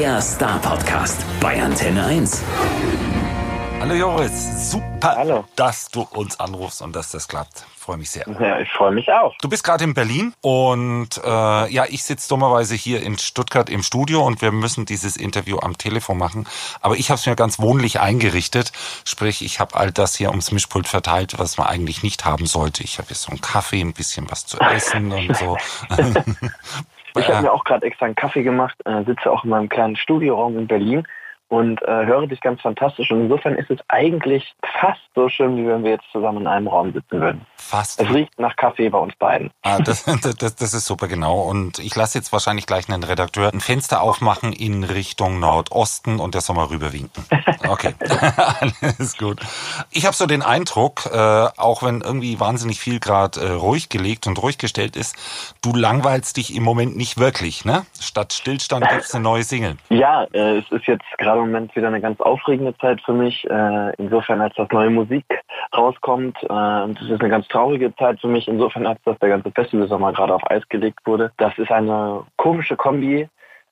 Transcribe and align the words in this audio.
der 0.00 0.20
Star-Podcast 0.20 1.24
bei 1.38 1.62
Antenne 1.62 2.04
1. 2.04 2.42
Hallo 3.78 3.94
Joris, 3.94 4.72
super, 4.72 5.14
Hallo. 5.16 5.44
dass 5.54 5.88
du 5.88 6.02
uns 6.02 6.40
anrufst 6.40 6.82
und 6.82 6.96
dass 6.96 7.12
das 7.12 7.28
klappt. 7.28 7.64
Freue 7.78 7.98
mich 7.98 8.10
sehr. 8.10 8.26
Ja, 8.40 8.58
ich 8.58 8.68
freue 8.72 8.90
mich 8.90 9.12
auch. 9.12 9.36
Du 9.40 9.48
bist 9.48 9.62
gerade 9.62 9.84
in 9.84 9.94
Berlin 9.94 10.34
und 10.40 11.10
äh, 11.24 11.72
ja, 11.72 11.84
ich 11.88 12.02
sitze 12.02 12.28
dummerweise 12.28 12.74
hier 12.74 13.04
in 13.04 13.18
Stuttgart 13.18 13.70
im 13.70 13.84
Studio 13.84 14.26
und 14.26 14.42
wir 14.42 14.50
müssen 14.50 14.84
dieses 14.84 15.16
Interview 15.16 15.58
am 15.60 15.78
Telefon 15.78 16.18
machen. 16.18 16.48
Aber 16.80 16.96
ich 16.96 17.10
habe 17.10 17.20
es 17.20 17.26
mir 17.26 17.36
ganz 17.36 17.60
wohnlich 17.60 18.00
eingerichtet. 18.00 18.72
Sprich, 19.04 19.44
ich 19.44 19.60
habe 19.60 19.76
all 19.76 19.92
das 19.92 20.16
hier 20.16 20.30
ums 20.30 20.50
Mischpult 20.50 20.88
verteilt, 20.88 21.38
was 21.38 21.56
man 21.56 21.68
eigentlich 21.68 22.02
nicht 22.02 22.24
haben 22.24 22.46
sollte. 22.46 22.82
Ich 22.82 22.98
habe 22.98 23.10
jetzt 23.10 23.22
so 23.22 23.30
einen 23.30 23.40
Kaffee, 23.40 23.80
ein 23.80 23.92
bisschen 23.92 24.28
was 24.28 24.44
zu 24.44 24.58
essen 24.58 25.12
und 25.12 25.36
so. 25.36 25.56
Ich 27.16 27.28
habe 27.28 27.42
mir 27.42 27.52
auch 27.52 27.64
gerade 27.64 27.86
extra 27.86 28.06
einen 28.06 28.14
Kaffee 28.14 28.42
gemacht, 28.42 28.76
äh, 28.84 29.04
sitze 29.04 29.30
auch 29.30 29.44
in 29.44 29.50
meinem 29.50 29.68
kleinen 29.68 29.96
Studioraum 29.96 30.58
in 30.58 30.66
Berlin 30.66 31.06
und 31.48 31.82
äh, 31.82 32.06
höre 32.06 32.26
dich 32.26 32.40
ganz 32.40 32.60
fantastisch. 32.60 33.10
Und 33.10 33.22
insofern 33.22 33.54
ist 33.54 33.70
es 33.70 33.78
eigentlich 33.88 34.54
fast 34.80 35.00
so 35.14 35.28
schön, 35.28 35.56
wie 35.56 35.66
wenn 35.66 35.84
wir 35.84 35.92
jetzt 35.92 36.06
zusammen 36.12 36.42
in 36.42 36.46
einem 36.46 36.68
Raum 36.68 36.92
sitzen 36.92 37.20
würden. 37.20 37.46
Fast. 37.56 38.00
Es 38.00 38.12
riecht 38.12 38.38
nach 38.38 38.56
Kaffee 38.56 38.88
bei 38.88 38.98
uns 38.98 39.14
beiden. 39.16 39.50
Ah, 39.62 39.78
das, 39.84 40.04
das, 40.04 40.56
das 40.56 40.74
ist 40.74 40.86
super, 40.86 41.08
genau. 41.08 41.42
Und 41.42 41.78
ich 41.78 41.94
lasse 41.94 42.18
jetzt 42.18 42.32
wahrscheinlich 42.32 42.66
gleich 42.66 42.88
einen 42.88 43.02
Redakteur 43.02 43.52
ein 43.52 43.60
Fenster 43.60 44.02
aufmachen 44.02 44.52
in 44.52 44.84
Richtung 44.84 45.38
Nordosten 45.38 46.18
und 46.20 46.34
der 46.34 46.40
soll 46.40 46.56
mal 46.56 46.66
rüberwinken. 46.66 47.24
Okay, 47.68 47.94
alles 48.88 49.16
gut. 49.16 49.40
Ich 49.90 50.06
habe 50.06 50.14
so 50.14 50.26
den 50.26 50.42
Eindruck, 50.42 51.06
äh, 51.12 51.18
auch 51.18 51.82
wenn 51.82 52.00
irgendwie 52.00 52.40
wahnsinnig 52.40 52.80
viel 52.80 53.00
gerade 53.00 53.40
äh, 53.40 53.50
ruhig 53.50 53.88
gelegt 53.88 54.26
und 54.26 54.42
ruhig 54.42 54.58
gestellt 54.58 54.96
ist, 54.96 55.16
du 55.62 55.74
langweilst 55.74 56.36
dich 56.36 56.54
im 56.54 56.62
Moment 56.62 56.96
nicht 56.96 57.18
wirklich, 57.18 57.64
ne? 57.64 57.86
Statt 58.00 58.32
Stillstand 58.32 58.88
gibt's 58.88 59.14
eine 59.14 59.24
neue 59.24 59.44
Single. 59.44 59.76
Ja, 59.88 60.24
äh, 60.32 60.58
es 60.58 60.70
ist 60.70 60.86
jetzt 60.86 61.04
gerade 61.18 61.33
im 61.34 61.50
Moment 61.50 61.74
wieder 61.76 61.88
eine 61.88 62.00
ganz 62.00 62.20
aufregende 62.20 62.76
Zeit 62.78 63.00
für 63.02 63.12
mich. 63.12 63.48
Äh, 63.48 63.94
insofern, 63.96 64.40
als 64.40 64.54
das 64.54 64.68
neue 64.70 64.90
Musik 64.90 65.24
rauskommt. 65.76 66.36
Äh, 66.42 66.82
und 66.82 67.00
es 67.00 67.10
ist 67.10 67.20
eine 67.20 67.30
ganz 67.30 67.48
traurige 67.48 67.94
Zeit 67.96 68.20
für 68.20 68.28
mich. 68.28 68.48
Insofern, 68.48 68.86
als 68.86 69.00
dass 69.04 69.18
der 69.18 69.30
ganze 69.30 69.50
Festivalsommer 69.50 70.12
gerade 70.12 70.34
auf 70.34 70.50
Eis 70.50 70.68
gelegt 70.68 71.00
wurde. 71.04 71.32
Das 71.36 71.56
ist 71.58 71.70
eine 71.70 72.24
komische 72.36 72.76
Kombi, 72.76 73.28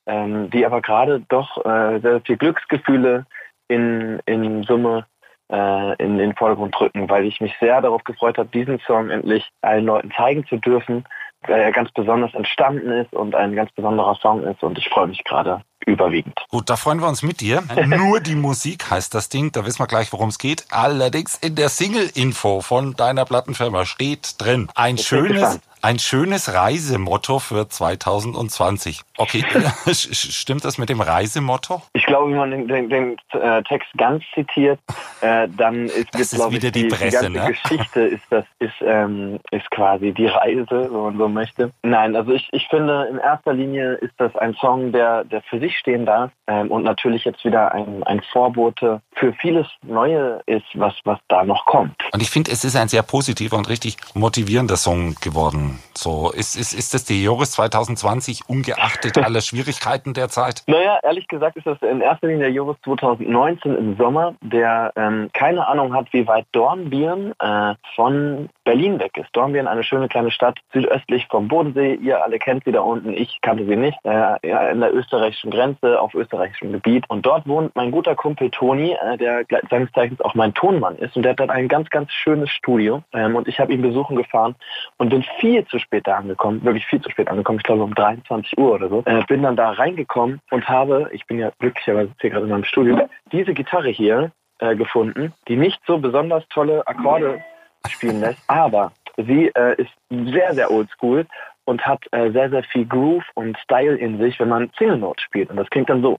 ähm, 0.07 0.51
die 0.51 0.67
aber 0.67 0.81
gerade 0.81 1.21
doch 1.29 1.65
äh, 1.65 2.01
sehr 2.01 2.21
viel 2.21 2.37
Glücksgefühle 2.37 3.27
in, 3.69 4.21
in 4.27 4.63
Summe 4.65 5.07
äh, 5.53 5.97
in 6.03 6.19
den 6.19 6.35
Vordergrund 6.35 6.75
drücken, 6.79 7.09
weil 7.09 7.25
ich 7.25 7.41
mich 7.41 7.55
sehr 7.61 7.81
darauf 7.81 8.03
gefreut 8.05 8.39
habe, 8.39 8.49
diesen 8.49 8.79
Song 8.81 9.11
endlich 9.11 9.51
allen 9.61 9.85
Leuten 9.85 10.11
zeigen 10.13 10.47
zu 10.47 10.57
dürfen, 10.57 11.05
weil 11.47 11.61
er 11.61 11.73
ganz 11.73 11.93
besonders 11.93 12.35
entstanden 12.35 12.91
ist 12.91 13.13
und 13.13 13.35
ein 13.35 13.55
ganz 13.55 13.71
besonderer 13.73 14.15
Song 14.17 14.43
ist 14.45 14.63
und 14.63 14.79
ich 14.79 14.89
freue 14.89 15.09
mich 15.09 15.23
gerade 15.25 15.63
überwiegend. 15.87 16.35
Gut, 16.51 16.71
da 16.71 16.77
freuen 16.77 17.01
wir 17.01 17.09
uns 17.09 17.23
mit 17.23 17.41
dir. 17.41 17.63
Nur 17.87 18.21
die 18.21 18.35
Musik 18.35 18.91
heißt 18.91 19.15
das 19.15 19.29
Ding, 19.29 19.53
da 19.53 19.65
wissen 19.65 19.81
wir 19.81 19.87
gleich, 19.87 20.13
worum 20.13 20.29
es 20.29 20.39
geht. 20.39 20.67
Allerdings 20.71 21.37
in 21.37 21.55
der 21.55 21.69
Single-Info 21.69 22.61
von 22.61 22.95
deiner 22.95 23.25
Plattenfirma 23.25 23.85
steht 23.85 24.35
drin 24.39 24.69
ein 24.75 24.99
schönes. 24.99 25.61
Ein 25.83 25.99
schönes 25.99 26.55
Reisemotto 26.55 27.41
für 27.41 27.69
2020. 27.69 29.01
Okay, 29.19 29.45
stimmt 29.93 30.65
das 30.65 30.79
mit 30.79 30.89
dem 30.89 31.01
Reisemotto? 31.01 31.83
Ich 31.93 32.07
glaube, 32.07 32.31
wenn 32.31 32.39
man 32.39 32.51
den, 32.51 32.69
den, 32.69 32.89
den 32.89 33.17
äh, 33.33 33.63
Text 33.65 33.89
ganz 33.99 34.23
zitiert, 34.35 34.79
äh, 35.21 35.49
dann 35.49 35.87
ist, 35.87 36.09
Das 36.13 36.33
ist 36.33 36.51
wieder 36.51 36.69
ich, 36.69 36.73
die 36.73 36.83
die, 36.83 36.89
Presse, 36.89 37.27
die 37.27 37.33
ganze 37.35 37.51
ne? 37.51 37.53
Geschichte 37.53 38.01
ist 38.01 38.23
das 38.31 38.45
ist 38.61 38.75
ähm, 38.81 39.41
ist 39.51 39.71
quasi 39.71 40.13
die 40.13 40.27
Reise, 40.27 40.67
wenn 40.71 41.03
man 41.03 41.19
so 41.19 41.29
möchte. 41.29 41.73
Nein, 41.83 42.15
also 42.15 42.33
ich, 42.33 42.49
ich 42.53 42.67
finde 42.69 43.09
in 43.11 43.19
erster 43.19 43.53
Linie 43.53 43.95
ist 43.95 44.15
das 44.19 44.35
ein 44.37 44.55
Song, 44.55 44.93
der 44.93 45.25
der 45.25 45.43
für 45.43 45.59
sich 45.59 45.77
stehen 45.77 46.07
darf 46.07 46.31
ähm, 46.47 46.71
und 46.71 46.85
natürlich 46.85 47.25
jetzt 47.25 47.45
wieder 47.45 47.73
ein, 47.73 48.03
ein 48.05 48.23
Vorbote 48.33 49.03
für 49.15 49.33
vieles 49.35 49.67
Neue 49.83 50.41
ist, 50.47 50.67
was 50.75 50.95
was 51.05 51.19
da 51.29 51.45
noch 51.45 51.65
kommt. 51.67 51.97
Und 52.13 52.23
ich 52.23 52.31
finde, 52.31 52.53
es 52.53 52.65
ist 52.65 52.77
ein 52.77 52.89
sehr 52.89 53.03
positiver 53.03 53.57
und 53.57 53.69
richtig 53.69 53.97
motivierender 54.15 54.77
Song 54.77 55.17
geworden. 55.21 55.72
So, 55.95 56.31
ist, 56.31 56.57
ist, 56.57 56.73
ist 56.73 56.95
das 56.95 57.05
die 57.05 57.23
Joris 57.23 57.53
2020 57.53 58.49
ungeachtet 58.49 59.19
aller 59.19 59.41
Schwierigkeiten 59.43 60.15
der 60.15 60.29
Zeit? 60.29 60.63
Naja, 60.67 60.99
ehrlich 61.03 61.29
gesagt 61.29 61.57
ist 61.57 61.67
das 61.67 61.81
in 61.83 62.01
erster 62.01 62.27
Linie 62.27 62.45
der 62.45 62.53
Joris 62.53 62.77
2019 62.85 63.77
im 63.77 63.97
Sommer, 63.97 64.35
der 64.41 64.93
ähm, 64.97 65.31
keine 65.33 65.67
Ahnung 65.67 65.95
hat, 65.95 66.13
wie 66.13 66.27
weit 66.27 66.47
Dornbirn 66.53 67.33
äh, 67.39 67.75
von 67.95 68.49
Berlin 68.65 68.99
weg 69.01 69.17
ist. 69.17 69.29
Dornbirn, 69.33 69.67
eine 69.67 69.85
schöne 69.85 70.09
kleine 70.09 70.31
Stadt 70.31 70.59
südöstlich 70.73 71.27
vom 71.29 71.49
Bodensee. 71.49 71.95
Ihr 71.95 72.23
alle 72.23 72.39
kennt 72.39 72.65
sie 72.65 72.73
da 72.73 72.81
unten, 72.81 73.13
ich 73.13 73.41
kannte 73.41 73.67
sie 73.67 73.77
nicht. 73.77 73.99
Äh, 74.05 74.49
ja, 74.49 74.69
in 74.69 74.81
der 74.81 74.95
österreichischen 74.95 75.51
Grenze, 75.51 76.01
auf 76.01 76.15
österreichischem 76.15 76.73
Gebiet. 76.73 77.05
Und 77.09 77.27
dort 77.27 77.47
wohnt 77.47 77.75
mein 77.75 77.91
guter 77.91 78.15
Kumpel 78.15 78.51
Toni, 78.51 78.93
äh, 78.93 79.17
der 79.17 79.45
seines 79.71 79.91
Zeichens 79.93 80.21
auch 80.21 80.35
mein 80.35 80.55
Tonmann 80.55 80.97
ist. 80.97 81.17
Und 81.17 81.23
der 81.23 81.33
hat 81.33 81.41
dort 81.41 81.51
ein 81.51 81.69
ganz, 81.69 81.91
ganz 81.91 82.13
schönes 82.13 82.51
Studio. 82.51 83.03
Ähm, 83.13 83.37
und 83.37 83.49
ich 83.49 83.59
habe 83.61 83.73
ihn 83.73 83.83
besuchen 83.83 84.17
gefahren 84.17 84.55
und 84.99 85.11
bin 85.11 85.25
viel 85.41 85.62
zu 85.67 85.79
spät 85.79 86.07
da 86.07 86.17
angekommen, 86.17 86.63
wirklich 86.65 86.87
viel 86.87 87.01
zu 87.01 87.11
spät 87.11 87.29
angekommen, 87.29 87.59
ich 87.59 87.65
glaube 87.65 87.83
um 87.83 87.95
23 87.95 88.59
Uhr 88.59 88.73
oder 88.73 88.89
so. 88.89 89.03
Äh, 89.07 89.23
bin 89.27 89.43
dann 89.43 89.57
da 89.57 89.71
reingekommen 89.71 90.41
und 90.51 90.69
habe, 90.69 91.09
ich 91.13 91.27
bin 91.27 91.39
ja 91.39 91.51
glücklicherweise 91.59 92.11
hier 92.21 92.31
gerade 92.31 92.45
in 92.45 92.51
meinem 92.51 92.65
Studio, 92.65 93.09
diese 93.33 93.55
Gitarre 93.55 93.91
hier 93.91 94.33
äh, 94.59 94.77
gefunden, 94.77 95.33
die 95.49 95.57
nicht 95.57 95.81
so 95.87 95.99
besonders 95.99 96.47
tolle 96.49 96.87
Akkorde 96.87 97.43
spielen 97.89 98.21
lässt, 98.21 98.43
aber 98.49 98.93
sie 99.17 99.51
äh, 99.55 99.75
ist 99.81 99.93
sehr, 100.11 100.55
sehr 100.55 100.71
oldschool 100.71 101.27
und 101.65 101.87
hat 101.87 102.01
äh, 102.13 102.31
sehr, 102.31 102.51
sehr 102.51 102.65
viel 102.65 102.87
Groove 102.87 103.25
und 103.35 103.57
Style 103.59 103.97
in 103.97 104.19
sich, 104.19 104.39
wenn 104.41 104.49
man 104.49 104.71
Single 104.79 104.99
Note 104.99 105.21
spielt. 105.21 105.51
Und 105.51 105.57
das 105.57 105.71
klingt 105.71 105.89
dann 105.89 106.03
so. 106.03 106.19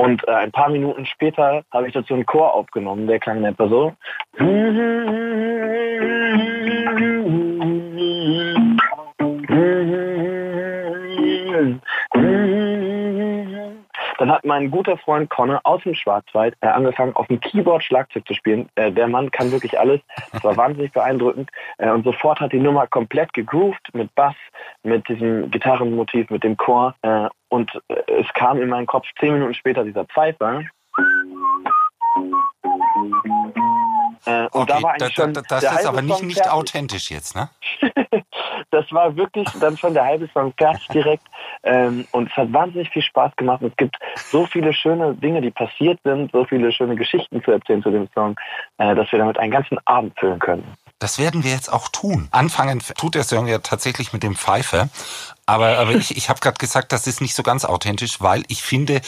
Und 0.00 0.26
äh, 0.26 0.32
ein 0.32 0.50
paar 0.50 0.70
Minuten 0.70 1.04
später 1.04 1.62
habe 1.70 1.86
ich 1.86 1.92
dazu 1.92 2.14
einen 2.14 2.24
Chor 2.24 2.54
aufgenommen, 2.54 3.06
der 3.06 3.18
klang 3.18 3.38
in 3.38 3.44
etwa 3.44 3.68
so. 3.68 3.92
Dann 14.18 14.30
hat 14.30 14.44
mein 14.44 14.70
guter 14.70 14.96
Freund 14.96 15.28
Conne 15.28 15.60
aus 15.64 15.82
dem 15.82 15.94
Schwarzwald 15.94 16.54
äh, 16.62 16.68
angefangen, 16.68 17.14
auf 17.16 17.26
dem 17.26 17.40
Keyboard 17.40 17.82
Schlagzeug 17.82 18.26
zu 18.26 18.32
spielen. 18.32 18.70
Äh, 18.76 18.92
der 18.92 19.06
Mann 19.08 19.30
kann 19.30 19.52
wirklich 19.52 19.78
alles. 19.78 20.00
Das 20.32 20.42
war 20.44 20.56
wahnsinnig 20.56 20.92
beeindruckend. 20.92 21.50
Äh, 21.76 21.90
und 21.90 22.04
sofort 22.04 22.40
hat 22.40 22.52
die 22.52 22.58
Nummer 22.58 22.86
komplett 22.86 23.34
gegroovt 23.34 23.88
mit 23.92 24.14
Bass, 24.14 24.34
mit 24.82 25.08
diesem 25.08 25.50
Gitarrenmotiv, 25.50 26.30
mit 26.30 26.42
dem 26.42 26.56
Chor. 26.56 26.94
Und 27.50 27.70
es 28.06 28.26
kam 28.34 28.62
in 28.62 28.68
meinen 28.68 28.86
Kopf 28.86 29.06
zehn 29.18 29.34
Minuten 29.34 29.54
später 29.54 29.84
dieser 29.84 30.04
Pfeifer. 30.06 30.62
Äh, 34.26 34.46
und 34.52 34.70
da 34.70 34.82
war 34.82 34.82
da, 34.82 34.88
eigentlich 34.88 35.14
da, 35.14 35.22
schon 35.22 35.34
da, 35.34 35.42
das 35.42 35.60
der 35.60 35.72
ist 35.72 35.86
aber 35.86 36.02
nicht, 36.02 36.22
nicht 36.22 36.50
authentisch 36.50 37.10
jetzt, 37.10 37.34
ne? 37.34 37.48
das 38.70 38.90
war 38.92 39.16
wirklich 39.16 39.48
dann 39.60 39.76
schon 39.76 39.94
der 39.94 40.04
halbe 40.04 40.28
Song 40.32 40.52
fertig 40.56 40.86
direkt. 40.88 41.24
Ähm, 41.62 42.06
und 42.12 42.30
es 42.30 42.36
hat 42.36 42.52
wahnsinnig 42.52 42.90
viel 42.90 43.02
Spaß 43.02 43.34
gemacht. 43.36 43.62
Und 43.62 43.70
es 43.70 43.76
gibt 43.76 43.96
so 44.16 44.46
viele 44.46 44.72
schöne 44.72 45.14
Dinge, 45.14 45.40
die 45.40 45.50
passiert 45.50 45.98
sind, 46.04 46.30
so 46.32 46.44
viele 46.44 46.70
schöne 46.72 46.96
Geschichten 46.96 47.42
zu 47.42 47.50
erzählen 47.50 47.82
zu 47.82 47.90
dem 47.90 48.08
Song, 48.14 48.38
äh, 48.78 48.94
dass 48.94 49.10
wir 49.10 49.18
damit 49.18 49.38
einen 49.38 49.52
ganzen 49.52 49.78
Abend 49.86 50.18
füllen 50.18 50.38
können. 50.38 50.64
Das 51.00 51.18
werden 51.18 51.44
wir 51.44 51.50
jetzt 51.50 51.72
auch 51.72 51.88
tun. 51.88 52.28
Anfangen 52.30 52.80
tut 52.98 53.14
der 53.14 53.24
Song 53.24 53.46
ja 53.46 53.58
tatsächlich 53.58 54.12
mit 54.12 54.22
dem 54.22 54.36
Pfeifer. 54.36 54.90
Aber, 55.50 55.78
aber 55.78 55.90
ich, 55.96 56.16
ich 56.16 56.28
habe 56.28 56.38
gerade 56.38 56.58
gesagt, 56.58 56.92
das 56.92 57.08
ist 57.08 57.20
nicht 57.20 57.34
so 57.34 57.42
ganz 57.42 57.64
authentisch, 57.64 58.20
weil 58.20 58.44
ich 58.46 58.62
finde, 58.62 59.00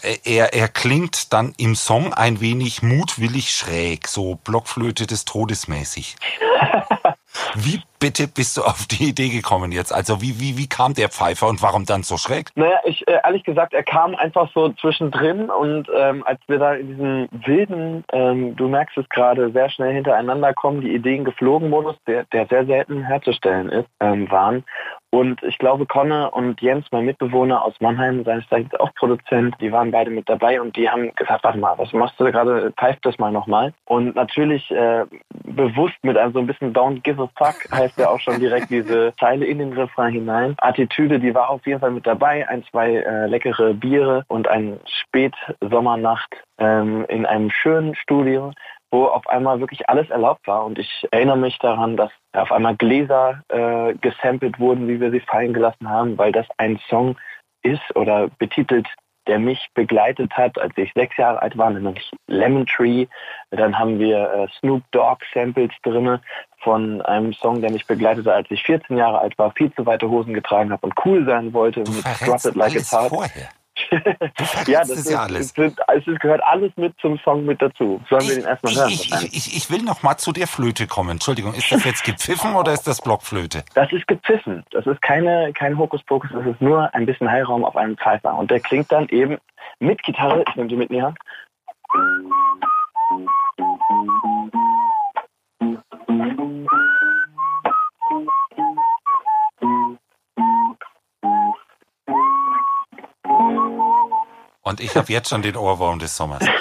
äh, 0.00 0.16
er, 0.24 0.54
er 0.54 0.66
klingt 0.68 1.30
dann 1.34 1.52
im 1.58 1.76
Song 1.76 2.14
ein 2.14 2.40
wenig 2.40 2.82
mutwillig 2.82 3.52
schräg, 3.52 4.08
so 4.08 4.36
Blockflöte 4.36 5.06
des 5.06 5.26
Todes 5.26 5.68
mäßig. 5.68 6.16
Wie 7.54 7.82
bitte 8.02 8.26
bist 8.26 8.56
du 8.56 8.62
auf 8.62 8.86
die 8.90 9.10
Idee 9.10 9.28
gekommen 9.28 9.70
jetzt? 9.70 9.94
Also 9.94 10.20
wie, 10.20 10.40
wie, 10.40 10.58
wie 10.58 10.68
kam 10.68 10.92
der 10.92 11.08
Pfeifer 11.08 11.46
und 11.48 11.62
warum 11.62 11.84
dann 11.84 12.02
so 12.02 12.16
schräg? 12.16 12.50
Naja, 12.56 12.80
ich 12.84 13.06
äh, 13.06 13.20
ehrlich 13.22 13.44
gesagt, 13.44 13.72
er 13.74 13.84
kam 13.84 14.16
einfach 14.16 14.50
so 14.52 14.70
zwischendrin 14.70 15.48
und 15.48 15.88
ähm, 15.96 16.24
als 16.26 16.40
wir 16.48 16.58
da 16.58 16.74
in 16.74 16.88
diesem 16.88 17.28
wilden, 17.46 18.04
ähm, 18.12 18.56
du 18.56 18.66
merkst 18.66 18.98
es 18.98 19.08
gerade, 19.08 19.52
sehr 19.52 19.70
schnell 19.70 19.94
hintereinander 19.94 20.52
kommen, 20.52 20.80
die 20.80 20.92
Ideen 20.92 21.24
geflogen 21.24 21.70
Modus, 21.70 21.94
der, 22.08 22.24
der 22.32 22.46
sehr 22.48 22.66
selten 22.66 23.04
herzustellen 23.04 23.68
ist, 23.68 23.88
ähm, 24.00 24.28
waren. 24.30 24.64
Und 25.14 25.42
ich 25.42 25.58
glaube, 25.58 25.84
Conne 25.84 26.30
und 26.30 26.62
Jens, 26.62 26.86
mein 26.90 27.04
Mitbewohner 27.04 27.62
aus 27.62 27.74
Mannheim, 27.80 28.24
seines 28.24 28.48
Zeichens 28.48 28.74
auch 28.80 28.94
Produzent, 28.94 29.54
die 29.60 29.70
waren 29.70 29.90
beide 29.90 30.10
mit 30.10 30.26
dabei 30.26 30.58
und 30.58 30.74
die 30.74 30.88
haben 30.88 31.14
gesagt, 31.14 31.44
warte 31.44 31.58
mal, 31.58 31.76
was 31.76 31.92
machst 31.92 32.18
du 32.18 32.24
gerade? 32.24 32.72
Pfeif 32.80 32.96
das 33.02 33.18
mal 33.18 33.30
nochmal. 33.30 33.74
Und 33.84 34.16
natürlich 34.16 34.70
äh, 34.70 35.04
bewusst 35.44 35.96
mit 36.00 36.16
einem 36.16 36.32
so 36.32 36.38
ein 36.38 36.46
bisschen 36.46 36.72
Don't 36.72 37.02
give 37.02 37.22
a 37.22 37.28
fuck 37.36 37.70
heißt 37.70 37.91
ja 37.96 38.08
auch 38.08 38.20
schon 38.20 38.40
direkt 38.40 38.70
diese 38.70 39.12
Zeile 39.18 39.46
in 39.46 39.58
den 39.58 39.72
Refrain 39.72 40.12
hinein. 40.12 40.54
Attitüde, 40.58 41.18
die 41.20 41.34
war 41.34 41.50
auf 41.50 41.66
jeden 41.66 41.80
Fall 41.80 41.90
mit 41.90 42.06
dabei. 42.06 42.48
Ein, 42.48 42.64
zwei 42.70 42.96
äh, 42.96 43.26
leckere 43.26 43.74
Biere 43.74 44.24
und 44.28 44.48
eine 44.48 44.78
Spätsommernacht 44.86 46.34
ähm, 46.58 47.04
in 47.08 47.26
einem 47.26 47.50
schönen 47.50 47.94
Studio 47.94 48.52
wo 48.92 49.06
auf 49.06 49.26
einmal 49.26 49.58
wirklich 49.58 49.88
alles 49.88 50.10
erlaubt 50.10 50.46
war. 50.46 50.66
Und 50.66 50.78
ich 50.78 51.08
erinnere 51.10 51.38
mich 51.38 51.58
daran, 51.58 51.96
dass 51.96 52.12
auf 52.34 52.52
einmal 52.52 52.76
Gläser 52.76 53.42
äh, 53.48 53.94
gesampelt 53.94 54.60
wurden, 54.60 54.86
wie 54.86 55.00
wir 55.00 55.10
sie 55.10 55.20
fallen 55.20 55.54
gelassen 55.54 55.88
haben, 55.88 56.18
weil 56.18 56.30
das 56.30 56.46
ein 56.58 56.78
Song 56.88 57.16
ist 57.62 57.96
oder 57.96 58.28
betitelt 58.38 58.86
der 59.26 59.38
mich 59.38 59.68
begleitet 59.74 60.32
hat, 60.32 60.58
als 60.58 60.72
ich 60.76 60.92
sechs 60.94 61.16
Jahre 61.16 61.42
alt 61.42 61.56
war, 61.56 61.70
nämlich 61.70 62.10
Lemon 62.26 62.66
Tree. 62.66 63.06
Dann 63.50 63.78
haben 63.78 63.98
wir 63.98 64.32
äh, 64.32 64.48
Snoop 64.58 64.82
Dogg 64.90 65.24
Samples 65.32 65.72
drinne 65.82 66.20
von 66.58 67.02
einem 67.02 67.32
Song, 67.32 67.60
der 67.60 67.70
mich 67.70 67.86
begleitete, 67.86 68.32
als 68.32 68.50
ich 68.50 68.62
14 68.62 68.96
Jahre 68.96 69.20
alt 69.20 69.36
war, 69.38 69.52
viel 69.52 69.72
zu 69.72 69.84
weite 69.86 70.08
Hosen 70.08 70.34
getragen 70.34 70.70
habe 70.72 70.86
und 70.86 70.94
cool 71.04 71.24
sein 71.26 71.52
wollte 71.52 71.82
Du 71.82 71.92
mit 71.92 72.04
Drop 72.24 72.44
It 72.44 72.54
Like 72.54 72.74
It's 72.74 72.92
Hot. 72.92 73.08
vorher. 73.08 73.48
Ja, 74.66 74.80
das 74.80 74.90
ist 74.90 75.10
ja 75.10 75.22
alles. 75.22 75.54
Es, 75.54 76.18
gehört 76.20 76.42
alles 76.44 76.72
mit 76.76 76.94
zum 77.00 77.18
Song 77.18 77.44
mit 77.44 77.60
dazu. 77.60 78.00
Sollen 78.08 78.28
wir 78.28 78.34
den 78.36 78.44
erstmal 78.44 78.72
ich, 78.72 78.78
hören? 78.78 78.88
ich, 78.90 79.12
ich, 79.12 79.36
ich, 79.36 79.56
ich 79.56 79.70
will 79.70 79.82
noch 79.82 80.02
mal 80.02 80.16
zu 80.16 80.32
der 80.32 80.46
Flöte 80.46 80.86
kommen. 80.86 81.10
Entschuldigung, 81.10 81.54
ist 81.54 81.70
das 81.70 81.84
jetzt 81.84 82.04
gepfiffen 82.04 82.54
oder 82.54 82.72
ist 82.72 82.86
das 82.86 83.00
Blockflöte? 83.00 83.64
Das 83.74 83.92
ist 83.92 84.06
gepfiffen. 84.06 84.64
Das 84.70 84.86
ist 84.86 85.00
keine, 85.02 85.52
kein 85.52 85.78
Hokuspokus, 85.78 86.30
das 86.32 86.46
ist 86.46 86.60
nur 86.60 86.92
ein 86.94 87.06
bisschen 87.06 87.30
Heilraum 87.30 87.64
auf 87.64 87.76
einem 87.76 87.96
Pfeifer. 87.96 88.34
Und 88.34 88.50
der 88.50 88.60
klingt 88.60 88.90
dann 88.90 89.08
eben 89.08 89.38
mit 89.78 90.02
Gitarre, 90.02 90.44
ich 90.48 90.56
nehme 90.56 90.68
die 90.68 90.76
mit 90.76 90.90
in 90.90 90.96
Und 104.62 104.80
ich 104.80 104.96
habe 104.96 105.12
jetzt 105.12 105.28
schon 105.28 105.42
den 105.42 105.56
Ohrwurm 105.56 105.98
des 105.98 106.16
Sommers. 106.16 106.44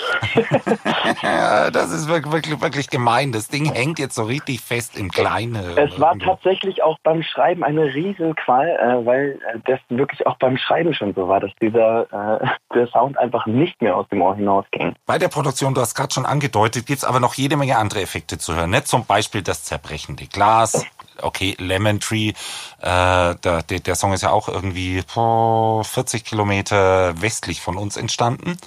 Das 1.24 1.92
ist 1.92 2.08
wirklich, 2.08 2.62
wirklich, 2.62 2.90
gemein. 2.90 3.32
Das 3.32 3.48
Ding 3.48 3.72
hängt 3.72 4.00
jetzt 4.00 4.16
so 4.16 4.24
richtig 4.24 4.62
fest 4.62 4.98
im 4.98 5.12
Kleinen. 5.12 5.56
Es 5.78 6.00
war 6.00 6.18
tatsächlich 6.18 6.84
auch 6.84 6.98
beim 7.04 7.24
Schreiben 7.24 7.64
eine 7.64 7.94
Riesenqual, 7.94 8.68
äh, 8.68 9.06
weil 9.06 9.40
äh, 9.54 9.60
das 9.66 9.80
wirklich 9.90 10.26
auch 10.26 10.38
beim 10.38 10.58
Schreiben 10.58 10.94
schon 10.94 11.14
so 11.14 11.28
war, 11.28 11.40
dass 11.40 11.52
dieser 11.62 12.42
äh, 12.42 12.48
der 12.74 12.88
Sound 12.88 13.18
einfach 13.18 13.46
nicht 13.46 13.82
mehr 13.82 13.96
aus 13.96 14.08
dem 14.10 14.22
Ohr 14.22 14.36
hinausging. 14.36 14.96
Bei 15.06 15.18
der 15.18 15.28
Produktion, 15.28 15.74
du 15.74 15.82
hast 15.82 15.96
gerade 15.96 16.14
schon 16.14 16.26
angedeutet, 16.26 16.86
gibt's 16.86 17.04
aber 17.04 17.20
noch 17.20 17.34
jede 17.34 17.58
Menge 17.58 17.78
andere 17.78 18.02
Effekte 18.02 18.38
zu 18.38 18.56
hören. 18.56 18.70
Ne? 18.70 18.84
Zum 18.84 19.06
Beispiel 19.06 19.42
das 19.42 19.64
zerbrechende 19.64 20.28
Glas. 20.28 20.86
Okay, 21.22 21.56
Lemon 21.60 22.00
Tree, 22.00 22.34
äh, 22.80 23.36
der, 23.36 23.64
der, 23.64 23.96
Song 23.96 24.14
ist 24.14 24.24
ja 24.24 24.32
auch 24.32 24.48
irgendwie 24.48 25.04
oh, 25.16 25.84
40 25.84 26.26
Kilometer 26.26 27.20
westlich 27.22 27.62
von 27.62 27.78
uns 27.78 27.98
entstanden. 27.98 28.58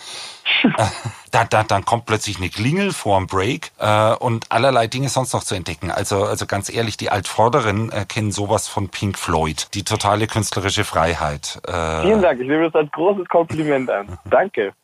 Da, 1.35 1.43
da, 1.43 1.65
dann 1.65 1.85
kommt 1.85 2.07
plötzlich 2.07 2.37
eine 2.37 2.49
Klingel 2.49 2.93
vorm 2.93 3.27
Break 3.27 3.73
äh, 3.81 4.15
und 4.15 4.53
allerlei 4.53 4.87
Dinge 4.87 5.09
sonst 5.09 5.33
noch 5.33 5.43
zu 5.43 5.57
entdecken. 5.57 5.91
Also, 5.91 6.23
also 6.23 6.47
ganz 6.47 6.73
ehrlich, 6.73 6.97
die 6.97 7.11
Altvorderen 7.11 7.91
äh, 7.91 8.05
kennen 8.05 8.31
sowas 8.31 8.69
von 8.69 8.89
Pink 8.89 9.19
Floyd. 9.19 9.67
Die 9.75 9.83
totale 9.83 10.29
künstlerische 10.29 10.85
Freiheit. 10.85 11.61
Äh, 11.67 12.03
Vielen 12.03 12.23
Dank, 12.23 12.41
ich 12.41 12.47
nehme 12.47 12.71
das 12.71 12.75
als 12.77 12.89
großes 12.93 13.27
Kompliment 13.27 13.91
an. 13.91 14.17
Danke. 14.31 14.75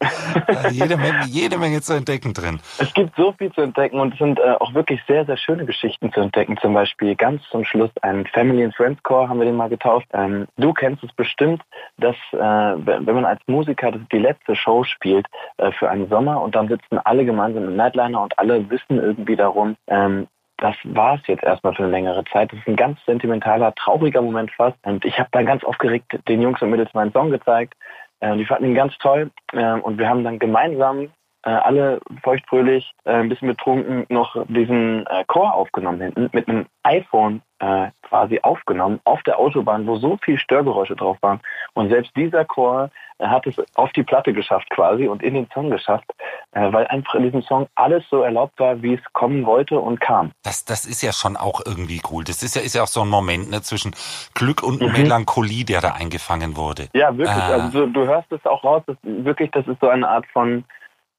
jede, 0.73 0.97
Menge, 0.97 1.25
jede 1.29 1.57
Menge 1.57 1.83
zu 1.83 1.93
entdecken 1.93 2.35
drin. 2.35 2.59
Es 2.79 2.93
gibt 2.95 3.15
so 3.17 3.31
viel 3.39 3.53
zu 3.53 3.61
entdecken 3.61 4.01
und 4.01 4.15
es 4.15 4.19
sind 4.19 4.41
äh, 4.41 4.57
auch 4.59 4.75
wirklich 4.75 5.01
sehr, 5.07 5.25
sehr 5.27 5.37
schöne 5.37 5.67
Geschichten 5.67 6.13
zu 6.13 6.19
entdecken. 6.19 6.59
Zum 6.61 6.75
Beispiel 6.75 7.15
ganz 7.15 7.43
zum 7.53 7.65
Schluss 7.65 7.91
ein 8.03 8.27
Family 8.27 8.65
and 8.65 8.75
Friends 8.75 9.01
Core 9.05 9.29
haben 9.29 9.39
wir 9.39 9.47
den 9.47 9.55
mal 9.55 9.69
getauft. 9.69 10.09
Ähm, 10.13 10.49
du 10.57 10.73
kennst 10.73 11.05
es 11.05 11.13
bestimmt, 11.13 11.63
dass 11.97 12.17
äh, 12.33 12.37
wenn 12.37 13.05
man 13.15 13.25
als 13.25 13.41
Musiker 13.47 13.93
das 13.93 14.01
die 14.11 14.19
letzte 14.19 14.57
Show 14.57 14.83
spielt 14.83 15.29
äh, 15.61 15.73
für 15.73 15.89
einen 15.91 16.09
Sommer 16.09 16.41
und 16.43 16.55
dann 16.55 16.69
sitzen 16.69 16.99
alle 17.05 17.25
gemeinsam 17.25 17.65
im 17.65 17.77
Nightliner 17.77 18.23
und 18.23 18.39
alle 18.39 18.69
wissen 18.71 18.99
irgendwie 18.99 19.37
darum, 19.37 19.77
ähm, 19.87 20.27
das 20.61 20.77
war 20.85 21.15
es 21.15 21.27
jetzt 21.27 21.43
erstmal 21.43 21.75
für 21.75 21.85
eine 21.85 21.93
längere 21.93 22.25
Zeit. 22.25 22.53
Das 22.53 22.59
ist 22.59 22.69
ein 22.69 22.77
ganz 22.77 22.99
sentimentaler, 23.07 23.75
trauriger 23.75 24.21
Moment 24.21 24.51
fast. 24.51 24.77
Und 24.85 25.05
ich 25.05 25.19
habe 25.19 25.31
dann 25.33 25.47
ganz 25.47 25.65
aufgeregt 25.65 26.19
den 26.29 26.43
Jungs 26.43 26.61
und 26.61 26.71
Mädels 26.71 26.93
meinen 26.93 27.13
Song 27.13 27.31
gezeigt. 27.31 27.75
Äh, 28.21 28.37
die 28.37 28.45
fanden 28.45 28.67
ihn 28.67 28.75
ganz 28.75 28.97
toll. 28.99 29.31
Äh, 29.53 29.75
und 29.75 29.99
wir 29.99 30.09
haben 30.09 30.23
dann 30.23 30.39
gemeinsam 30.39 31.09
äh, 31.45 31.51
alle 31.51 32.01
feuchtfröhlich, 32.23 32.93
äh, 33.05 33.13
ein 33.13 33.29
bisschen 33.31 33.49
betrunken, 33.49 34.05
noch 34.11 34.37
diesen 34.49 35.07
äh, 35.07 35.25
Chor 35.27 35.55
aufgenommen 35.55 36.01
hinten, 36.01 36.29
mit 36.33 36.49
einem 36.49 36.67
iPhone 36.83 37.41
äh, 37.61 37.89
quasi 38.03 38.41
aufgenommen, 38.43 39.01
auf 39.05 39.23
der 39.23 39.39
Autobahn, 39.39 39.87
wo 39.87 39.97
so 39.97 40.19
viel 40.23 40.39
Störgeräusche 40.39 40.97
drauf 40.97 41.17
waren. 41.23 41.41
Und 41.73 41.89
selbst 41.89 42.15
dieser 42.17 42.45
Chor 42.45 42.91
äh, 43.21 43.27
hat 43.27 43.47
es 43.47 43.55
auf 43.75 43.93
die 43.93 44.03
Platte 44.03 44.33
geschafft 44.33 44.69
quasi 44.71 45.07
und 45.09 45.23
in 45.23 45.35
den 45.35 45.49
Song 45.53 45.71
geschafft, 45.71 46.11
äh, 46.53 46.73
weil 46.73 46.87
einfach 46.87 47.15
in 47.15 47.25
diesem 47.25 47.43
Song 47.43 47.69
alles 47.75 48.05
so 48.11 48.23
erlaubt 48.23 48.59
war, 48.59 48.83
wie 48.83 48.95
es 48.95 49.01
kommen 49.13 49.47
wollte 49.47 49.79
und 49.79 50.01
kam. 50.01 50.33
Das, 50.43 50.65
das 50.65 50.87
ist 50.87 51.03
ja 51.03 51.13
schon 51.13 51.37
auch 51.37 51.61
irgendwie 51.65 52.01
cool. 52.11 52.25
Das 52.25 52.43
ist 52.43 52.57
ja, 52.57 52.63
ist 52.63 52.75
ja 52.75 52.83
auch 52.83 52.89
so 52.89 53.03
ein 53.03 53.09
Moment 53.09 53.51
ne, 53.51 53.63
zwischen 53.63 53.95
Glück 54.35 54.63
und 54.63 54.81
Melancholie, 54.81 55.65
der 55.65 55.81
da 55.81 55.93
eingefangen 55.93 56.57
wurde. 56.57 56.89
Ja, 56.95 57.17
wirklich. 57.17 57.37
Äh. 57.37 57.53
Also 57.53 57.87
du, 57.87 57.93
du 57.93 58.07
hörst 58.07 58.31
es 58.33 58.45
auch 58.47 58.65
raus, 58.65 58.83
dass 58.87 58.97
wirklich, 59.03 59.51
das 59.51 59.67
ist 59.67 59.81
so 59.81 59.89
eine 59.89 60.09
Art 60.09 60.27
von 60.33 60.65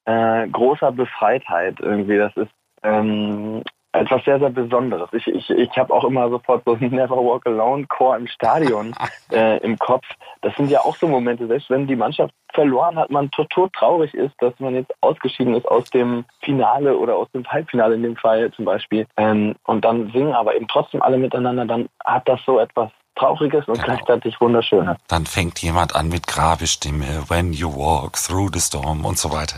äh, 0.06 0.48
großer 0.48 0.92
Befreitheit 0.92 1.80
irgendwie. 1.80 2.18
Das 2.18 2.36
ist 2.36 2.52
ähm, 2.84 3.64
etwas 3.94 4.24
sehr, 4.24 4.40
sehr 4.40 4.50
Besonderes. 4.50 5.10
Ich, 5.12 5.28
ich, 5.28 5.50
ich 5.50 5.78
habe 5.78 5.94
auch 5.94 6.04
immer 6.04 6.30
sofort 6.30 6.64
so 6.66 6.74
einen 6.74 6.92
Never 6.96 7.18
Walk 7.18 7.46
Alone 7.46 7.86
Chor 7.88 8.16
im 8.16 8.28
Stadion 8.28 8.94
äh, 9.32 9.58
im 9.58 9.78
Kopf. 9.78 10.06
Das 10.42 10.56
sind 10.56 10.70
ja 10.70 10.82
auch 10.82 10.96
so 10.96 11.08
Momente, 11.08 11.48
selbst 11.48 11.70
wenn 11.70 11.88
die 11.88 11.96
Mannschaft 11.96 12.34
verloren 12.54 12.98
hat, 12.98 13.10
man 13.10 13.30
tot, 13.32 13.50
tot 13.50 13.74
traurig 13.74 14.14
ist, 14.14 14.34
dass 14.40 14.58
man 14.60 14.76
jetzt 14.76 14.92
ausgeschieden 15.02 15.56
ist 15.56 15.68
aus 15.68 15.90
dem 15.90 16.26
Finale 16.42 16.98
oder 16.98 17.16
aus 17.16 17.30
dem 17.32 17.46
Halbfinale 17.46 17.96
in 17.96 18.04
dem 18.04 18.16
Fall 18.16 18.52
zum 18.52 18.66
Beispiel. 18.66 19.08
Ähm, 19.18 19.56
und 19.66 19.84
dann 19.84 20.12
singen 20.12 20.34
aber 20.34 20.56
eben 20.56 20.68
trotzdem 20.68 21.02
alle 21.02 21.18
miteinander, 21.18 21.66
dann 21.66 21.90
hat 22.06 22.28
das 22.28 22.44
so 22.46 22.60
etwas 22.60 22.92
Trauriges 23.22 23.68
und 23.68 23.76
Genau. 23.76 23.86
gleichzeitig 23.86 24.42
Wunderschönes. 24.42 24.98
Dann 25.08 25.26
fängt 25.28 25.60
jemand 25.60 25.96
an 25.96 26.10
mit 26.10 26.26
Grabestimme, 26.26 27.06
When 27.30 27.54
You 27.54 27.72
Walk 27.76 28.14
Through 28.18 28.50
the 28.54 28.60
Storm 28.60 29.06
und 29.06 29.20
so 29.20 29.32
weiter. 29.32 29.58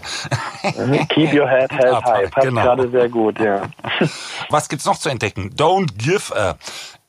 Keep 1.10 1.34
your 1.34 1.48
head 1.48 1.72
held 1.72 2.04
high. 2.06 2.30
Passt 2.30 2.48
genau. 2.48 2.62
gerade 2.64 2.90
sehr 2.90 3.08
gut, 3.08 3.40
ja. 3.40 3.62
Was 4.50 4.68
gibt's 4.68 4.86
noch 4.86 4.98
zu 4.98 5.08
entdecken? 5.10 5.52
Don't 5.56 5.98
Give 5.98 6.36
a 6.36 6.56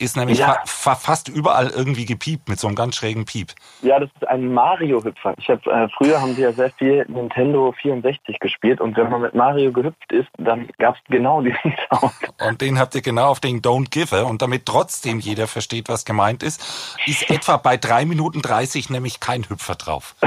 ist 0.05 0.17
nämlich 0.17 0.39
Ja. 0.39 0.47
fa 0.47 0.63
fa 0.67 0.95
fast 0.95 1.29
überall 1.29 1.69
irgendwie 1.71 2.05
gepiept 2.07 2.49
mit 2.49 2.61
so 2.61 2.67
einem 2.67 2.77
ganz 2.77 2.97
schrägen 2.97 3.25
Piep. 3.25 3.53
Ja, 3.83 3.99
das 3.99 4.11
ist 4.15 4.29
ein 4.29 4.53
Mario-Hüpfer. 4.53 5.35
Ich 5.39 5.49
habe 5.49 5.71
äh, 5.71 5.89
früher 5.97 6.21
haben 6.21 6.35
sie 6.35 6.43
ja 6.43 6.53
sehr 6.53 6.71
viel 6.71 7.05
Nintendo 7.09 7.73
64 7.81 8.39
gespielt 8.39 8.81
und 8.81 8.97
wenn 8.97 9.11
man 9.11 9.23
mit 9.23 9.35
Mario 9.35 9.73
gehüpft 9.73 10.13
ist, 10.13 10.29
dann 10.39 10.69
gab's 10.79 11.01
genau 11.09 11.41
diesen 11.43 11.75
Sound. 11.91 12.13
Und 12.41 12.61
den 12.61 12.79
habt 12.79 12.95
ihr 12.95 13.03
genau 13.03 13.29
auf 13.29 13.41
den 13.41 13.61
Don't 13.61 13.91
Give 13.91 14.25
und 14.25 14.43
damit 14.43 14.67
trotzdem 14.67 15.19
jeder 15.19 15.47
versteht, 15.47 15.89
was 15.89 16.05
gemeint 16.05 16.43
ist, 16.43 16.97
ist 17.07 17.29
etwa 17.31 17.57
bei 17.57 17.77
drei 17.77 18.05
Minuten 18.05 18.43
30 18.43 18.91
nämlich 18.91 19.21
kein 19.21 19.45
Hüpfer 19.49 19.75
drauf. 19.75 20.15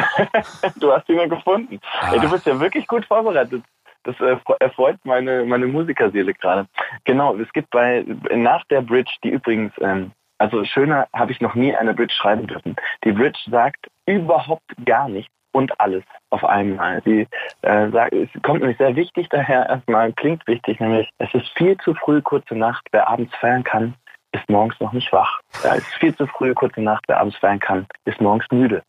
Du 0.79 0.91
hast 0.91 1.07
ihn 1.10 1.17
ja 1.17 1.27
gefunden. 1.27 1.79
Ah. 2.01 2.13
Ey, 2.13 2.19
du 2.19 2.29
bist 2.29 2.46
ja 2.46 2.60
wirklich 2.60 2.88
gut 2.88 3.05
vorbereitet. 3.05 3.63
Das 4.04 4.20
äh, 4.20 4.36
fre- 4.36 4.58
erfreut 4.60 4.98
meine, 5.04 5.44
meine 5.46 5.68
Musikerseele 5.68 6.34
gerade. 6.34 6.68
Genau, 7.04 7.36
es 7.36 7.51
gibt 7.54 7.70
bei 7.72 8.06
nach 8.34 8.63
der 8.66 8.82
Bridge, 8.82 9.13
die 9.24 9.30
übrigens, 9.30 9.74
ähm, 9.82 10.12
also 10.38 10.63
schöner 10.66 11.08
habe 11.13 11.32
ich 11.32 11.42
noch 11.42 11.56
nie 11.56 11.75
eine 11.75 11.94
Bridge 11.94 12.13
schreiben 12.13 12.48
dürfen. 12.48 12.75
Die 13.04 13.12
Bridge 13.12 13.39
sagt 13.50 13.88
überhaupt 14.06 14.72
gar 14.86 15.10
nichts 15.10 15.34
und 15.51 15.80
alles 15.80 16.04
auf 16.30 16.44
einmal. 16.44 17.01
Sie 17.04 17.27
äh, 17.63 17.89
sagt, 17.89 18.13
es 18.13 18.30
kommt 18.44 18.60
nämlich 18.62 18.77
sehr 18.77 18.96
wichtig 18.96 19.27
daher 19.30 19.68
erstmal, 19.68 20.13
klingt 20.13 20.46
wichtig, 20.48 20.80
nämlich 20.80 21.10
es 21.18 21.34
ist 21.34 21.50
viel 21.58 21.77
zu 21.77 21.94
früh, 21.96 22.22
kurze 22.22 22.56
Nacht, 22.56 22.86
wer 22.92 23.08
abends 23.08 23.36
feiern 23.38 23.63
kann, 23.63 23.96
ist 24.39 24.50
morgens 24.50 24.79
noch 24.79 24.94
nicht 24.94 25.12
wach. 25.12 25.39
Es 25.63 25.77
ist 25.77 25.96
viel 25.96 26.15
zu 26.15 26.27
früh, 26.27 26.53
kurze 26.53 26.82
Nacht, 26.82 27.03
wer 27.08 27.20
abends 27.20 27.38
feiern 27.38 27.60
kann, 27.60 27.88
ist 28.06 28.22
morgens 28.22 28.46
müde. 28.51 28.84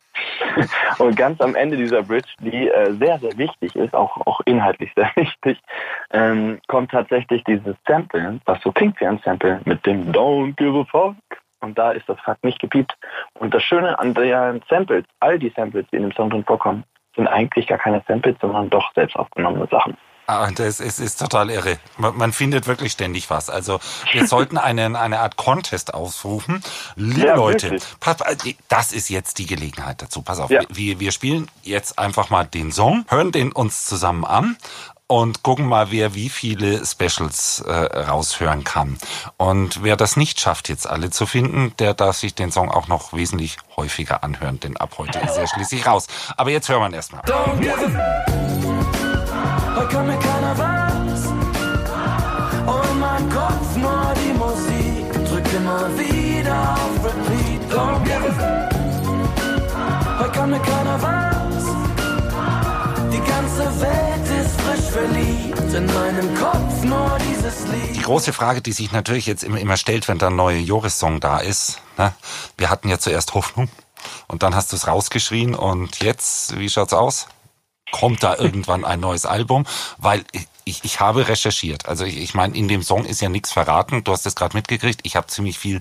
Und 0.99 1.15
ganz 1.15 1.39
am 1.41 1.55
Ende 1.55 1.77
dieser 1.77 2.03
Bridge, 2.03 2.29
die 2.39 2.69
äh, 2.69 2.93
sehr, 2.93 3.19
sehr 3.19 3.37
wichtig 3.37 3.75
ist, 3.75 3.93
auch, 3.93 4.17
auch 4.25 4.41
inhaltlich 4.45 4.91
sehr 4.95 5.11
wichtig, 5.15 5.59
ähm, 6.11 6.59
kommt 6.67 6.91
tatsächlich 6.91 7.43
dieses 7.43 7.75
Sample, 7.87 8.39
was 8.45 8.61
so 8.61 8.71
klingt 8.71 8.99
wie 8.99 9.05
ein 9.05 9.19
Sample, 9.23 9.61
mit 9.65 9.85
dem 9.85 10.11
Don't 10.11 10.55
give 10.55 10.77
a 10.79 10.83
fuck. 10.85 11.15
Und 11.61 11.77
da 11.77 11.91
ist 11.91 12.07
das 12.07 12.19
Fuck 12.21 12.41
nicht 12.43 12.59
gepiept. 12.59 12.95
Und 13.33 13.53
das 13.53 13.63
Schöne 13.63 13.99
an 13.99 14.13
den 14.13 14.61
Samples, 14.69 15.03
all 15.19 15.37
die 15.37 15.49
Samples, 15.49 15.85
die 15.91 15.97
in 15.97 16.03
dem 16.03 16.13
Song 16.13 16.29
drin 16.29 16.45
vorkommen, 16.45 16.85
sind 17.15 17.27
eigentlich 17.27 17.67
gar 17.67 17.77
keine 17.77 18.01
Samples, 18.07 18.37
sondern 18.39 18.69
doch 18.69 18.93
selbst 18.93 19.17
aufgenommene 19.17 19.67
Sachen. 19.67 19.97
Ah, 20.31 20.51
das 20.53 20.79
ist, 20.79 20.99
ist 20.99 21.17
total 21.19 21.49
irre. 21.49 21.79
Man, 21.97 22.15
man 22.15 22.33
findet 22.33 22.67
wirklich 22.67 22.91
ständig 22.91 23.31
was. 23.31 23.49
Also 23.49 23.79
wir 24.11 24.27
sollten 24.27 24.59
einen, 24.59 24.95
eine 24.95 25.21
Art 25.21 25.37
Contest 25.37 25.95
ausrufen. 25.95 26.63
Liebe 26.95 27.25
Ja, 27.29 27.35
Leute, 27.35 27.79
pass, 27.99 28.17
das 28.67 28.91
ist 28.91 29.09
jetzt 29.09 29.39
die 29.39 29.47
Gelegenheit 29.47 30.03
dazu. 30.03 30.21
Pass 30.21 30.39
auf, 30.39 30.51
Ja. 30.51 30.61
wir, 30.69 30.99
wir 30.99 31.11
spielen 31.11 31.49
jetzt 31.63 31.97
einfach 31.97 32.29
mal 32.29 32.43
den 32.45 32.71
Song, 32.71 33.05
hören 33.07 33.31
den 33.31 33.51
uns 33.51 33.85
zusammen 33.85 34.23
an 34.23 34.55
und 35.07 35.41
gucken 35.41 35.65
mal, 35.65 35.89
wer 35.89 36.13
wie 36.13 36.29
viele 36.29 36.85
Specials 36.85 37.61
äh, 37.61 37.71
raushören 37.73 38.63
kann. 38.63 38.99
Und 39.37 39.81
wer 39.83 39.95
das 39.95 40.15
nicht 40.15 40.39
schafft, 40.39 40.69
jetzt 40.69 40.87
alle 40.87 41.09
zu 41.09 41.25
finden, 41.25 41.73
der 41.79 41.95
darf 41.95 42.17
sich 42.17 42.35
den 42.35 42.51
Song 42.51 42.69
auch 42.69 42.87
noch 42.87 43.13
wesentlich 43.13 43.57
häufiger 43.77 44.23
anhören, 44.23 44.59
denn 44.59 44.77
ab 44.77 44.91
heute 44.99 45.17
ist 45.17 45.37
er 45.37 45.47
schließlich 45.47 45.87
raus. 45.87 46.05
Aber 46.37 46.51
jetzt 46.51 46.69
hören 46.69 46.81
wir 46.81 46.89
ihn 46.89 46.93
erstmal. 46.93 47.23
Heute 49.75 49.87
kann 49.87 50.07
mir 50.07 50.19
keiner 50.19 50.57
was. 50.57 50.89
Kopf 53.29 53.75
nur 53.75 54.13
die 54.15 54.33
Musik, 54.33 55.27
drück 55.27 55.53
immer 55.53 55.87
wieder 55.97 56.73
auf 56.73 57.05
Repeat. 57.05 57.61
Don't 57.71 58.03
give 58.03 58.25
a 58.25 58.69
Heute 60.19 60.31
kann 60.31 60.49
mir 60.49 60.59
keiner 60.59 61.01
was. 61.01 61.65
Die 63.11 63.19
ganze 63.19 63.81
Welt 63.81 64.25
ist 64.41 64.61
frisch 64.61 64.91
verliebt, 64.91 65.73
in 65.73 65.85
meinem 65.85 66.35
Kopf 66.35 66.83
nur 66.83 67.17
dieses 67.29 67.67
Lied. 67.67 67.95
Die 67.95 68.01
große 68.01 68.33
Frage, 68.33 68.61
die 68.61 68.71
sich 68.71 68.91
natürlich 68.91 69.25
jetzt 69.25 69.43
immer, 69.43 69.59
immer 69.59 69.77
stellt, 69.77 70.07
wenn 70.07 70.17
der 70.17 70.29
neue 70.29 70.59
Joris-Song 70.59 71.19
da 71.19 71.39
ist. 71.39 71.81
Ne? 71.97 72.13
Wir 72.57 72.69
hatten 72.69 72.89
ja 72.89 72.99
zuerst 72.99 73.33
Hoffnung 73.33 73.69
und 74.27 74.43
dann 74.43 74.55
hast 74.55 74.71
du 74.71 74.75
es 74.75 74.87
rausgeschrien 74.87 75.55
und 75.55 75.99
jetzt, 76.01 76.57
wie 76.57 76.69
schaut's 76.69 76.93
aus? 76.93 77.27
Kommt 77.91 78.23
da 78.23 78.35
irgendwann 78.35 78.85
ein 78.85 78.99
neues 78.99 79.25
Album? 79.25 79.65
Weil 79.97 80.23
ich, 80.65 80.83
ich 80.83 80.99
habe 80.99 81.27
recherchiert. 81.27 81.87
Also 81.87 82.05
ich, 82.05 82.21
ich 82.21 82.33
meine, 82.33 82.55
in 82.55 82.67
dem 82.67 82.81
Song 82.81 83.05
ist 83.05 83.21
ja 83.21 83.29
nichts 83.29 83.51
verraten. 83.51 84.03
Du 84.03 84.11
hast 84.11 84.25
es 84.25 84.35
gerade 84.35 84.55
mitgekriegt. 84.55 85.01
Ich 85.03 85.15
habe 85.15 85.27
ziemlich 85.27 85.57
viel 85.57 85.79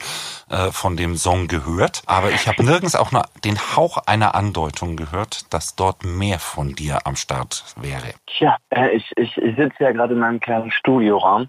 äh, 0.49 0.71
von 0.71 0.97
dem 0.97 1.17
Song 1.17 1.47
gehört. 1.47 2.03
Aber 2.07 2.31
ich 2.31 2.49
habe 2.49 2.65
nirgends 2.65 2.97
auch 2.97 3.13
nur 3.13 3.25
den 3.45 3.59
Hauch 3.77 3.99
einer 4.07 4.35
Andeutung 4.35 4.97
gehört, 4.97 5.53
dass 5.53 5.77
dort 5.77 6.05
mehr 6.05 6.39
von 6.39 6.75
dir 6.75 7.07
am 7.07 7.17
Start 7.17 7.65
wäre. 7.77 8.15
Tja, 8.27 8.57
äh, 8.71 8.97
ich, 8.97 9.11
ich, 9.17 9.37
ich 9.37 9.57
sitze 9.57 9.85
ja 9.85 9.93
gerade 9.93 10.15
in 10.15 10.21
meinem 10.21 10.41
kleinen 10.41 10.71
Studioraum 10.71 11.49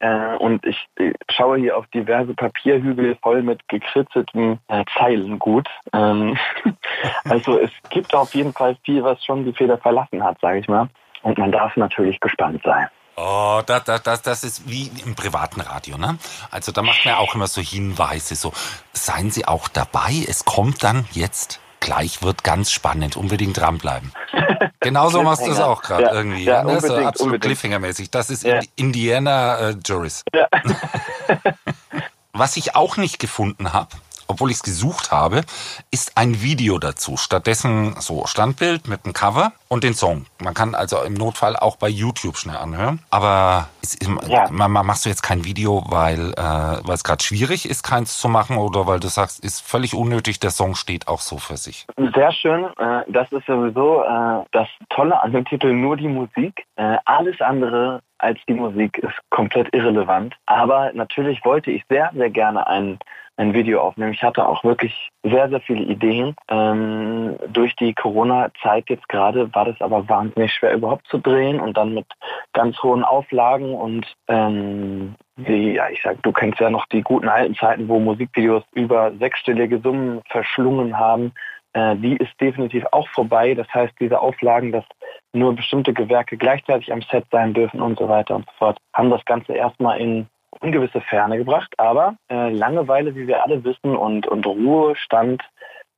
äh, 0.00 0.36
und 0.36 0.64
ich, 0.64 0.86
ich 0.98 1.14
schaue 1.30 1.58
hier 1.58 1.76
auf 1.76 1.86
diverse 1.88 2.34
Papierhügel 2.34 3.16
voll 3.22 3.42
mit 3.42 3.68
gekritzeltem 3.68 4.58
äh, 4.68 4.84
Zeilengut. 4.98 5.68
Ähm, 5.92 6.36
also 7.24 7.58
es 7.58 7.70
gibt 7.90 8.14
auf 8.14 8.34
jeden 8.34 8.52
Fall 8.52 8.76
viel, 8.84 9.04
was 9.04 9.22
schon 9.24 9.44
die 9.44 9.52
Feder 9.52 9.78
verlassen 9.78 10.24
hat, 10.24 10.38
sage 10.40 10.58
ich 10.58 10.68
mal. 10.68 10.88
Und 11.22 11.38
man 11.38 11.52
darf 11.52 11.76
natürlich 11.76 12.18
gespannt 12.18 12.62
sein. 12.64 12.88
Oh, 13.16 13.60
das, 13.66 13.84
das, 13.84 14.02
das, 14.02 14.22
das 14.22 14.44
ist 14.44 14.70
wie 14.70 14.90
im 15.04 15.14
privaten 15.14 15.60
Radio, 15.60 15.98
ne? 15.98 16.16
Also 16.50 16.72
da 16.72 16.80
macht 16.80 17.04
man 17.04 17.16
auch 17.16 17.34
immer 17.34 17.46
so 17.46 17.60
Hinweise, 17.60 18.34
so 18.34 18.52
seien 18.92 19.30
Sie 19.30 19.46
auch 19.46 19.68
dabei, 19.68 20.24
es 20.26 20.46
kommt 20.46 20.82
dann 20.82 21.04
jetzt 21.10 21.60
gleich 21.80 22.22
wird 22.22 22.44
ganz 22.44 22.70
spannend, 22.70 23.16
unbedingt 23.16 23.56
dranbleiben. 23.58 24.12
Genauso 24.80 25.22
machst 25.22 25.46
du 25.46 25.50
es 25.50 25.58
auch 25.60 25.82
gerade 25.82 26.04
Ja, 26.04 26.12
irgendwie, 26.12 26.44
ja, 26.44 26.62
ne? 26.62 26.80
so 26.80 26.96
absolut. 26.96 27.42
Cliffhanger-mäßig. 27.42 28.10
Das 28.10 28.30
ist 28.30 28.44
Ja. 28.44 28.60
Indiana 28.76 29.58
äh, 29.70 29.76
Juris. 29.84 30.22
Ja. 30.34 30.46
Was 32.32 32.56
ich 32.56 32.76
auch 32.76 32.96
nicht 32.96 33.18
gefunden 33.18 33.72
habe, 33.72 33.90
obwohl 34.30 34.50
ich 34.50 34.56
es 34.56 34.62
gesucht 34.62 35.10
habe, 35.10 35.42
ist 35.90 36.16
ein 36.16 36.40
Video 36.42 36.78
dazu. 36.78 37.16
Stattdessen 37.16 37.94
so 38.00 38.26
Standbild 38.26 38.88
mit 38.88 39.04
einem 39.04 39.12
Cover 39.14 39.52
und 39.68 39.84
den 39.84 39.94
Song. 39.94 40.26
Man 40.42 40.54
kann 40.54 40.74
also 40.74 41.02
im 41.02 41.14
Notfall 41.14 41.56
auch 41.56 41.76
bei 41.76 41.88
YouTube 41.88 42.36
schnell 42.36 42.56
anhören. 42.56 43.00
Aber 43.10 43.68
ist, 43.82 43.98
Ja. 44.28 44.48
man, 44.50 44.70
man 44.70 44.86
machst 44.86 45.04
du 45.04 45.08
jetzt 45.08 45.22
kein 45.22 45.44
Video, 45.44 45.84
weil, 45.88 46.32
äh, 46.36 46.92
es 46.92 47.04
gerade 47.04 47.22
schwierig 47.22 47.68
ist, 47.68 47.82
keins 47.82 48.18
zu 48.18 48.28
machen 48.28 48.56
oder 48.56 48.86
weil 48.86 49.00
du 49.00 49.08
sagst, 49.08 49.40
ist 49.44 49.60
völlig 49.60 49.94
unnötig, 49.94 50.40
der 50.40 50.50
Song 50.50 50.74
steht 50.74 51.08
auch 51.08 51.20
so 51.20 51.38
für 51.38 51.56
sich. 51.56 51.86
Sehr 52.14 52.32
schön. 52.32 52.64
Äh, 52.78 53.02
Das 53.08 53.30
ist 53.32 53.46
sowieso 53.46 54.02
äh, 54.02 54.44
das 54.52 54.68
Tolle 54.90 55.20
an 55.22 55.32
dem 55.32 55.44
Titel 55.44 55.72
nur 55.72 55.96
die 55.96 56.08
Musik. 56.08 56.64
Äh, 56.76 56.96
Alles 57.04 57.40
andere 57.40 58.00
als 58.18 58.38
die 58.48 58.54
Musik 58.54 58.98
ist 58.98 59.14
komplett 59.30 59.72
irrelevant. 59.72 60.34
Aber 60.46 60.92
natürlich 60.92 61.42
wollte 61.44 61.70
ich 61.70 61.82
sehr, 61.88 62.10
sehr 62.14 62.28
gerne 62.30 62.66
ein, 62.66 62.98
ein 63.40 63.54
Video 63.54 63.80
aufnehmen. 63.80 64.12
Ich 64.12 64.22
hatte 64.22 64.46
auch 64.46 64.62
wirklich 64.64 65.08
sehr, 65.22 65.48
sehr 65.48 65.60
viele 65.60 65.82
Ideen. 65.84 66.36
Ähm, 66.48 67.36
durch 67.48 67.74
die 67.76 67.94
Corona-Zeit 67.94 68.90
jetzt 68.90 69.08
gerade 69.08 69.52
war 69.54 69.64
das 69.64 69.80
aber 69.80 70.06
wahnsinnig 70.08 70.52
schwer 70.52 70.74
überhaupt 70.74 71.06
zu 71.06 71.18
drehen 71.18 71.58
und 71.58 71.76
dann 71.76 71.94
mit 71.94 72.06
ganz 72.52 72.80
hohen 72.82 73.02
Auflagen 73.02 73.74
und 73.74 74.06
ähm, 74.28 75.14
die, 75.36 75.72
ja, 75.72 75.88
ich 75.88 76.02
sag, 76.02 76.22
du 76.22 76.32
kennst 76.32 76.60
ja 76.60 76.68
noch 76.68 76.84
die 76.86 77.00
guten 77.00 77.28
alten 77.28 77.54
Zeiten, 77.54 77.88
wo 77.88 77.98
Musikvideos 77.98 78.62
über 78.74 79.12
sechsstellige 79.18 79.80
Summen 79.80 80.20
verschlungen 80.28 80.98
haben. 80.98 81.32
Äh, 81.72 81.96
die 81.96 82.16
ist 82.18 82.38
definitiv 82.40 82.84
auch 82.92 83.08
vorbei. 83.08 83.54
Das 83.54 83.72
heißt, 83.72 83.94
diese 84.00 84.20
Auflagen, 84.20 84.70
dass 84.70 84.84
nur 85.32 85.54
bestimmte 85.54 85.94
Gewerke 85.94 86.36
gleichzeitig 86.36 86.92
am 86.92 87.00
Set 87.02 87.24
sein 87.30 87.54
dürfen 87.54 87.80
und 87.80 87.98
so 87.98 88.06
weiter 88.06 88.36
und 88.36 88.44
so 88.44 88.52
fort, 88.58 88.78
haben 88.92 89.08
das 89.08 89.24
Ganze 89.24 89.54
erstmal 89.54 89.98
in 89.98 90.26
ungewisse 90.60 91.00
Ferne 91.00 91.38
gebracht. 91.38 91.72
Aber 91.78 92.16
äh, 92.28 92.50
Langeweile, 92.50 93.14
wie 93.14 93.26
wir 93.26 93.44
alle 93.44 93.62
wissen, 93.64 93.96
und, 93.96 94.26
und 94.26 94.46
Ruhestand 94.46 95.42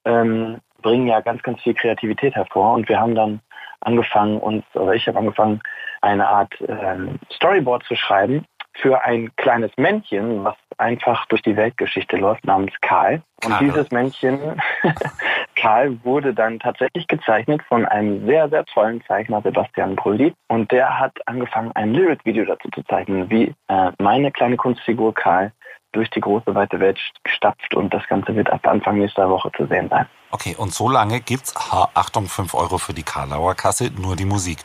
ähm, 0.05 0.59
bringen 0.83 1.07
ja 1.07 1.21
ganz, 1.21 1.43
ganz 1.43 1.61
viel 1.63 1.75
Kreativität 1.75 2.35
hervor. 2.35 2.75
Und 2.75 2.89
wir 2.89 3.01
haben 3.01 3.15
dann 3.15 3.41
angefangen, 3.81 4.39
uns, 4.39 4.65
oder 4.75 4.95
ich 4.95 5.07
habe 5.09 5.19
angefangen, 5.19 5.61
eine 6.01 6.29
Art 6.29 6.53
ähm, 6.67 7.19
Storyboard 7.33 7.85
zu 7.85 7.95
schreiben 7.95 8.45
für 8.75 9.03
ein 9.05 9.35
kleines 9.37 9.71
Männchen, 9.77 10.45
was 10.45 10.57
einfach 10.79 11.27
durch 11.27 11.43
die 11.43 11.57
Weltgeschichte 11.57 12.17
läuft, 12.17 12.45
namens 12.45 12.73
Karl. 12.81 13.23
Und 13.45 13.51
Karl. 13.51 13.65
dieses 13.65 13.91
Männchen, 13.91 14.61
Karl, 15.55 15.99
wurde 16.03 16.35
dann 16.35 16.59
tatsächlich 16.59 17.07
gezeichnet 17.07 17.63
von 17.69 17.85
einem 17.85 18.27
sehr, 18.27 18.49
sehr 18.49 18.65
tollen 18.65 19.03
Zeichner, 19.07 19.43
Sebastian 19.43 19.97
Brulli. 19.97 20.35
Und 20.49 20.71
der 20.73 20.99
hat 20.99 21.13
angefangen, 21.27 21.73
ein 21.75 21.93
Lyric-Video 21.95 22.45
dazu 22.45 22.69
zu 22.71 22.83
zeichnen, 22.85 23.31
wie 23.31 23.55
äh, 23.69 23.93
meine 23.99 24.31
kleine 24.31 24.57
Kunstfigur 24.57 25.15
Karl 25.15 25.53
durch 25.93 26.11
die 26.11 26.21
große 26.21 26.55
weite 26.55 26.81
Welt 26.81 26.99
stapft. 27.27 27.75
Und 27.75 27.93
das 27.95 28.07
Ganze 28.09 28.35
wird 28.35 28.51
ab 28.51 28.67
Anfang 28.67 28.99
nächster 28.99 29.29
Woche 29.29 29.51
zu 29.57 29.67
sehen 29.67 29.89
sein. 29.89 30.07
Okay, 30.31 30.57
und 30.57 30.73
so 30.73 30.89
lange 30.89 31.21
gibt's, 31.21 31.55
ha, 31.55 31.91
Achtung, 31.93 32.27
5 32.27 32.55
Euro 32.55 32.79
für 32.79 32.95
die 32.95 33.03
Karlauer 33.03 33.55
Kasse, 33.55 33.91
nur 33.95 34.17
die 34.17 34.25
Musik. 34.25 34.59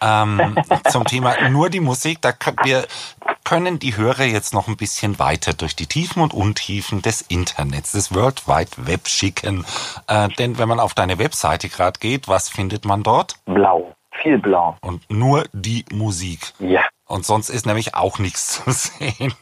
Ähm, 0.00 0.56
zum 0.90 1.04
Thema 1.04 1.50
nur 1.50 1.68
die 1.68 1.80
Musik, 1.80 2.22
da 2.22 2.32
können 2.32 2.56
wir 2.64 2.84
können 3.44 3.78
die 3.78 3.96
Hörer 3.96 4.24
jetzt 4.24 4.54
noch 4.54 4.68
ein 4.68 4.76
bisschen 4.76 5.18
weiter 5.18 5.52
durch 5.52 5.76
die 5.76 5.86
Tiefen 5.86 6.22
und 6.22 6.32
Untiefen 6.32 7.02
des 7.02 7.22
Internets, 7.22 7.92
des 7.92 8.14
World 8.14 8.46
Wide 8.48 8.70
Web 8.86 9.08
schicken. 9.08 9.66
Äh, 10.06 10.28
denn 10.38 10.58
wenn 10.58 10.68
man 10.68 10.80
auf 10.80 10.94
deine 10.94 11.18
Webseite 11.18 11.68
gerade 11.68 11.98
geht, 11.98 12.28
was 12.28 12.48
findet 12.48 12.84
man 12.84 13.02
dort? 13.02 13.34
Blau. 13.44 13.94
Viel 14.22 14.38
blau. 14.38 14.76
Und 14.80 15.10
nur 15.10 15.44
die 15.52 15.84
Musik. 15.90 16.52
Ja. 16.58 16.82
Und 17.06 17.26
sonst 17.26 17.48
ist 17.48 17.66
nämlich 17.66 17.94
auch 17.94 18.18
nichts 18.18 18.62
zu 18.62 18.70
sehen. 18.70 19.34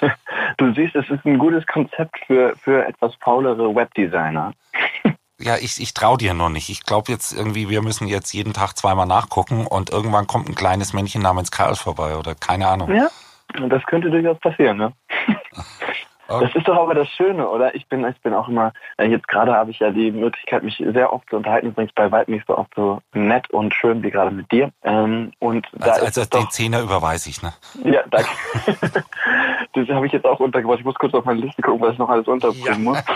Du 0.58 0.72
siehst, 0.74 0.94
es 0.96 1.08
ist 1.08 1.24
ein 1.24 1.38
gutes 1.38 1.66
Konzept 1.66 2.18
für, 2.26 2.54
für 2.56 2.84
etwas 2.86 3.14
faulere 3.16 3.74
Webdesigner. 3.74 4.52
Ja, 5.40 5.54
ich, 5.56 5.80
ich 5.80 5.94
trau 5.94 6.16
dir 6.16 6.34
noch 6.34 6.48
nicht. 6.48 6.68
Ich 6.68 6.82
glaube 6.82 7.12
jetzt 7.12 7.32
irgendwie, 7.32 7.68
wir 7.68 7.80
müssen 7.80 8.08
jetzt 8.08 8.32
jeden 8.32 8.54
Tag 8.54 8.76
zweimal 8.76 9.06
nachgucken 9.06 9.68
und 9.68 9.90
irgendwann 9.90 10.26
kommt 10.26 10.48
ein 10.48 10.56
kleines 10.56 10.92
Männchen 10.92 11.22
namens 11.22 11.52
Karl 11.52 11.76
vorbei 11.76 12.16
oder 12.16 12.34
keine 12.34 12.66
Ahnung. 12.66 12.92
Ja, 12.92 13.08
und 13.56 13.70
das 13.70 13.84
könnte 13.84 14.10
durchaus 14.10 14.36
passieren, 14.40 14.78
ne? 14.78 14.92
Oh. 16.28 16.40
Das 16.40 16.54
ist 16.54 16.68
doch 16.68 16.76
aber 16.76 16.94
das 16.94 17.08
Schöne, 17.08 17.48
oder? 17.48 17.74
Ich 17.74 17.86
bin, 17.88 18.04
ich 18.04 18.20
bin 18.20 18.34
auch 18.34 18.48
immer, 18.48 18.72
äh, 18.98 19.06
jetzt 19.06 19.28
gerade 19.28 19.54
habe 19.54 19.70
ich 19.70 19.78
ja 19.78 19.90
die 19.90 20.10
Möglichkeit, 20.10 20.62
mich 20.62 20.76
sehr 20.76 21.12
oft 21.12 21.28
zu 21.30 21.36
unterhalten, 21.36 21.68
übrigens 21.68 21.92
bei 21.94 22.10
weitem 22.10 22.34
nicht 22.34 22.46
so 22.46 22.58
oft 22.58 22.70
so 22.76 23.00
nett 23.14 23.48
und 23.50 23.72
schön 23.72 24.02
wie 24.02 24.10
gerade 24.10 24.30
mit 24.30 24.50
dir. 24.52 24.70
Ähm, 24.82 25.32
und 25.38 25.66
da 25.72 25.92
Also, 25.92 26.04
also 26.04 26.24
doch, 26.30 26.48
Zehner 26.50 26.82
überweise 26.82 27.30
ich, 27.30 27.42
ne? 27.42 27.54
ja, 27.82 28.02
danke. 28.10 28.28
das 29.72 29.88
habe 29.88 30.06
ich 30.06 30.12
jetzt 30.12 30.26
auch 30.26 30.38
untergebracht. 30.38 30.80
Ich 30.80 30.84
muss 30.84 30.96
kurz 30.96 31.14
auf 31.14 31.24
meine 31.24 31.40
Liste 31.40 31.62
gucken, 31.62 31.80
was 31.80 31.94
ich 31.94 31.98
noch 31.98 32.10
alles 32.10 32.28
unterbringen 32.28 32.84
muss. 32.84 32.98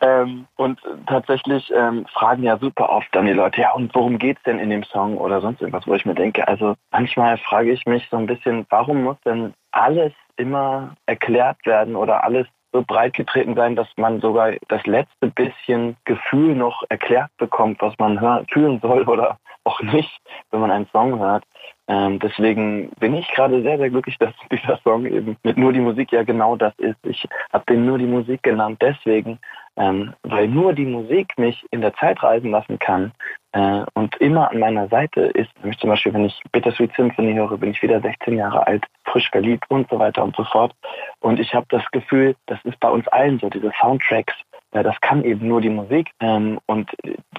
ähm, 0.00 0.46
und 0.56 0.80
tatsächlich 1.06 1.70
ähm, 1.74 2.06
fragen 2.12 2.42
ja 2.42 2.58
super 2.58 2.90
oft 2.90 3.08
dann 3.12 3.26
die 3.26 3.32
Leute, 3.32 3.60
ja, 3.60 3.72
und 3.72 3.94
worum 3.94 4.18
geht's 4.18 4.42
denn 4.44 4.58
in 4.58 4.70
dem 4.70 4.84
Song 4.84 5.18
oder 5.18 5.40
sonst 5.40 5.60
irgendwas, 5.60 5.86
wo 5.86 5.94
ich 5.94 6.06
mir 6.06 6.14
denke, 6.14 6.46
also 6.48 6.74
manchmal 6.90 7.38
frage 7.38 7.72
ich 7.72 7.84
mich 7.86 8.06
so 8.10 8.16
ein 8.16 8.26
bisschen, 8.26 8.66
warum 8.70 9.02
muss 9.02 9.20
denn 9.24 9.54
alles 9.72 10.12
immer 10.36 10.94
erklärt 11.06 11.64
werden 11.66 11.96
oder 11.96 12.24
alles 12.24 12.46
so 12.72 12.82
breit 12.82 13.14
getreten 13.14 13.54
sein, 13.54 13.76
dass 13.76 13.88
man 13.96 14.20
sogar 14.20 14.52
das 14.68 14.84
letzte 14.86 15.28
bisschen 15.28 15.96
Gefühl 16.04 16.54
noch 16.54 16.82
erklärt 16.88 17.30
bekommt, 17.38 17.80
was 17.80 17.94
man 17.98 18.46
fühlen 18.48 18.80
soll 18.80 19.02
oder 19.08 19.38
auch 19.64 19.80
nicht, 19.82 20.20
wenn 20.50 20.60
man 20.60 20.70
einen 20.70 20.88
Song 20.92 21.18
hört. 21.18 21.44
Ähm, 21.86 22.20
deswegen 22.20 22.90
bin 23.00 23.14
ich 23.14 23.28
gerade 23.32 23.62
sehr, 23.62 23.76
sehr 23.76 23.90
glücklich, 23.90 24.16
dass 24.20 24.32
dieser 24.50 24.78
Song 24.84 25.06
eben 25.06 25.36
mit 25.42 25.56
nur 25.56 25.72
die 25.72 25.80
Musik 25.80 26.12
ja 26.12 26.22
genau 26.22 26.56
das 26.56 26.72
ist. 26.78 26.98
Ich 27.04 27.26
habe 27.52 27.64
den 27.68 27.84
nur 27.84 27.98
die 27.98 28.06
Musik 28.06 28.42
genannt, 28.42 28.78
deswegen, 28.80 29.38
ähm, 29.76 30.14
weil 30.22 30.48
nur 30.48 30.72
die 30.72 30.86
Musik 30.86 31.36
mich 31.36 31.66
in 31.70 31.80
der 31.80 31.94
Zeit 31.94 32.22
reisen 32.22 32.52
lassen 32.52 32.78
kann 32.78 33.12
äh, 33.52 33.82
und 33.94 34.16
immer 34.16 34.50
an 34.50 34.60
meiner 34.60 34.88
Seite 34.88 35.22
ist. 35.22 35.50
Nämlich 35.58 35.80
zum 35.80 35.90
Beispiel, 35.90 36.14
wenn 36.14 36.26
ich 36.26 36.40
Bittersweet 36.52 36.92
Symphony 36.94 37.34
höre, 37.34 37.58
bin 37.58 37.70
ich 37.70 37.82
wieder 37.82 38.00
16 38.00 38.36
Jahre 38.36 38.66
alt, 38.66 38.84
frisch 39.10 39.30
verliebt 39.30 39.64
und 39.68 39.88
so 39.90 39.98
weiter 39.98 40.22
und 40.22 40.36
so 40.36 40.44
fort. 40.44 40.72
Und 41.20 41.40
ich 41.40 41.54
habe 41.54 41.66
das 41.68 41.82
Gefühl, 41.92 42.36
das 42.46 42.58
ist 42.64 42.78
bei 42.80 42.88
uns 42.88 43.06
allen 43.08 43.38
so, 43.38 43.48
diese 43.48 43.72
Soundtracks, 43.80 44.34
äh, 44.72 44.82
das 44.82 45.00
kann 45.00 45.24
eben 45.24 45.46
nur 45.46 45.60
die 45.60 45.70
Musik 45.70 46.10
ähm, 46.20 46.58
und 46.66 46.90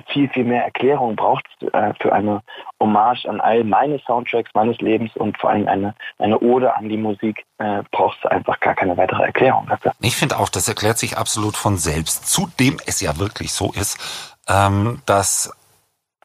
viel, 0.08 0.30
viel 0.30 0.44
mehr 0.44 0.64
Erklärung 0.64 1.16
braucht 1.16 1.46
es 1.60 1.74
äh, 1.74 1.94
für 2.00 2.14
eine 2.14 2.42
Hommage 2.80 3.26
an 3.26 3.40
all 3.40 3.64
meine 3.64 4.00
Soundtracks 4.00 4.52
meines 4.54 4.80
Lebens 4.80 5.16
und 5.16 5.38
vor 5.38 5.52
allem 5.52 5.68
eine, 5.68 5.96
eine 6.20 6.40
Ode 6.40 6.76
an 6.76 6.90
die 6.90 6.98
Musik 6.98 7.46
äh, 7.58 7.84
braucht 7.92 8.18
es 8.24 8.30
einfach 8.30 8.60
gar 8.60 8.76
keine 8.76 8.98
weitere 8.98 9.24
Erklärung 9.24 9.68
dafür. 9.68 9.94
Ich 10.02 10.16
finde 10.16 10.40
auch, 10.40 10.50
das 10.50 10.68
erklärt 10.68 10.98
sich 10.98 11.18
absolut 11.18 11.56
von 11.56 11.78
selbst. 11.78 12.28
Zudem 12.28 12.78
es 12.86 13.02
ja 13.02 13.18
wirklich 13.18 13.54
so 13.54 13.72
ist, 13.72 13.98
ähm, 14.50 15.02
dass 15.06 15.56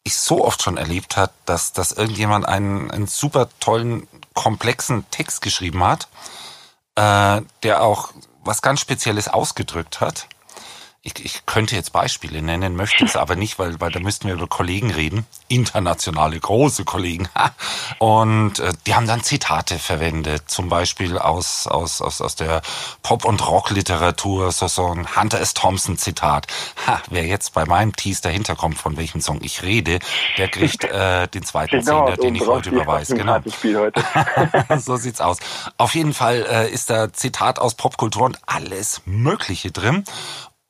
ich 0.07 0.17
so 0.17 0.45
oft 0.45 0.63
schon 0.63 0.77
erlebt 0.77 1.17
hat, 1.17 1.33
dass, 1.47 1.73
dass 1.73 1.93
irgendjemand 1.93 2.47
einen, 2.47 2.91
einen 2.91 3.07
super 3.09 3.49
tollen, 3.61 4.07
komplexen 4.35 5.05
Text 5.11 5.43
geschrieben 5.43 5.83
hat, 5.83 6.09
äh, 6.95 7.43
der 7.63 7.83
auch 7.83 8.13
was 8.45 8.63
ganz 8.63 8.81
Spezielles 8.81 9.29
ausgedrückt 9.29 10.01
hat 10.01 10.29
ich, 11.07 11.25
ich 11.25 11.47
könnte 11.47 11.77
jetzt 11.77 11.93
Beispiele 11.93 12.43
nennen, 12.43 12.75
möchte 12.75 13.05
es 13.05 13.17
aber 13.17 13.37
nicht, 13.37 13.59
weil, 13.59 13.81
weil 13.81 13.93
da 13.93 14.01
müssten 14.01 14.27
wir 14.27 14.35
über 14.35 14.49
Kollegen 14.49 14.91
reden, 14.91 15.25
internationale 15.49 16.39
große 16.39 16.85
Kollegen. 16.85 17.29
Und 17.99 18.59
äh, 18.59 18.73
die 18.87 18.95
haben 18.95 19.07
dann 19.07 19.23
Zitate 19.23 19.79
verwendet, 19.79 20.51
zum 20.51 20.69
Beispiel 20.69 21.17
aus, 21.17 21.67
aus, 21.67 22.03
aus, 22.03 22.21
aus 22.21 22.35
der 22.35 22.63
Pop- 23.03 23.25
und 23.25 23.47
Rock-Literatur, 23.47 24.51
so, 24.51 24.67
so 24.67 24.87
ein 24.87 25.17
Hunter 25.17 25.41
S. 25.41 25.55
Thompson-Zitat. 25.55 26.47
Ha, 26.87 27.01
wer 27.11 27.25
jetzt 27.25 27.55
bei 27.55 27.65
meinem 27.65 27.95
Tease 27.95 28.23
dahinter 28.23 28.57
kommt, 28.57 28.77
von 28.77 28.97
welchem 28.97 29.21
Song 29.21 29.39
ich 29.43 29.63
rede, 29.63 30.01
der 30.39 30.49
kriegt 30.49 30.85
äh, 30.85 31.29
den 31.29 31.45
zweiten 31.45 31.81
genau, 31.81 32.07
Zehner, 32.07 32.17
den 32.17 32.35
ich 32.35 32.47
heute 32.47 32.71
überweise. 32.71 33.15
Genau. 33.15 33.39
Heute. 33.63 34.05
so 34.79 34.97
sieht's 34.97 35.21
aus. 35.21 35.39
Auf 35.79 35.95
jeden 35.95 36.13
Fall 36.13 36.45
äh, 36.51 36.71
ist 36.71 36.91
da 36.91 37.13
Zitat 37.13 37.59
aus 37.59 37.75
Popkultur 37.75 38.25
und 38.25 38.39
alles 38.47 39.03
Mögliche 39.05 39.71
drin. 39.71 40.05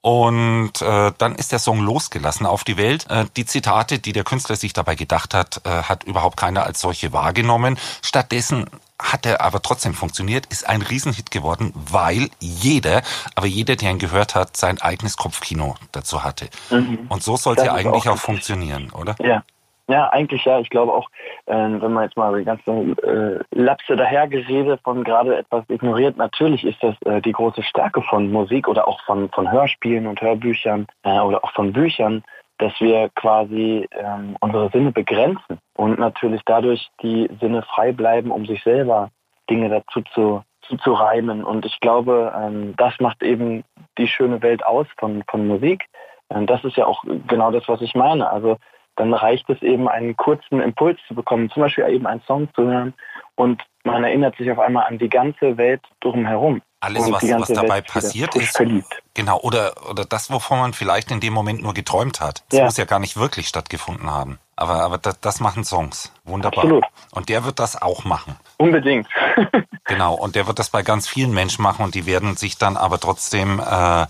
Und 0.07 0.83
äh, 0.83 1.11
dann 1.19 1.35
ist 1.35 1.51
der 1.51 1.59
Song 1.59 1.81
losgelassen 1.81 2.47
auf 2.47 2.63
die 2.63 2.77
Welt. 2.77 3.11
Äh, 3.11 3.25
die 3.37 3.45
Zitate, 3.45 3.99
die 3.99 4.13
der 4.13 4.23
Künstler 4.23 4.55
sich 4.55 4.73
dabei 4.73 4.95
gedacht 4.95 5.35
hat, 5.35 5.63
äh, 5.65 5.69
hat 5.69 6.05
überhaupt 6.05 6.37
keiner 6.37 6.63
als 6.63 6.81
solche 6.81 7.13
wahrgenommen. 7.13 7.77
Stattdessen 8.03 8.67
hat 9.03 9.27
er 9.27 9.41
aber 9.41 9.63
trotzdem 9.63 9.95
funktioniert, 9.95 10.47
ist 10.47 10.69
ein 10.69 10.83
Riesenhit 10.83 11.33
geworden, 11.33 11.73
weil 11.75 12.31
jeder, 12.39 13.03
aber 13.35 13.49
jeder, 13.49 13.75
der 13.75 13.91
ihn 13.91 13.99
gehört 13.99 14.37
hat, 14.37 14.57
sein 14.57 14.81
eigenes 14.81 15.17
Kopfkino 15.17 15.75
dazu 15.91 16.23
hatte. 16.23 16.51
Mhm. 16.71 17.07
Und 17.09 17.25
so 17.25 17.37
sollte 17.37 17.63
er 17.63 17.75
eigentlich 17.75 18.07
auch, 18.07 18.15
auch 18.15 18.19
funktionieren, 18.19 18.91
oder? 18.91 19.17
Ja, 19.19 19.43
ja, 19.89 20.09
eigentlich 20.09 20.45
ja. 20.45 20.59
Ich 20.59 20.71
glaube 20.71 20.93
auch, 20.93 21.09
äh, 21.47 21.55
wenn 21.55 21.93
man 21.93 22.05
jetzt 22.05 22.17
mal 22.17 22.37
die 22.37 22.45
ganzen 22.45 22.99
äh, 22.99 23.39
Lapse 23.53 23.97
dahergerede 23.97 24.79
von 24.79 25.05
gerade 25.05 25.37
etwas 25.37 25.65
ignoriert, 25.69 26.17
natürlich 26.17 26.65
ist 26.65 26.83
das 26.83 26.95
äh, 27.03 27.21
die 27.21 27.33
große 27.33 27.63
Stärke 27.63 28.03
von 28.03 28.31
Musik 28.33 28.69
oder 28.69 28.89
auch 28.89 29.01
von, 29.05 29.31
von 29.31 29.51
Hörspielen 29.51 30.07
und 30.07 30.21
Hörbüchern 30.21 30.87
äh, 31.05 31.21
oder 31.21 31.45
auch 31.45 31.53
von 31.53 31.73
Büchern, 31.73 32.25
dass 32.59 32.73
wir 32.81 33.11
quasi 33.15 33.87
ähm, 33.93 34.37
unsere 34.41 34.71
Sinne 34.71 34.91
begrenzen 34.91 35.59
und 35.77 35.99
natürlich 35.99 36.43
dadurch 36.47 36.89
die 37.03 37.29
Sinne 37.41 37.63
frei 37.63 37.93
bleiben, 37.93 38.31
um 38.31 38.47
sich 38.47 38.63
selber 38.63 39.11
Dinge 39.49 39.69
dazu 39.69 40.03
zu, 40.15 40.43
zu 40.83 40.93
reimen. 40.95 41.45
Und 41.45 41.65
ich 41.65 41.79
glaube, 41.81 42.33
ähm, 42.37 42.75
das 42.77 42.99
macht 42.99 43.23
eben 43.23 43.63
die 43.99 44.09
schöne 44.09 44.43
Welt 44.43 44.65
aus 44.65 44.87
von, 44.99 45.23
von 45.29 45.47
Musik. 45.47 45.85
Ähm, 46.31 46.47
das 46.47 46.65
ist 46.65 46.77
ja 46.77 46.87
auch 46.87 47.05
genau 47.27 47.51
das, 47.51 47.69
was 47.69 47.81
ich 47.83 47.95
meine. 47.95 48.31
Also 48.31 48.57
dann 48.97 49.15
reicht 49.15 49.49
es 49.51 49.63
eben, 49.63 49.89
einen 49.89 50.17
kurzen 50.17 50.61
Impuls 50.61 50.99
zu 51.07 51.15
bekommen, 51.15 51.51
zum 51.51 51.63
Beispiel 51.63 51.89
eben 51.89 52.07
einen 52.07 52.23
Song 52.27 52.49
zu 52.55 52.65
hören 52.65 52.95
und 53.37 53.63
man 53.85 54.03
erinnert 54.03 54.37
sich 54.37 54.51
auf 54.51 54.59
einmal 54.59 54.87
an 54.87 54.99
die 54.99 55.09
ganze 55.09 55.57
Welt 55.57 55.83
drumherum. 56.01 56.61
Alles, 56.81 57.11
was, 57.11 57.23
was 57.23 57.49
dabei 57.49 57.77
Welt 57.77 57.87
passiert 57.87 58.35
ist. 58.37 58.57
Verliebt. 58.57 59.03
Genau, 59.15 59.41
oder, 59.41 59.73
oder 59.89 60.05
das, 60.05 60.31
wovon 60.31 60.59
man 60.59 60.73
vielleicht 60.73 61.11
in 61.11 61.21
dem 61.21 61.33
Moment 61.33 61.63
nur 61.63 61.73
geträumt 61.73 62.21
hat. 62.21 62.45
Das 62.51 62.59
ja. 62.59 62.65
muss 62.65 62.77
ja 62.77 62.85
gar 62.85 62.99
nicht 62.99 63.17
wirklich 63.17 63.49
stattgefunden 63.49 64.11
haben. 64.11 64.39
Aber, 64.57 64.83
aber 64.83 64.99
das, 64.99 65.21
das 65.21 65.41
machen 65.41 65.65
Songs. 65.65 66.13
Wunderbar. 66.25 66.65
Absolut. 66.65 66.85
Und 67.13 67.29
der 67.29 67.45
wird 67.45 67.59
das 67.59 67.81
auch 67.81 68.05
machen. 68.05 68.37
Unbedingt. 68.59 69.09
genau, 69.85 70.15
und 70.15 70.35
der 70.35 70.47
wird 70.47 70.59
das 70.59 70.71
bei 70.71 70.83
ganz 70.83 71.09
vielen 71.09 71.33
Menschen 71.33 71.63
machen 71.63 71.85
und 71.85 71.95
die 71.95 72.07
werden 72.07 72.37
sich 72.37 72.59
dann 72.59 72.77
aber 72.77 72.99
trotzdem 72.99 73.59
äh, 73.61 74.07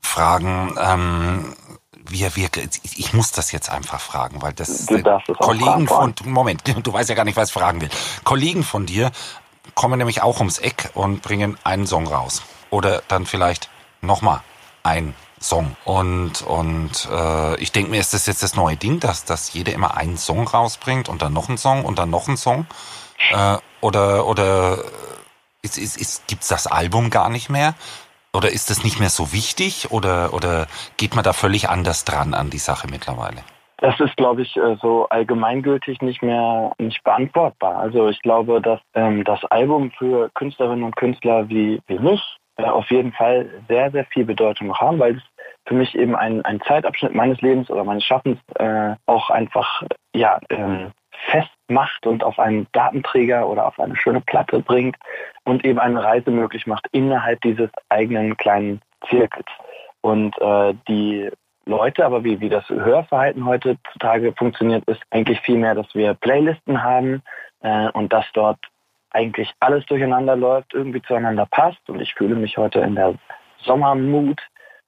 fragen, 0.00 0.74
ähm, 0.80 1.54
wir, 2.08 2.34
wir, 2.36 2.48
ich 2.82 3.12
muss 3.12 3.32
das 3.32 3.52
jetzt 3.52 3.70
einfach 3.70 4.00
fragen, 4.00 4.42
weil 4.42 4.52
das 4.52 4.86
Kollegen 5.38 5.88
von, 5.88 6.14
Moment, 6.24 6.62
du 6.82 6.92
weißt 6.92 7.08
ja 7.08 7.14
gar 7.14 7.24
nicht, 7.24 7.36
was 7.36 7.48
ich 7.48 7.54
fragen 7.54 7.80
will. 7.80 7.90
Kollegen 8.24 8.62
von 8.62 8.86
dir 8.86 9.10
kommen 9.74 9.98
nämlich 9.98 10.22
auch 10.22 10.38
ums 10.38 10.58
Eck 10.58 10.90
und 10.94 11.22
bringen 11.22 11.56
einen 11.64 11.86
Song 11.86 12.06
raus. 12.06 12.42
Oder 12.70 13.02
dann 13.08 13.26
vielleicht 13.26 13.70
nochmal 14.00 14.40
ein 14.82 15.14
Song. 15.40 15.76
Und, 15.84 16.42
und 16.42 17.08
äh, 17.10 17.56
ich 17.60 17.72
denke 17.72 17.90
mir, 17.90 18.00
ist 18.00 18.12
das 18.14 18.26
jetzt 18.26 18.42
das 18.42 18.56
neue 18.56 18.76
Ding, 18.76 19.00
dass, 19.00 19.24
dass 19.24 19.52
jeder 19.52 19.72
immer 19.72 19.96
einen 19.96 20.18
Song 20.18 20.48
rausbringt 20.48 21.08
und 21.08 21.22
dann 21.22 21.32
noch 21.32 21.48
einen 21.48 21.58
Song 21.58 21.84
und 21.84 21.98
dann 21.98 22.10
noch 22.10 22.28
einen 22.28 22.36
Song? 22.36 22.66
Äh, 23.32 23.58
oder 23.80 24.26
oder 24.26 24.78
ist, 25.62 25.78
ist, 25.78 25.96
ist, 25.96 26.26
gibt's 26.26 26.48
das 26.48 26.66
Album 26.66 27.10
gar 27.10 27.28
nicht 27.28 27.48
mehr? 27.48 27.74
Oder 28.38 28.52
ist 28.52 28.70
das 28.70 28.84
nicht 28.84 29.00
mehr 29.00 29.08
so 29.08 29.32
wichtig 29.32 29.90
oder, 29.90 30.32
oder 30.32 30.68
geht 30.96 31.16
man 31.16 31.24
da 31.24 31.32
völlig 31.32 31.68
anders 31.68 32.04
dran 32.04 32.34
an 32.34 32.50
die 32.50 32.58
Sache 32.58 32.86
mittlerweile? 32.88 33.38
Das 33.78 33.98
ist, 33.98 34.16
glaube 34.16 34.42
ich, 34.42 34.56
äh, 34.56 34.76
so 34.80 35.08
allgemeingültig 35.08 36.00
nicht 36.02 36.22
mehr 36.22 36.70
nicht 36.78 37.02
beantwortbar. 37.02 37.76
Also 37.78 38.08
ich 38.08 38.20
glaube, 38.22 38.60
dass 38.60 38.78
ähm, 38.94 39.24
das 39.24 39.44
Album 39.46 39.90
für 39.90 40.30
Künstlerinnen 40.34 40.84
und 40.84 40.94
Künstler 40.94 41.48
wie, 41.48 41.80
wie 41.88 41.98
mich 41.98 42.22
äh, 42.58 42.62
auf 42.62 42.88
jeden 42.92 43.12
Fall 43.12 43.50
sehr, 43.66 43.90
sehr 43.90 44.04
viel 44.04 44.24
Bedeutung 44.24 44.72
haben, 44.72 45.00
weil 45.00 45.16
es 45.16 45.22
für 45.66 45.74
mich 45.74 45.96
eben 45.96 46.14
ein, 46.14 46.44
ein 46.44 46.60
Zeitabschnitt 46.60 47.16
meines 47.16 47.40
Lebens 47.40 47.68
oder 47.70 47.82
meines 47.82 48.04
Schaffens 48.04 48.38
äh, 48.54 48.94
auch 49.06 49.30
einfach 49.30 49.82
ja, 50.14 50.38
ähm, 50.50 50.92
festmacht 51.26 52.06
und 52.06 52.22
auf 52.22 52.38
einen 52.38 52.66
Datenträger 52.72 53.48
oder 53.48 53.66
auf 53.66 53.78
eine 53.78 53.96
schöne 53.96 54.20
Platte 54.20 54.60
bringt 54.60 54.96
und 55.44 55.64
eben 55.64 55.78
eine 55.78 56.02
Reise 56.02 56.30
möglich 56.30 56.66
macht 56.66 56.86
innerhalb 56.92 57.40
dieses 57.42 57.70
eigenen 57.88 58.36
kleinen 58.36 58.80
Zirkels. 59.08 59.46
Und 60.00 60.38
äh, 60.40 60.74
die 60.88 61.30
Leute, 61.66 62.04
aber 62.04 62.24
wie, 62.24 62.40
wie 62.40 62.48
das 62.48 62.68
Hörverhalten 62.68 63.44
heutzutage 63.44 64.32
funktioniert, 64.32 64.84
ist 64.88 65.02
eigentlich 65.10 65.40
vielmehr, 65.40 65.74
dass 65.74 65.94
wir 65.94 66.14
Playlisten 66.14 66.82
haben 66.82 67.22
äh, 67.60 67.88
und 67.90 68.12
dass 68.12 68.24
dort 68.32 68.58
eigentlich 69.10 69.52
alles 69.60 69.84
durcheinander 69.86 70.36
läuft, 70.36 70.74
irgendwie 70.74 71.02
zueinander 71.02 71.46
passt. 71.46 71.88
Und 71.88 72.00
ich 72.00 72.14
fühle 72.14 72.36
mich 72.36 72.56
heute 72.56 72.80
in 72.80 72.94
der 72.94 73.14
Sommermut, 73.58 74.40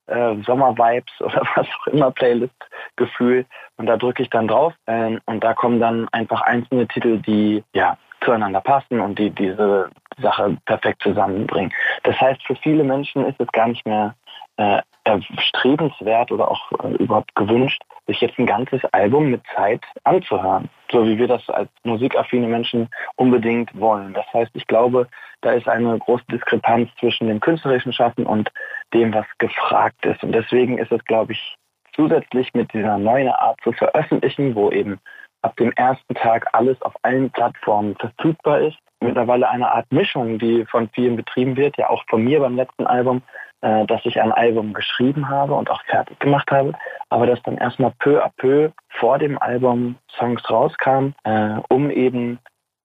äh, 0.07 0.35
Sommervibes 0.47 1.13
oder 1.21 1.43
was 1.55 1.67
auch 1.81 1.87
immer, 1.89 2.11
Playlist-Gefühl. 2.11 3.47
Und 3.77 3.87
da 3.87 3.97
drücke 3.97 4.23
ich 4.23 4.31
dann 4.31 4.49
drauf 4.49 4.75
äh, 4.87 5.19
und 5.27 5.43
da 5.43 5.55
kommen 5.55 5.81
dann 5.81 6.09
einfach 6.13 6.43
einzelne 6.43 6.87
Titel, 6.89 7.19
die 7.19 7.65
ja 7.75 7.97
zueinander 8.25 8.61
passen 8.61 9.01
und 9.01 9.19
die 9.19 9.31
diese 9.31 9.91
Sache 10.21 10.57
perfekt 10.67 11.03
zusammenbringen. 11.03 11.73
Das 12.03 12.21
heißt, 12.21 12.47
für 12.47 12.57
viele 12.57 12.85
Menschen 12.85 13.25
ist 13.25 13.41
es 13.41 13.49
gar 13.53 13.69
nicht 13.69 13.87
mehr 13.87 14.15
äh, 14.59 14.83
erstrebenswert 15.05 16.31
oder 16.31 16.51
auch 16.51 16.71
äh, 16.85 16.95
überhaupt 16.97 17.35
gewünscht, 17.35 17.83
sich 18.07 18.21
jetzt 18.21 18.39
ein 18.39 18.47
ganzes 18.47 18.85
Album 18.93 19.31
mit 19.31 19.43
Zeit 19.55 19.83
anzuhören, 20.05 20.69
so 20.91 21.07
wie 21.07 21.17
wir 21.17 21.29
das 21.29 21.49
als 21.49 21.71
musikaffine 21.85 22.47
Menschen 22.47 22.89
unbedingt 23.17 23.79
wollen. 23.79 24.13
Das 24.13 24.27
heißt, 24.35 24.51
ich 24.55 24.67
glaube, 24.67 25.09
da 25.41 25.53
ist 25.53 25.69
eine 25.69 25.99
große 25.99 26.25
Diskrepanz 26.31 26.91
zwischen 26.99 27.29
dem 27.29 27.41
künstlerischen 27.41 27.93
Schaffen 27.93 28.27
und 28.27 28.51
dem, 28.95 29.13
was 29.15 29.27
gefragt 29.39 30.05
ist. 30.05 30.23
Und 30.23 30.33
deswegen 30.33 30.79
ist 30.79 30.93
es, 30.93 31.05
glaube 31.05 31.33
ich, 31.33 31.57
zusätzlich 31.95 32.53
mit 32.55 32.73
dieser 32.73 32.99
neuen 32.99 33.29
Art 33.29 33.59
zu 33.63 33.73
veröffentlichen, 33.73 34.55
wo 34.55 34.71
eben 34.71 34.99
ab 35.43 35.57
dem 35.57 35.73
ersten 35.73 36.15
Tag 36.15 36.47
alles 36.53 36.81
auf 36.83 36.95
allen 37.03 37.31
Plattformen 37.31 37.97
verfügbar 37.97 38.61
ist. 38.61 38.79
Mittlerweile 39.01 39.49
eine 39.49 39.71
Art 39.71 39.91
Mischung, 39.91 40.39
die 40.39 40.67
von 40.67 40.89
vielen 40.91 41.17
betrieben 41.17 41.57
wird, 41.57 41.77
ja 41.79 41.89
auch 41.89 42.05
von 42.09 42.23
mir 42.23 42.41
beim 42.41 42.57
letzten 42.57 42.87
Album, 42.87 43.23
äh, 43.63 43.87
dass 43.87 44.05
ich 44.05 44.21
ein 44.21 44.33
Album 44.33 44.75
geschrieben 44.75 45.29
habe 45.29 45.55
und 45.55 45.71
auch 45.71 45.83
fertig 45.85 46.19
gemacht 46.21 46.51
habe, 46.51 46.73
aber 47.09 47.27
dass 47.27 47.43
dann 47.43 47.57
erstmal 47.57 47.93
peu 47.99 48.23
à 48.23 48.31
peu 48.37 48.71
vor 48.89 49.19
dem 49.19 49.41
Album 49.41 49.97
Songs 50.19 50.49
rauskamen, 50.51 51.15
äh, 51.25 51.57
um 51.69 51.91
eben 51.91 52.39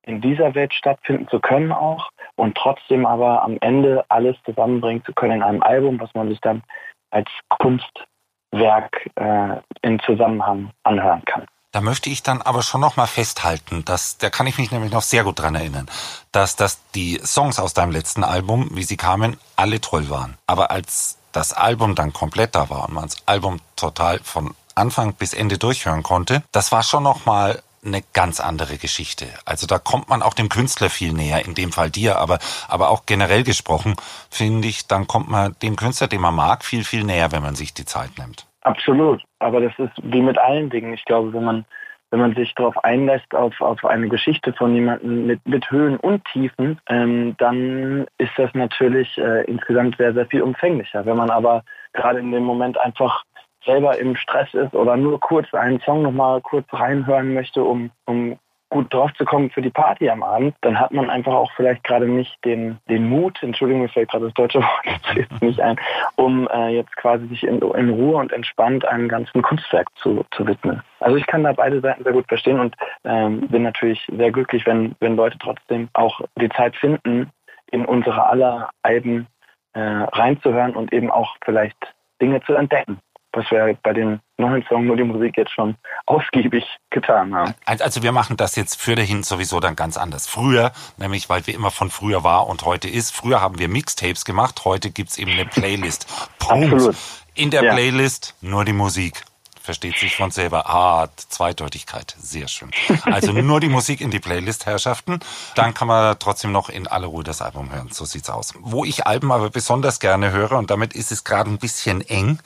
in 0.05 0.21
dieser 0.21 0.55
Welt 0.55 0.73
stattfinden 0.73 1.27
zu 1.27 1.39
können 1.39 1.71
auch 1.71 2.09
und 2.35 2.55
trotzdem 2.55 3.05
aber 3.05 3.43
am 3.43 3.57
Ende 3.61 4.05
alles 4.09 4.35
zusammenbringen 4.45 5.03
zu 5.03 5.13
können 5.13 5.37
in 5.37 5.43
einem 5.43 5.63
Album, 5.63 5.99
was 5.99 6.13
man 6.13 6.29
sich 6.29 6.39
dann 6.41 6.63
als 7.11 7.29
Kunstwerk 7.49 9.09
äh, 9.15 9.57
in 9.81 9.99
Zusammenhang 9.99 10.71
anhören 10.83 11.23
kann. 11.25 11.45
Da 11.71 11.81
möchte 11.81 12.09
ich 12.09 12.23
dann 12.23 12.41
aber 12.41 12.61
schon 12.61 12.79
noch 12.79 12.95
mal 12.95 13.05
festhalten, 13.07 13.83
dass, 13.83 14.17
da 14.17 14.29
kann 14.29 14.47
ich 14.47 14.57
mich 14.57 14.71
nämlich 14.71 14.93
noch 14.93 15.01
sehr 15.01 15.25
gut 15.25 15.39
dran 15.39 15.55
erinnern, 15.55 15.89
dass, 16.31 16.55
dass 16.55 16.79
die 16.91 17.19
Songs 17.21 17.59
aus 17.59 17.73
deinem 17.73 17.91
letzten 17.91 18.23
Album, 18.23 18.69
wie 18.71 18.83
sie 18.83 18.95
kamen, 18.95 19.37
alle 19.57 19.81
toll 19.81 20.09
waren. 20.09 20.37
Aber 20.47 20.71
als 20.71 21.17
das 21.33 21.51
Album 21.51 21.95
dann 21.95 22.13
komplett 22.13 22.55
da 22.55 22.69
war 22.69 22.87
und 22.87 22.93
man 22.93 23.03
das 23.03 23.17
Album 23.25 23.59
total 23.75 24.19
von 24.19 24.55
Anfang 24.73 25.15
bis 25.15 25.33
Ende 25.33 25.57
durchhören 25.57 26.01
konnte, 26.01 26.43
das 26.53 26.71
war 26.71 26.81
schon 26.81 27.03
noch 27.03 27.25
mal 27.25 27.61
eine 27.85 28.01
ganz 28.13 28.39
andere 28.39 28.77
Geschichte. 28.77 29.25
Also 29.45 29.67
da 29.67 29.79
kommt 29.79 30.09
man 30.09 30.21
auch 30.21 30.33
dem 30.33 30.49
Künstler 30.49 30.89
viel 30.89 31.13
näher, 31.13 31.45
in 31.45 31.55
dem 31.55 31.71
Fall 31.71 31.89
dir, 31.89 32.17
aber, 32.17 32.39
aber 32.67 32.89
auch 32.89 33.05
generell 33.05 33.43
gesprochen, 33.43 33.95
finde 34.29 34.67
ich, 34.67 34.87
dann 34.87 35.07
kommt 35.07 35.29
man 35.29 35.55
dem 35.61 35.75
Künstler, 35.75 36.07
den 36.07 36.21
man 36.21 36.35
mag, 36.35 36.63
viel, 36.63 36.83
viel 36.83 37.03
näher, 37.03 37.31
wenn 37.31 37.43
man 37.43 37.55
sich 37.55 37.73
die 37.73 37.85
Zeit 37.85 38.11
nimmt. 38.17 38.47
Absolut. 38.61 39.23
Aber 39.39 39.61
das 39.61 39.73
ist 39.77 39.93
wie 40.01 40.21
mit 40.21 40.37
allen 40.37 40.69
Dingen. 40.69 40.93
Ich 40.93 41.05
glaube, 41.05 41.33
wenn 41.33 41.43
man, 41.43 41.65
wenn 42.09 42.19
man 42.19 42.33
sich 42.33 42.53
darauf 42.55 42.83
einlässt, 42.83 43.33
auf, 43.35 43.61
auf 43.61 43.85
eine 43.85 44.09
Geschichte 44.09 44.53
von 44.53 44.73
jemandem 44.73 45.27
mit, 45.27 45.47
mit 45.47 45.69
Höhen 45.69 45.97
und 45.97 46.25
Tiefen, 46.25 46.79
ähm, 46.89 47.35
dann 47.37 48.07
ist 48.17 48.31
das 48.37 48.51
natürlich 48.55 49.17
äh, 49.19 49.43
insgesamt 49.45 49.97
sehr, 49.97 50.13
sehr 50.13 50.25
viel 50.25 50.41
umfänglicher. 50.41 51.05
Wenn 51.05 51.17
man 51.17 51.29
aber 51.29 51.63
gerade 51.93 52.19
in 52.19 52.31
dem 52.31 52.43
Moment 52.43 52.79
einfach 52.79 53.23
selber 53.65 53.97
im 53.97 54.15
Stress 54.15 54.53
ist 54.53 54.73
oder 54.73 54.97
nur 54.97 55.19
kurz 55.19 55.53
einen 55.53 55.79
Song 55.81 56.03
nochmal 56.03 56.41
kurz 56.41 56.65
reinhören 56.71 57.33
möchte, 57.33 57.63
um, 57.63 57.91
um 58.05 58.37
gut 58.69 58.93
drauf 58.93 59.13
zu 59.13 59.25
kommen 59.25 59.49
für 59.51 59.61
die 59.61 59.69
Party 59.69 60.09
am 60.09 60.23
Abend, 60.23 60.55
dann 60.61 60.79
hat 60.79 60.91
man 60.91 61.09
einfach 61.09 61.33
auch 61.33 61.51
vielleicht 61.55 61.83
gerade 61.83 62.07
nicht 62.07 62.33
den, 62.43 62.77
den 62.89 63.07
Mut, 63.07 63.41
Entschuldigung, 63.41 63.83
mir 63.83 63.89
fällt 63.89 64.09
gerade 64.09 64.25
das 64.25 64.33
deutsche 64.33 64.59
Wort 64.61 65.15
jetzt 65.15 65.41
nicht 65.41 65.61
ein, 65.61 65.77
um 66.15 66.47
äh, 66.49 66.69
jetzt 66.69 66.95
quasi 66.97 67.27
sich 67.27 67.43
in, 67.43 67.61
in 67.61 67.89
Ruhe 67.89 68.17
und 68.17 68.33
entspannt 68.33 68.85
einem 68.85 69.07
ganzen 69.07 69.41
Kunstwerk 69.41 69.87
zu, 69.95 70.25
zu 70.31 70.45
widmen. 70.47 70.81
Also 70.99 71.15
ich 71.15 71.25
kann 71.27 71.43
da 71.43 71.53
beide 71.53 71.79
Seiten 71.79 72.03
sehr 72.03 72.13
gut 72.13 72.27
verstehen 72.27 72.59
und 72.59 72.75
ähm, 73.03 73.47
bin 73.47 73.63
natürlich 73.63 74.05
sehr 74.11 74.31
glücklich, 74.31 74.65
wenn, 74.65 74.95
wenn 74.99 75.15
Leute 75.15 75.37
trotzdem 75.37 75.89
auch 75.93 76.19
die 76.39 76.49
Zeit 76.49 76.75
finden, 76.75 77.29
in 77.71 77.85
unsere 77.85 78.27
aller 78.27 78.69
Alben 78.83 79.27
äh, 79.73 79.79
reinzuhören 79.79 80.75
und 80.75 80.91
eben 80.91 81.11
auch 81.11 81.35
vielleicht 81.43 81.77
Dinge 82.21 82.41
zu 82.41 82.55
entdecken 82.55 82.99
was 83.35 83.49
wir 83.51 83.77
bei 83.83 83.93
den 83.93 84.19
neuen 84.37 84.63
Songs 84.67 84.85
nur 84.85 84.97
die 84.97 85.03
Musik 85.03 85.37
jetzt 85.37 85.53
schon 85.53 85.75
ausgiebig 86.05 86.65
getan 86.89 87.33
haben. 87.35 87.53
Also 87.65 88.03
wir 88.03 88.11
machen 88.11 88.37
das 88.37 88.55
jetzt 88.55 88.79
für 88.81 88.95
dahin 88.95 89.23
sowieso 89.23 89.59
dann 89.59 89.75
ganz 89.75 89.97
anders. 89.97 90.27
Früher, 90.27 90.71
nämlich 90.97 91.29
weil 91.29 91.45
wir 91.47 91.53
immer 91.53 91.71
von 91.71 91.89
früher 91.89 92.23
war 92.23 92.47
und 92.47 92.65
heute 92.65 92.87
ist, 92.87 93.11
früher 93.11 93.41
haben 93.41 93.59
wir 93.59 93.67
Mixtapes 93.67 94.25
gemacht, 94.25 94.63
heute 94.65 94.91
gibt's 94.91 95.17
eben 95.17 95.31
eine 95.31 95.45
Playlist. 95.45 96.07
Punkt. 96.39 96.73
Absolut. 96.73 96.95
In 97.33 97.51
der 97.51 97.63
ja. 97.63 97.73
Playlist 97.73 98.35
nur 98.41 98.65
die 98.65 98.73
Musik 98.73 99.23
versteht 99.65 99.97
sich 99.97 100.15
von 100.15 100.31
selber. 100.31 100.69
Ah, 100.69 101.09
Zweideutigkeit, 101.17 102.15
sehr 102.19 102.47
schön. 102.47 102.71
Also 103.03 103.31
nur 103.33 103.59
die 103.59 103.67
Musik 103.67 103.99
in 103.99 104.11
die 104.11 104.19
Playlist, 104.19 104.65
Herrschaften. 104.65 105.19
Dann 105.55 105.73
kann 105.73 105.87
man 105.87 106.17
trotzdem 106.19 106.51
noch 106.51 106.69
in 106.69 106.87
aller 106.87 107.07
Ruhe 107.07 107.23
das 107.23 107.41
Album 107.41 107.73
hören. 107.73 107.89
So 107.91 108.05
sieht's 108.05 108.29
aus. 108.29 108.53
Wo 108.59 108.85
ich 108.85 109.07
Alben 109.07 109.31
aber 109.31 109.49
besonders 109.49 109.99
gerne 109.99 110.31
höre, 110.31 110.53
und 110.53 110.69
damit 110.69 110.93
ist 110.93 111.11
es 111.11 111.23
gerade 111.23 111.49
ein 111.49 111.57
bisschen 111.57 112.01
eng, 112.01 112.39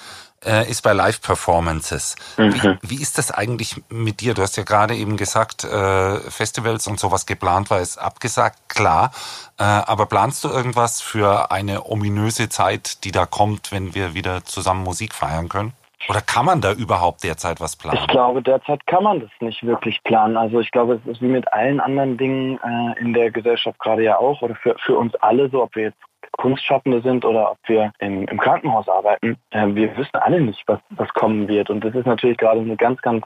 äh, 0.45 0.69
ist 0.69 0.82
bei 0.82 0.93
Live-Performances. 0.93 2.15
Mhm. 2.38 2.54
Wie, 2.54 2.78
wie, 2.97 3.02
ist 3.02 3.17
das 3.17 3.32
eigentlich 3.32 3.82
mit 3.89 4.21
dir? 4.21 4.34
Du 4.34 4.41
hast 4.41 4.58
ja 4.58 4.63
gerade 4.63 4.95
eben 4.95 5.17
gesagt, 5.17 5.63
äh, 5.63 6.19
Festivals 6.30 6.88
und 6.88 6.99
sowas 6.99 7.25
geplant 7.25 7.69
war, 7.69 7.80
ist 7.80 7.97
abgesagt, 7.97 8.58
klar. 8.69 9.12
Äh, 9.58 9.63
aber 9.63 10.06
planst 10.06 10.43
du 10.43 10.49
irgendwas 10.49 11.02
für 11.02 11.52
eine 11.52 11.86
ominöse 11.86 12.49
Zeit, 12.49 13.04
die 13.04 13.12
da 13.12 13.25
kommt, 13.25 13.71
wenn 13.71 13.95
wir 13.95 14.13
wieder 14.13 14.45
zusammen 14.45 14.84
Musik 14.84 15.13
feiern 15.13 15.49
können? 15.49 15.73
Oder 16.08 16.21
kann 16.21 16.45
man 16.45 16.62
da 16.62 16.71
überhaupt 16.71 17.23
derzeit 17.23 17.60
was 17.60 17.75
planen? 17.75 17.99
Ich 17.99 18.08
glaube, 18.08 18.41
derzeit 18.41 18.86
kann 18.88 19.04
man 19.04 19.19
das 19.19 19.30
nicht 19.41 19.63
wirklich 19.65 20.02
planen. 20.04 20.38
Also 20.38 20.60
ich 20.62 20.71
glaube, 20.71 20.95
es 20.95 21.12
ist 21.12 21.21
wie 21.21 21.28
mit 21.28 21.52
allen 21.52 21.80
anderen 21.82 22.17
Dingen 22.17 22.58
äh, 22.63 22.99
in 22.99 23.13
der 23.13 23.32
Gesellschaft 23.32 23.78
gerade 23.80 24.04
ja 24.04 24.17
auch 24.17 24.41
oder 24.41 24.56
für, 24.56 24.75
für 24.80 24.97
uns 24.97 25.13
alle 25.15 25.49
so, 25.49 25.62
ob 25.62 25.75
wir 25.75 25.84
jetzt 25.84 26.02
Kunstschaffende 26.39 27.02
sind 27.02 27.25
oder 27.25 27.52
ob 27.52 27.58
wir 27.67 27.91
im, 27.99 28.23
im 28.25 28.39
Krankenhaus 28.39 28.88
arbeiten. 28.88 29.36
Äh, 29.52 29.67
wir 29.75 29.95
wissen 29.97 30.15
alle 30.15 30.39
nicht, 30.39 30.63
was, 30.67 30.80
was 30.91 31.10
kommen 31.10 31.49
wird. 31.49 31.69
Und 31.69 31.84
das 31.84 31.93
ist 31.93 32.06
natürlich 32.06 32.38
gerade 32.38 32.62
eine 32.62 32.78
ganz, 32.78 33.02
ganz, 33.02 33.25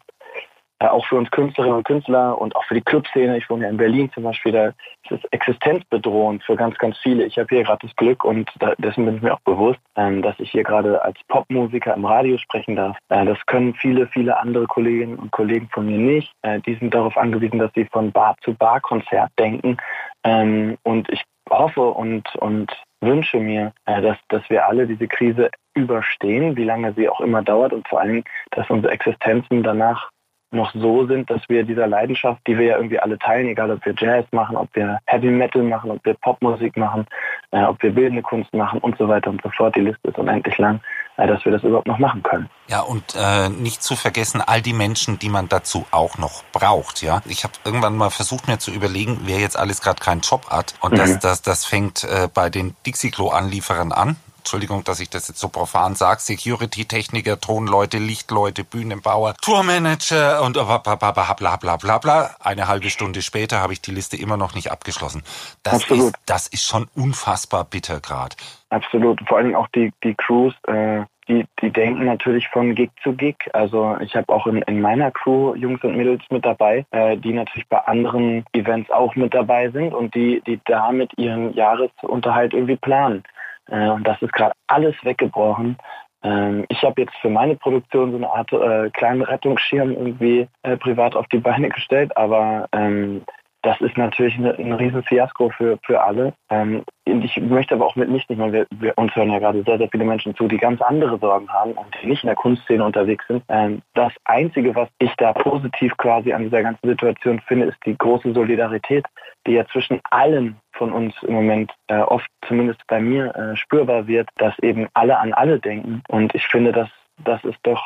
äh, 0.80 0.88
auch 0.88 1.06
für 1.06 1.18
uns 1.18 1.30
Künstlerinnen 1.30 1.78
und 1.78 1.86
Künstler 1.86 2.42
und 2.42 2.56
auch 2.56 2.64
für 2.66 2.74
die 2.74 2.82
Clubszene. 2.82 3.38
Ich 3.38 3.48
wohne 3.52 3.66
ja 3.66 3.70
in 3.70 3.78
Berlin 3.78 4.10
zum 4.16 4.24
Beispiel, 4.24 4.52
da 4.52 4.68
ist 4.68 5.12
es 5.12 5.24
existenzbedrohend 5.30 6.44
für 6.44 6.56
ganz, 6.56 6.76
ganz 6.80 6.98
viele. 7.04 7.26
Ich 7.26 7.38
habe 7.38 7.54
hier 7.54 7.64
gerade 7.64 7.86
das 7.86 7.96
Glück 7.98 8.26
und 8.26 8.50
dessen 8.80 9.06
bin 9.06 9.18
ich 9.18 9.22
mir 9.22 9.36
auch 9.36 9.42
bewusst, 9.42 9.80
ähm, 9.96 10.24
dass 10.24 10.40
ich 10.40 10.50
hier 10.50 10.64
gerade 10.64 11.00
als 11.04 11.20
Popmusiker 11.28 11.94
im 11.94 12.06
Radio 12.06 12.40
sprechen 12.40 12.76
darf. 12.76 12.98
Äh, 13.10 13.26
das 13.26 13.38
können 13.46 13.76
viele, 13.76 14.08
viele 14.08 14.40
andere 14.40 14.66
Kolleginnen 14.66 15.20
und 15.20 15.32
Kollegen 15.32 15.70
von 15.72 15.86
mir 15.86 16.00
nicht. 16.00 16.32
Äh, 16.42 16.62
die 16.62 16.74
sind 16.76 16.96
darauf 16.96 17.16
angewiesen, 17.16 17.60
dass 17.60 17.72
sie 17.76 17.86
von 17.86 18.12
Bar 18.12 18.36
zu 18.42 18.56
Bar 18.56 18.82
Konzert 18.82 19.30
denken. 19.38 19.78
Ähm, 20.24 20.80
und 20.82 21.10
ich 21.10 21.22
hoffe 21.50 21.82
und, 21.82 22.36
und 22.38 22.72
wünsche 23.04 23.40
mir, 23.40 23.74
äh, 23.86 24.02
dass, 24.02 24.18
dass 24.30 24.50
wir 24.50 24.66
alle 24.68 24.88
diese 24.88 25.08
Krise 25.08 25.50
überstehen, 25.76 26.56
wie 26.56 26.64
lange 26.64 26.94
sie 26.94 27.10
auch 27.10 27.22
immer 27.22 27.42
dauert 27.42 27.74
und 27.74 27.88
vor 27.88 28.02
allem, 28.02 28.24
dass 28.52 28.70
unsere 28.70 28.94
Existenzen 28.94 29.64
danach 29.64 30.10
noch 30.54 30.74
so 30.74 31.06
sind, 31.08 31.30
dass 31.30 31.42
wir 31.48 31.64
dieser 31.64 31.88
Leidenschaft, 31.88 32.42
die 32.48 32.58
wir 32.58 32.66
ja 32.66 32.76
irgendwie 32.78 33.00
alle 33.00 33.18
teilen, 33.18 33.48
egal 33.48 33.72
ob 33.72 33.86
wir 33.86 33.94
Jazz 33.98 34.26
machen, 34.32 34.56
ob 34.56 34.70
wir 34.74 35.00
Heavy 35.06 35.30
Metal 35.30 35.64
machen, 35.64 35.92
ob 35.92 36.04
wir 36.06 36.14
Popmusik 36.16 36.78
machen, 36.78 37.06
äh, 37.52 37.64
ob 37.64 37.82
wir 37.82 37.92
bildende 37.92 38.22
Kunst 38.22 38.54
machen 38.54 38.80
und 38.80 38.98
so 38.98 39.08
weiter 39.08 39.30
und 39.30 39.42
so 39.42 39.50
fort, 39.50 39.76
die 39.76 39.82
Liste 39.82 40.08
ist 40.08 40.18
unendlich 40.18 40.58
lang, 40.58 40.80
äh, 41.18 41.28
dass 41.28 41.44
wir 41.46 41.52
das 41.52 41.64
überhaupt 41.64 41.88
noch 41.88 42.00
machen 42.00 42.24
können. 42.24 42.50
Ja, 42.68 42.82
und 42.82 43.16
äh, 43.16 43.50
nicht 43.50 43.84
zu 43.84 43.96
vergessen, 43.96 44.42
all 44.42 44.62
die 44.62 44.74
Menschen, 44.74 45.20
die 45.20 45.30
man 45.30 45.50
dazu 45.50 45.86
auch 45.92 46.18
noch 46.18 46.44
braucht. 46.52 47.02
Ja, 47.02 47.22
Ich 47.26 47.44
habe 47.44 47.54
irgendwann 47.66 47.96
mal 47.96 48.10
versucht, 48.10 48.48
mir 48.48 48.60
zu 48.60 48.72
überlegen, 48.72 49.22
wer 49.24 49.40
jetzt 49.40 49.58
alles 49.58 49.82
gerade 49.82 50.02
keinen 50.02 50.22
Job 50.22 50.50
hat. 50.50 50.76
Und 50.82 50.94
mhm. 50.94 50.98
das, 50.98 51.20
das, 51.20 51.42
das 51.42 51.66
fängt 51.66 52.04
äh, 52.04 52.28
bei 52.34 52.50
den 52.50 52.76
Dixie-Klo-Anlieferern 52.86 53.92
an. 53.92 54.16
Entschuldigung, 54.44 54.84
dass 54.84 55.00
ich 55.00 55.10
das 55.10 55.30
jetzt 55.30 55.40
so 55.40 55.48
profan 55.48 55.96
sage, 55.96 56.20
Security-Techniker, 56.20 57.40
Tonleute, 57.40 57.98
Lichtleute, 57.98 58.66
Bühnenbauer, 58.66 59.36
Tourmanager 59.42 60.44
und 60.44 60.54
bla 60.54 60.78
bla 60.78 61.56
bla 61.56 61.78
bla 61.78 61.98
bla. 61.98 62.36
Eine 62.42 62.68
halbe 62.68 62.90
Stunde 62.90 63.22
später 63.22 63.62
habe 63.62 63.72
ich 63.72 63.82
die 63.82 63.92
Liste 63.92 64.18
immer 64.18 64.36
noch 64.36 64.54
nicht 64.54 64.70
abgeschlossen. 64.70 65.24
Das, 65.64 65.76
Absolut. 65.76 66.08
ist, 66.08 66.16
das 66.26 66.48
ist 66.48 66.66
schon 66.66 66.90
unfassbar 66.94 67.64
bitter 67.64 68.02
gerade. 68.02 68.36
Absolut. 68.70 69.22
Vor 69.28 69.38
allen 69.38 69.48
Dingen 69.48 69.56
auch 69.56 69.70
die, 69.70 69.94
die 70.04 70.14
Crews, 70.14 70.54
äh, 70.68 71.04
die, 71.30 71.46
die 71.62 71.72
denken 71.72 72.04
natürlich 72.04 72.50
von 72.50 72.76
Gig 72.76 72.92
zu 73.02 73.14
Gig. 73.14 73.38
Also 73.54 73.96
ich 74.02 74.14
habe 74.16 74.34
auch 74.34 74.46
in, 74.46 74.62
in 74.64 74.82
meiner 74.82 75.12
Crew 75.12 75.56
Jungs 75.56 75.82
und 75.84 75.96
Mädels 75.96 76.24
mit 76.30 76.44
dabei, 76.44 76.86
äh, 76.92 77.16
die 77.16 77.32
natürlich 77.32 77.68
bei 77.70 77.78
anderen 77.78 78.46
Events 78.52 78.92
auch 78.92 79.16
mit 79.16 79.34
dabei 79.34 79.70
sind 79.70 79.94
und 79.94 80.14
die, 80.16 80.42
die 80.46 80.60
damit 80.66 81.18
ihren 81.18 81.54
Jahresunterhalt 81.54 82.54
irgendwie 82.54 82.76
planen. 82.76 83.24
Äh, 83.68 83.90
und 83.90 84.08
das 84.08 84.22
ist 84.22 84.34
gerade 84.34 84.54
alles 84.68 84.96
weggebrochen. 85.04 85.78
Ähm, 86.24 86.66
ich 86.70 86.82
habe 86.84 87.02
jetzt 87.02 87.16
für 87.18 87.30
meine 87.30 87.56
Produktion 87.56 88.12
so 88.12 88.18
eine 88.18 88.30
Art 88.30 88.52
äh, 88.54 88.90
kleinen 88.92 89.22
Rettungsschirm 89.22 89.92
irgendwie 89.92 90.48
äh, 90.64 90.78
privat 90.78 91.16
auf 91.16 91.28
die 91.28 91.40
Beine 91.40 91.70
gestellt, 91.70 92.16
aber 92.16 92.68
ähm, 92.72 93.24
das 93.64 93.80
ist 93.80 93.98
natürlich 93.98 94.38
eine, 94.38 94.58
ein 94.58 94.74
riesen 94.74 95.04
Fiasko 95.04 95.50
für, 95.50 95.80
für 95.84 96.04
alle. 96.04 96.34
Ähm, 96.50 96.84
ich 97.06 97.38
möchte 97.38 97.76
aber 97.76 97.86
auch 97.86 97.96
mit 97.96 98.10
nicht, 98.10 98.28
weil 98.30 98.52
wir, 98.52 98.68
wir 98.72 98.98
uns 98.98 99.16
hören 99.16 99.32
ja 99.32 99.40
gerade 99.40 99.64
sehr, 99.64 99.78
sehr 99.78 99.90
viele 99.90 100.04
Menschen 100.04 100.36
zu, 100.36 100.48
die 100.48 100.58
ganz 100.58 100.82
andere 100.82 101.18
Sorgen 101.18 101.50
haben 101.50 101.72
und 101.72 101.88
die 102.02 102.08
nicht 102.08 102.24
in 102.24 102.28
der 102.28 102.36
Kunstszene 102.36 102.84
unterwegs 102.84 103.26
sind. 103.28 103.44
Ähm, 103.48 103.82
das 103.94 104.12
Einzige, 104.26 104.76
was 104.76 104.90
ich 105.00 105.14
da 105.18 105.32
positiv 105.34 105.96
quasi 105.98 106.34
an 106.34 106.44
dieser 106.44 106.62
ganzen 106.62 106.88
Situation 106.88 107.40
finde, 107.48 107.68
ist 107.68 107.78
die 107.86 107.98
große 107.98 108.34
Solidarität, 108.34 109.06
die 109.48 109.54
ja 109.54 109.66
zwischen 109.68 110.02
allen 110.12 110.58
von 110.74 110.92
uns 110.92 111.16
im 111.24 111.34
Moment 111.34 111.72
äh, 111.88 112.00
oft, 112.00 112.28
zumindest 112.48 112.82
bei 112.88 113.00
mir, 113.00 113.34
äh, 113.36 113.56
spürbar 113.56 114.08
wird, 114.08 114.28
dass 114.38 114.58
eben 114.60 114.88
alle 114.94 115.18
an 115.18 115.34
alle 115.34 115.60
denken. 115.60 116.04
Und 116.10 116.36
ich 116.36 116.46
finde, 116.48 116.74
dass 116.74 116.90
das 117.24 117.44
ist 117.44 117.60
doch 117.64 117.82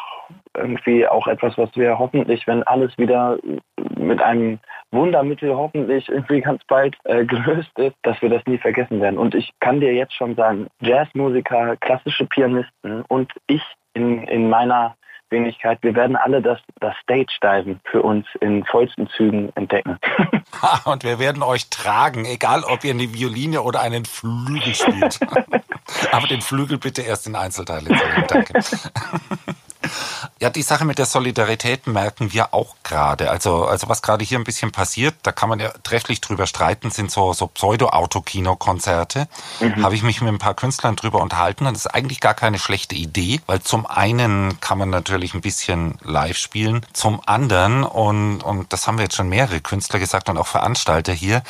irgendwie 0.57 1.07
auch 1.07 1.27
etwas, 1.27 1.57
was 1.57 1.69
wir 1.75 1.97
hoffentlich, 1.99 2.47
wenn 2.47 2.63
alles 2.63 2.97
wieder 2.97 3.37
mit 3.97 4.21
einem 4.21 4.59
Wundermittel 4.91 5.55
hoffentlich 5.55 6.09
irgendwie 6.09 6.41
ganz 6.41 6.61
bald 6.67 6.95
äh, 7.03 7.25
gelöst 7.25 7.77
ist, 7.77 7.95
dass 8.03 8.21
wir 8.21 8.29
das 8.29 8.45
nie 8.45 8.57
vergessen 8.57 9.01
werden. 9.01 9.17
Und 9.17 9.35
ich 9.35 9.51
kann 9.59 9.79
dir 9.79 9.93
jetzt 9.93 10.13
schon 10.13 10.35
sagen, 10.35 10.67
Jazzmusiker, 10.81 11.77
klassische 11.77 12.25
Pianisten 12.25 13.03
und 13.07 13.31
ich 13.47 13.63
in, 13.93 14.23
in 14.23 14.49
meiner 14.49 14.95
Wenigkeit, 15.29 15.79
wir 15.81 15.95
werden 15.95 16.15
alle 16.15 16.41
das, 16.41 16.59
das 16.79 16.95
Stage-Diven 17.03 17.81
für 17.83 18.01
uns 18.01 18.25
in 18.39 18.63
vollsten 18.63 19.09
Zügen 19.09 19.51
entdecken. 19.55 19.97
und 20.85 21.03
wir 21.03 21.19
werden 21.19 21.43
euch 21.43 21.69
tragen, 21.69 22.25
egal 22.25 22.63
ob 22.63 22.83
ihr 22.83 22.91
eine 22.91 23.13
Violine 23.13 23.61
oder 23.61 23.81
einen 23.81 24.05
Flügel 24.05 24.73
spielt. 24.73 25.19
Aber 26.11 26.27
den 26.27 26.41
Flügel 26.41 26.77
bitte 26.77 27.01
erst 27.01 27.27
in 27.27 27.35
Einzelteile. 27.35 27.89
Danke. 28.27 28.53
Ja, 30.39 30.51
die 30.51 30.61
Sache 30.61 30.85
mit 30.85 30.99
der 30.99 31.07
Solidarität 31.07 31.87
merken 31.87 32.31
wir 32.31 32.53
auch 32.53 32.75
gerade. 32.83 33.31
Also, 33.31 33.65
also 33.65 33.89
was 33.89 34.01
gerade 34.03 34.23
hier 34.23 34.37
ein 34.37 34.43
bisschen 34.43 34.71
passiert, 34.71 35.15
da 35.23 35.31
kann 35.31 35.49
man 35.49 35.59
ja 35.59 35.69
trefflich 35.83 36.21
drüber 36.21 36.45
streiten, 36.45 36.91
sind 36.91 37.09
so, 37.09 37.33
so 37.33 37.47
Pseudo-Autokino-Konzerte. 37.47 39.27
Mhm. 39.59 39.83
Habe 39.83 39.95
ich 39.95 40.03
mich 40.03 40.21
mit 40.21 40.31
ein 40.31 40.37
paar 40.37 40.53
Künstlern 40.53 40.95
drüber 40.95 41.21
unterhalten 41.21 41.65
und 41.65 41.73
das 41.75 41.85
ist 41.85 41.91
eigentlich 41.93 42.19
gar 42.19 42.35
keine 42.35 42.59
schlechte 42.59 42.95
Idee, 42.95 43.41
weil 43.47 43.61
zum 43.61 43.87
einen 43.87 44.59
kann 44.61 44.77
man 44.77 44.91
natürlich 44.91 45.33
ein 45.33 45.41
bisschen 45.41 45.97
live 46.03 46.37
spielen, 46.37 46.85
zum 46.93 47.19
anderen, 47.25 47.83
und, 47.83 48.41
und 48.41 48.71
das 48.71 48.87
haben 48.87 48.97
wir 48.97 49.03
jetzt 49.03 49.15
schon 49.15 49.29
mehrere 49.29 49.59
Künstler 49.59 49.99
gesagt 49.99 50.29
und 50.29 50.37
auch 50.37 50.47
Veranstalter 50.47 51.13
hier, 51.13 51.41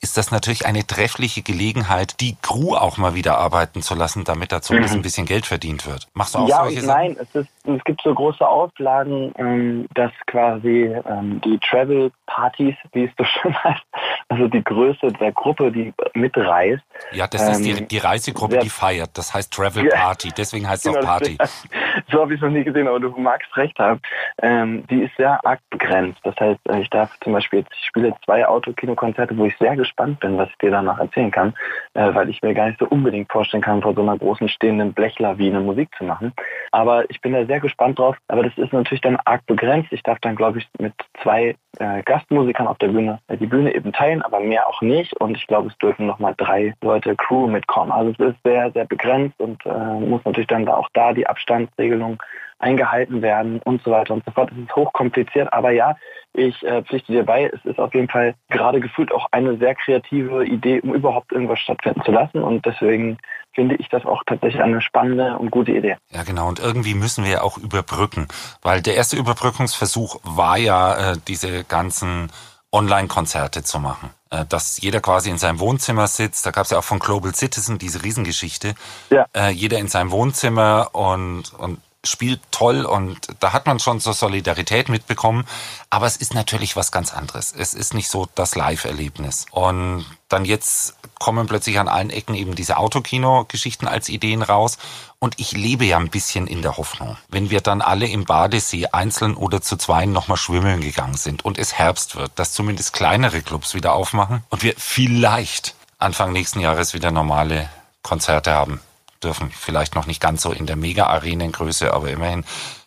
ist 0.00 0.16
das 0.16 0.30
natürlich 0.30 0.66
eine 0.66 0.86
treffliche 0.86 1.42
Gelegenheit, 1.42 2.20
die 2.20 2.36
Crew 2.42 2.76
auch 2.76 2.96
mal 2.96 3.14
wieder 3.14 3.38
arbeiten 3.38 3.82
zu 3.82 3.94
lassen, 3.94 4.24
damit 4.24 4.52
dazu 4.52 4.72
mhm. 4.72 4.84
ein 4.84 5.02
bisschen 5.02 5.26
Geld 5.26 5.46
verdient 5.46 5.84
wird. 5.86 6.06
Machst 6.14 6.34
du 6.34 6.38
auch 6.38 6.48
ja, 6.48 6.62
solche 6.62 6.82
Sachen? 6.82 6.86
Nein, 6.86 7.16
es 7.20 7.34
ist 7.34 7.48
es 7.66 7.82
gibt 7.84 8.00
so 8.02 8.14
große 8.14 8.35
Auflagen, 8.44 9.32
ähm, 9.38 9.86
dass 9.94 10.12
quasi 10.26 10.94
ähm, 11.08 11.40
die 11.44 11.58
Travel-Partys, 11.58 12.74
wie 12.92 13.04
es 13.04 13.10
so 13.16 13.24
schön 13.42 13.64
heißt, 13.64 13.84
also 14.28 14.48
die 14.48 14.62
Größe 14.62 15.08
der 15.08 15.32
Gruppe, 15.32 15.70
die 15.70 15.92
mitreist. 16.14 16.82
Ja, 17.12 17.26
das 17.26 17.48
ist 17.48 17.64
die, 17.64 17.70
ähm, 17.70 17.88
die 17.88 17.98
Reisegruppe, 17.98 18.58
die 18.58 18.68
feiert. 18.68 19.10
Das 19.14 19.32
heißt 19.32 19.52
Travel 19.52 19.88
Party, 19.88 20.30
deswegen 20.36 20.68
heißt 20.68 20.86
es 20.86 20.90
auch 20.90 21.00
genau, 21.00 21.06
Party. 21.06 21.38
so 22.10 22.20
habe 22.20 22.34
ich 22.34 22.40
es 22.40 22.42
noch 22.42 22.50
nie 22.50 22.64
gesehen, 22.64 22.88
aber 22.88 23.00
du 23.00 23.10
magst 23.10 23.56
recht 23.56 23.78
haben. 23.78 24.00
Ähm, 24.42 24.84
die 24.88 25.02
ist 25.02 25.16
sehr 25.16 25.44
arg 25.44 25.60
begrenzt. 25.70 26.20
Das 26.24 26.36
heißt, 26.36 26.60
äh, 26.68 26.80
ich 26.80 26.90
darf 26.90 27.10
zum 27.22 27.32
Beispiel 27.32 27.60
jetzt, 27.60 27.72
ich 27.78 27.86
spiele 27.86 28.14
zwei 28.24 28.46
Autokinokonzerte, 28.46 29.36
wo 29.36 29.46
ich 29.46 29.56
sehr 29.58 29.76
gespannt 29.76 30.20
bin, 30.20 30.36
was 30.36 30.48
ich 30.48 30.58
dir 30.58 30.70
danach 30.70 30.98
erzählen 30.98 31.30
kann, 31.30 31.54
äh, 31.94 32.14
weil 32.14 32.28
ich 32.28 32.42
mir 32.42 32.54
gar 32.54 32.66
nicht 32.66 32.78
so 32.78 32.86
unbedingt 32.86 33.30
vorstellen 33.30 33.62
kann, 33.62 33.82
vor 33.82 33.94
so 33.94 34.02
einer 34.02 34.18
großen 34.18 34.48
stehenden 34.48 34.92
Blechlawine 34.92 35.60
Musik 35.60 35.88
zu 35.96 36.04
machen. 36.04 36.32
Aber 36.72 37.08
ich 37.10 37.20
bin 37.20 37.32
da 37.32 37.44
sehr 37.46 37.60
gespannt 37.60 37.98
drauf. 37.98 38.16
Aber 38.28 38.42
das 38.42 38.56
ist 38.56 38.72
natürlich 38.72 39.00
dann 39.00 39.18
arg 39.24 39.44
begrenzt. 39.46 39.92
Ich 39.92 40.02
darf 40.02 40.18
dann, 40.20 40.36
glaube 40.36 40.58
ich, 40.58 40.68
mit 40.80 40.94
zwei 41.22 41.54
äh, 41.78 42.02
Gastmusikern 42.02 42.66
auf 42.66 42.78
der 42.78 42.88
Bühne 42.88 43.20
äh, 43.28 43.36
die 43.36 43.46
Bühne 43.46 43.74
eben 43.74 43.92
teilen, 43.92 44.22
aber 44.22 44.40
mehr 44.40 44.66
auch 44.66 44.80
nicht. 44.82 45.14
Und 45.20 45.36
ich 45.36 45.46
glaube, 45.46 45.68
es 45.68 45.78
dürfen 45.78 46.06
nochmal 46.06 46.34
drei 46.36 46.74
Leute 46.82 47.14
Crew 47.16 47.46
mitkommen. 47.46 47.92
Also 47.92 48.12
es 48.12 48.34
ist 48.34 48.42
sehr, 48.44 48.70
sehr 48.72 48.86
begrenzt 48.86 49.38
und 49.40 49.64
äh, 49.64 50.00
muss 50.00 50.24
natürlich 50.24 50.48
dann 50.48 50.68
auch 50.68 50.88
da 50.92 51.12
die 51.12 51.26
Abstandsregelung 51.26 52.20
eingehalten 52.58 53.22
werden 53.22 53.60
und 53.64 53.82
so 53.82 53.90
weiter 53.90 54.14
und 54.14 54.24
so 54.24 54.30
fort. 54.30 54.50
Es 54.52 54.58
ist 54.58 54.74
hochkompliziert, 54.74 55.52
aber 55.52 55.70
ja, 55.70 55.96
ich 56.32 56.62
äh, 56.62 56.82
pflichte 56.82 57.12
dir 57.12 57.24
bei, 57.24 57.50
es 57.52 57.64
ist 57.64 57.78
auf 57.78 57.94
jeden 57.94 58.08
Fall 58.08 58.34
gerade 58.50 58.80
gefühlt 58.80 59.12
auch 59.12 59.26
eine 59.32 59.56
sehr 59.56 59.74
kreative 59.74 60.44
Idee, 60.44 60.80
um 60.80 60.94
überhaupt 60.94 61.32
irgendwas 61.32 61.58
stattfinden 61.60 62.02
zu 62.04 62.12
lassen. 62.12 62.42
Und 62.42 62.66
deswegen 62.66 63.18
finde 63.54 63.76
ich 63.76 63.88
das 63.88 64.04
auch 64.04 64.22
tatsächlich 64.26 64.62
eine 64.62 64.82
spannende 64.82 65.38
und 65.38 65.50
gute 65.50 65.72
Idee. 65.72 65.96
Ja, 66.10 66.24
genau. 66.24 66.48
Und 66.48 66.60
irgendwie 66.60 66.94
müssen 66.94 67.24
wir 67.24 67.30
ja 67.30 67.42
auch 67.42 67.56
überbrücken, 67.56 68.28
weil 68.62 68.82
der 68.82 68.96
erste 68.96 69.16
Überbrückungsversuch 69.16 70.20
war 70.24 70.58
ja, 70.58 71.12
äh, 71.12 71.16
diese 71.26 71.64
ganzen 71.64 72.30
Online-Konzerte 72.70 73.62
zu 73.62 73.78
machen. 73.78 74.10
Äh, 74.30 74.44
dass 74.44 74.80
jeder 74.80 75.00
quasi 75.00 75.30
in 75.30 75.38
seinem 75.38 75.60
Wohnzimmer 75.60 76.08
sitzt. 76.08 76.44
Da 76.44 76.50
gab 76.50 76.64
es 76.64 76.70
ja 76.70 76.78
auch 76.78 76.84
von 76.84 76.98
Global 76.98 77.34
Citizen 77.34 77.78
diese 77.78 78.02
Riesengeschichte. 78.02 78.74
Ja. 79.10 79.26
Äh, 79.32 79.50
jeder 79.50 79.78
in 79.78 79.86
seinem 79.88 80.10
Wohnzimmer 80.10 80.90
und, 80.92 81.54
und 81.58 81.78
spielt 82.08 82.40
toll 82.50 82.84
und 82.84 83.18
da 83.40 83.52
hat 83.52 83.66
man 83.66 83.78
schon 83.78 84.00
so 84.00 84.12
Solidarität 84.12 84.88
mitbekommen. 84.88 85.46
Aber 85.90 86.06
es 86.06 86.16
ist 86.16 86.34
natürlich 86.34 86.76
was 86.76 86.92
ganz 86.92 87.12
anderes. 87.12 87.54
Es 87.56 87.74
ist 87.74 87.94
nicht 87.94 88.08
so 88.08 88.26
das 88.34 88.54
Live-Erlebnis. 88.54 89.46
Und 89.50 90.06
dann 90.28 90.44
jetzt 90.44 90.96
kommen 91.18 91.46
plötzlich 91.46 91.78
an 91.78 91.88
allen 91.88 92.10
Ecken 92.10 92.34
eben 92.34 92.54
diese 92.54 92.76
Autokino-Geschichten 92.76 93.86
als 93.86 94.08
Ideen 94.08 94.42
raus. 94.42 94.78
Und 95.18 95.34
ich 95.38 95.52
lebe 95.52 95.84
ja 95.84 95.98
ein 95.98 96.10
bisschen 96.10 96.46
in 96.46 96.62
der 96.62 96.76
Hoffnung, 96.76 97.16
wenn 97.28 97.50
wir 97.50 97.60
dann 97.60 97.80
alle 97.80 98.06
im 98.06 98.24
Badesee 98.24 98.88
einzeln 98.88 99.34
oder 99.34 99.62
zu 99.62 99.76
zweien 99.76 100.12
nochmal 100.12 100.36
schwimmeln 100.36 100.80
gegangen 100.80 101.16
sind 101.16 101.44
und 101.44 101.58
es 101.58 101.74
Herbst 101.74 102.16
wird, 102.16 102.32
dass 102.36 102.52
zumindest 102.52 102.92
kleinere 102.92 103.40
Clubs 103.42 103.74
wieder 103.74 103.94
aufmachen 103.94 104.42
und 104.50 104.62
wir 104.62 104.74
vielleicht 104.76 105.74
Anfang 105.98 106.32
nächsten 106.32 106.60
Jahres 106.60 106.92
wieder 106.92 107.10
normale 107.10 107.70
Konzerte 108.02 108.52
haben 108.52 108.80
dürfen. 109.26 109.50
Vielleicht 109.50 109.94
noch 109.94 110.06
nicht 110.06 110.22
ganz 110.22 110.42
so 110.42 110.52
in 110.52 110.66
der 110.66 110.76
Mega-Arenengröße, 110.76 111.92
aber 111.92 112.10
immerhin 112.10 112.44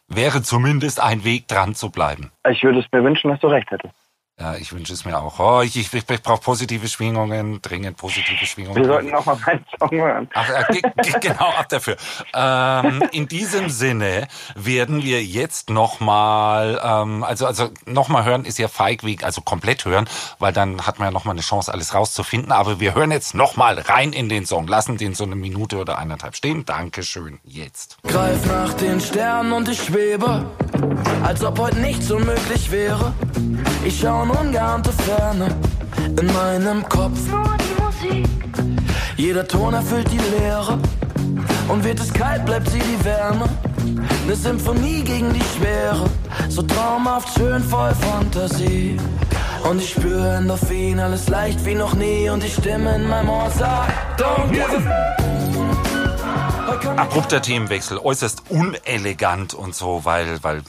wäre 0.07 0.41
zumindest 0.41 0.99
ein 0.99 1.23
Weg 1.23 1.47
dran 1.47 1.75
zu 1.75 1.91
bleiben. 1.91 2.31
Ich 2.49 2.63
würde 2.63 2.79
es 2.79 2.85
mir 2.91 3.03
wünschen, 3.03 3.29
dass 3.29 3.39
du 3.39 3.47
recht 3.47 3.69
hättest. 3.69 3.93
Ja, 4.39 4.55
ich 4.55 4.71
wünsche 4.71 4.93
es 4.93 5.03
mir 5.03 5.19
auch. 5.19 5.37
Oh, 5.39 5.61
ich, 5.61 5.75
ich, 5.75 5.93
ich 5.93 6.05
brauche 6.23 6.39
positive 6.39 6.87
Schwingungen, 6.87 7.61
dringend 7.61 7.97
positive 7.97 8.45
Schwingungen. 8.45 8.77
Wir 8.77 8.85
sollten 8.85 9.13
auch 9.13 9.25
mal 9.25 9.37
meinen 9.45 9.65
Song 9.77 9.91
hören. 9.91 10.29
Ach, 10.33 10.49
äh, 10.69 10.81
genau, 11.19 11.49
ab 11.49 11.67
dafür. 11.67 11.97
Ähm, 12.33 13.03
in 13.11 13.27
diesem 13.27 13.69
Sinne 13.69 14.29
werden 14.55 15.03
wir 15.03 15.21
jetzt 15.21 15.69
nochmal, 15.69 16.79
ähm, 16.81 17.25
also, 17.25 17.47
also 17.47 17.69
nochmal 17.85 18.23
hören 18.23 18.45
ist 18.45 18.57
ja 18.59 18.69
feigweg, 18.69 19.25
also 19.25 19.41
komplett 19.41 19.83
hören, 19.83 20.07
weil 20.39 20.53
dann 20.53 20.87
hat 20.87 20.99
man 20.99 21.09
ja 21.09 21.11
nochmal 21.11 21.33
eine 21.33 21.41
Chance, 21.41 21.73
alles 21.73 21.93
rauszufinden. 21.93 22.53
Aber 22.53 22.79
wir 22.79 22.95
hören 22.95 23.11
jetzt 23.11 23.35
nochmal 23.35 23.77
rein 23.77 24.13
in 24.13 24.29
den 24.29 24.45
Song, 24.45 24.67
lassen 24.67 24.97
den 24.97 25.15
so 25.15 25.25
eine 25.25 25.35
Minute 25.35 25.77
oder 25.77 25.97
eineinhalb 25.97 26.37
stehen. 26.37 26.65
Dankeschön, 26.65 27.39
jetzt. 27.43 27.97
Greif 28.03 28.45
nach 28.45 28.73
den 28.75 29.01
Sternen 29.01 29.51
und 29.51 29.67
ich 29.67 29.83
schwebe, 29.83 30.49
als 31.23 31.43
ob 31.43 31.59
heute 31.59 31.79
nichts 31.79 32.09
unmöglich 32.09 32.71
wäre. 32.71 33.13
Ich 33.83 33.99
schaue 33.99 34.28
von 34.29 34.47
ungeahnter 34.47 34.91
Ferne 34.91 35.47
in 36.19 36.33
meinem 36.33 36.87
Kopf. 36.87 37.19
Nur 37.29 37.57
die 37.57 37.81
Musik. 37.81 38.27
Jeder 39.17 39.47
Ton 39.47 39.73
erfüllt 39.73 40.11
die 40.11 40.19
Leere. 40.37 40.77
Und 41.67 41.83
wird 41.83 41.99
es 41.99 42.11
kalt, 42.13 42.45
bleibt 42.45 42.69
sie 42.69 42.79
die 42.79 43.05
Wärme. 43.05 43.45
Eine 44.23 44.35
Symphonie 44.35 45.01
gegen 45.01 45.33
die 45.33 45.43
Schwere. 45.57 46.09
So 46.49 46.61
traumhaft 46.63 47.37
schön 47.37 47.63
voll 47.63 47.93
Fantasie. 47.95 48.97
Und 49.69 49.81
ich 49.81 49.89
spüre 49.91 50.37
Endorphin, 50.37 50.99
alles 50.99 51.27
leicht 51.27 51.65
wie 51.65 51.75
noch 51.75 51.93
nie. 51.93 52.29
Und 52.29 52.43
die 52.43 52.49
Stimme 52.49 52.95
in 52.95 53.07
meinem 53.07 53.29
Ohr 53.29 53.49
sagt, 53.51 54.21
don't 54.21 54.49
give 54.51 54.65
a 54.65 55.15
Abrupter 56.95 57.41
Themenwechsel, 57.41 57.97
äußerst 57.97 58.43
unelegant 58.49 59.53
und 59.53 59.73
so, 59.73 60.01
weil, 60.03 60.43
weil 60.43 60.61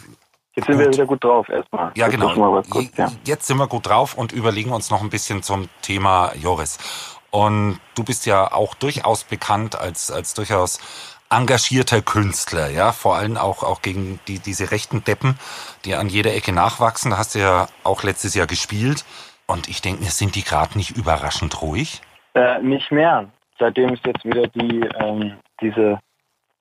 Jetzt 0.60 0.66
sind 0.66 0.76
gut. 0.76 0.84
wir 0.84 0.92
wieder 0.92 1.06
gut 1.06 1.24
drauf 1.24 1.48
erstmal. 1.48 1.92
Ja, 1.96 2.08
genau. 2.08 2.62
Kurz, 2.68 2.90
ja. 2.96 3.10
Jetzt 3.24 3.46
sind 3.46 3.56
wir 3.56 3.66
gut 3.66 3.88
drauf 3.88 4.16
und 4.16 4.32
überlegen 4.32 4.72
uns 4.72 4.90
noch 4.90 5.02
ein 5.02 5.10
bisschen 5.10 5.42
zum 5.42 5.68
Thema 5.82 6.32
Joris. 6.34 6.78
Und 7.30 7.80
du 7.94 8.04
bist 8.04 8.26
ja 8.26 8.52
auch 8.52 8.74
durchaus 8.74 9.24
bekannt 9.24 9.78
als, 9.78 10.10
als 10.10 10.34
durchaus 10.34 10.80
engagierter 11.30 12.02
Künstler, 12.02 12.70
ja, 12.70 12.90
vor 12.90 13.14
allem 13.14 13.36
auch, 13.36 13.62
auch 13.62 13.82
gegen 13.82 14.18
die, 14.26 14.40
diese 14.40 14.72
rechten 14.72 15.04
Deppen, 15.04 15.38
die 15.84 15.94
an 15.94 16.08
jeder 16.08 16.34
Ecke 16.34 16.52
nachwachsen. 16.52 17.12
Da 17.12 17.18
hast 17.18 17.36
du 17.36 17.38
ja 17.38 17.68
auch 17.84 18.02
letztes 18.02 18.34
Jahr 18.34 18.48
gespielt. 18.48 19.04
Und 19.46 19.68
ich 19.68 19.80
denke 19.80 20.02
mir, 20.02 20.10
sind 20.10 20.34
die 20.34 20.42
gerade 20.44 20.76
nicht 20.76 20.96
überraschend 20.96 21.62
ruhig? 21.62 22.02
Äh, 22.34 22.60
nicht 22.62 22.90
mehr. 22.90 23.28
Seitdem 23.58 23.94
es 23.94 24.00
jetzt 24.04 24.24
wieder 24.24 24.46
die, 24.48 24.80
ähm, 24.98 25.34
diese 25.60 25.98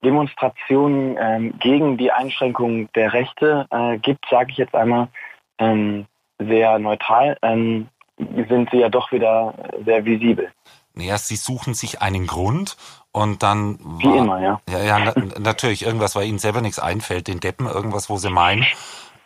Demonstrationen 0.04 1.18
ähm, 1.20 1.60
gegen 1.60 1.98
die 1.98 2.12
Einschränkung 2.12 2.92
der 2.94 3.14
Rechte 3.14 3.68
äh, 3.72 3.98
gibt, 3.98 4.26
sage 4.30 4.52
ich 4.52 4.58
jetzt 4.58 4.76
einmal 4.76 5.10
ähm, 5.58 6.06
sehr 6.38 6.80
neutral, 6.80 7.38
ähm, 7.42 7.88
sind 8.18 8.70
sie 8.72 8.78
ja 8.78 8.90
doch 8.90 9.12
wieder 9.12 9.54
sehr 9.86 10.06
visibel. 10.06 10.50
Naja, 10.94 11.18
sie 11.18 11.36
suchen 11.36 11.74
sich 11.74 12.02
einen 12.02 12.28
Grund 12.28 12.78
und 13.12 13.44
dann 13.44 13.80
war, 13.80 14.14
Wie 14.14 14.18
immer, 14.18 14.42
ja. 14.42 14.62
Ja, 14.70 14.84
ja 14.84 15.00
na, 15.00 15.40
natürlich, 15.40 15.86
irgendwas, 15.86 16.16
weil 16.16 16.28
ihnen 16.28 16.40
selber 16.40 16.62
nichts 16.62 16.80
einfällt, 16.80 17.28
den 17.28 17.40
Deppen, 17.40 17.68
irgendwas, 17.68 18.10
wo 18.10 18.18
sie 18.18 18.30
meinen, 18.30 18.66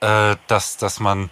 äh, 0.02 0.36
dass, 0.48 0.78
dass 0.78 1.00
man 1.00 1.30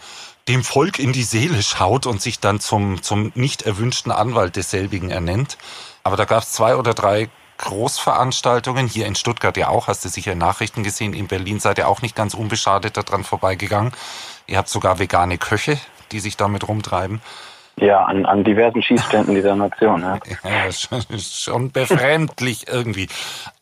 dem 0.48 0.64
Volk 0.64 1.00
in 1.00 1.14
die 1.14 1.24
Seele 1.24 1.62
schaut 1.62 2.08
und 2.08 2.22
sich 2.22 2.40
dann 2.40 2.60
zum, 2.60 3.02
zum 3.04 3.32
nicht 3.36 3.64
erwünschten 3.64 4.12
Anwalt 4.12 4.56
desselbigen 4.56 5.12
ernennt. 5.12 5.58
Aber 6.04 6.18
da 6.18 6.26
gab 6.26 6.44
es 6.44 6.52
zwei 6.52 6.76
oder 6.76 6.94
drei 6.94 7.30
Großveranstaltungen, 7.62 8.88
hier 8.88 9.06
in 9.06 9.16
Stuttgart 9.16 9.56
ja 9.58 9.70
auch, 9.70 9.88
hast 9.88 10.04
du 10.04 10.10
sicher 10.10 10.36
Nachrichten 10.36 10.84
gesehen, 10.84 11.14
in 11.14 11.28
Berlin 11.28 11.60
seid 11.60 11.78
ihr 11.78 11.88
auch 11.88 12.02
nicht 12.02 12.16
ganz 12.16 12.34
unbeschadet 12.34 12.98
daran 12.98 13.24
vorbeigegangen. 13.24 13.94
Ihr 14.48 14.58
habt 14.58 14.70
sogar 14.70 15.00
vegane 15.00 15.38
Köche, 15.38 15.78
die 16.12 16.20
sich 16.20 16.38
damit 16.38 16.68
rumtreiben. 16.68 17.22
Ja, 17.78 18.04
an, 18.04 18.26
an 18.26 18.44
diversen 18.44 18.84
Schießständen 18.84 19.34
dieser 19.34 19.56
Nation. 19.56 20.02
Ja, 20.02 20.20
ja 20.44 20.72
schon, 20.72 21.02
schon 21.20 21.72
befremdlich 21.72 22.68
irgendwie. 22.68 23.08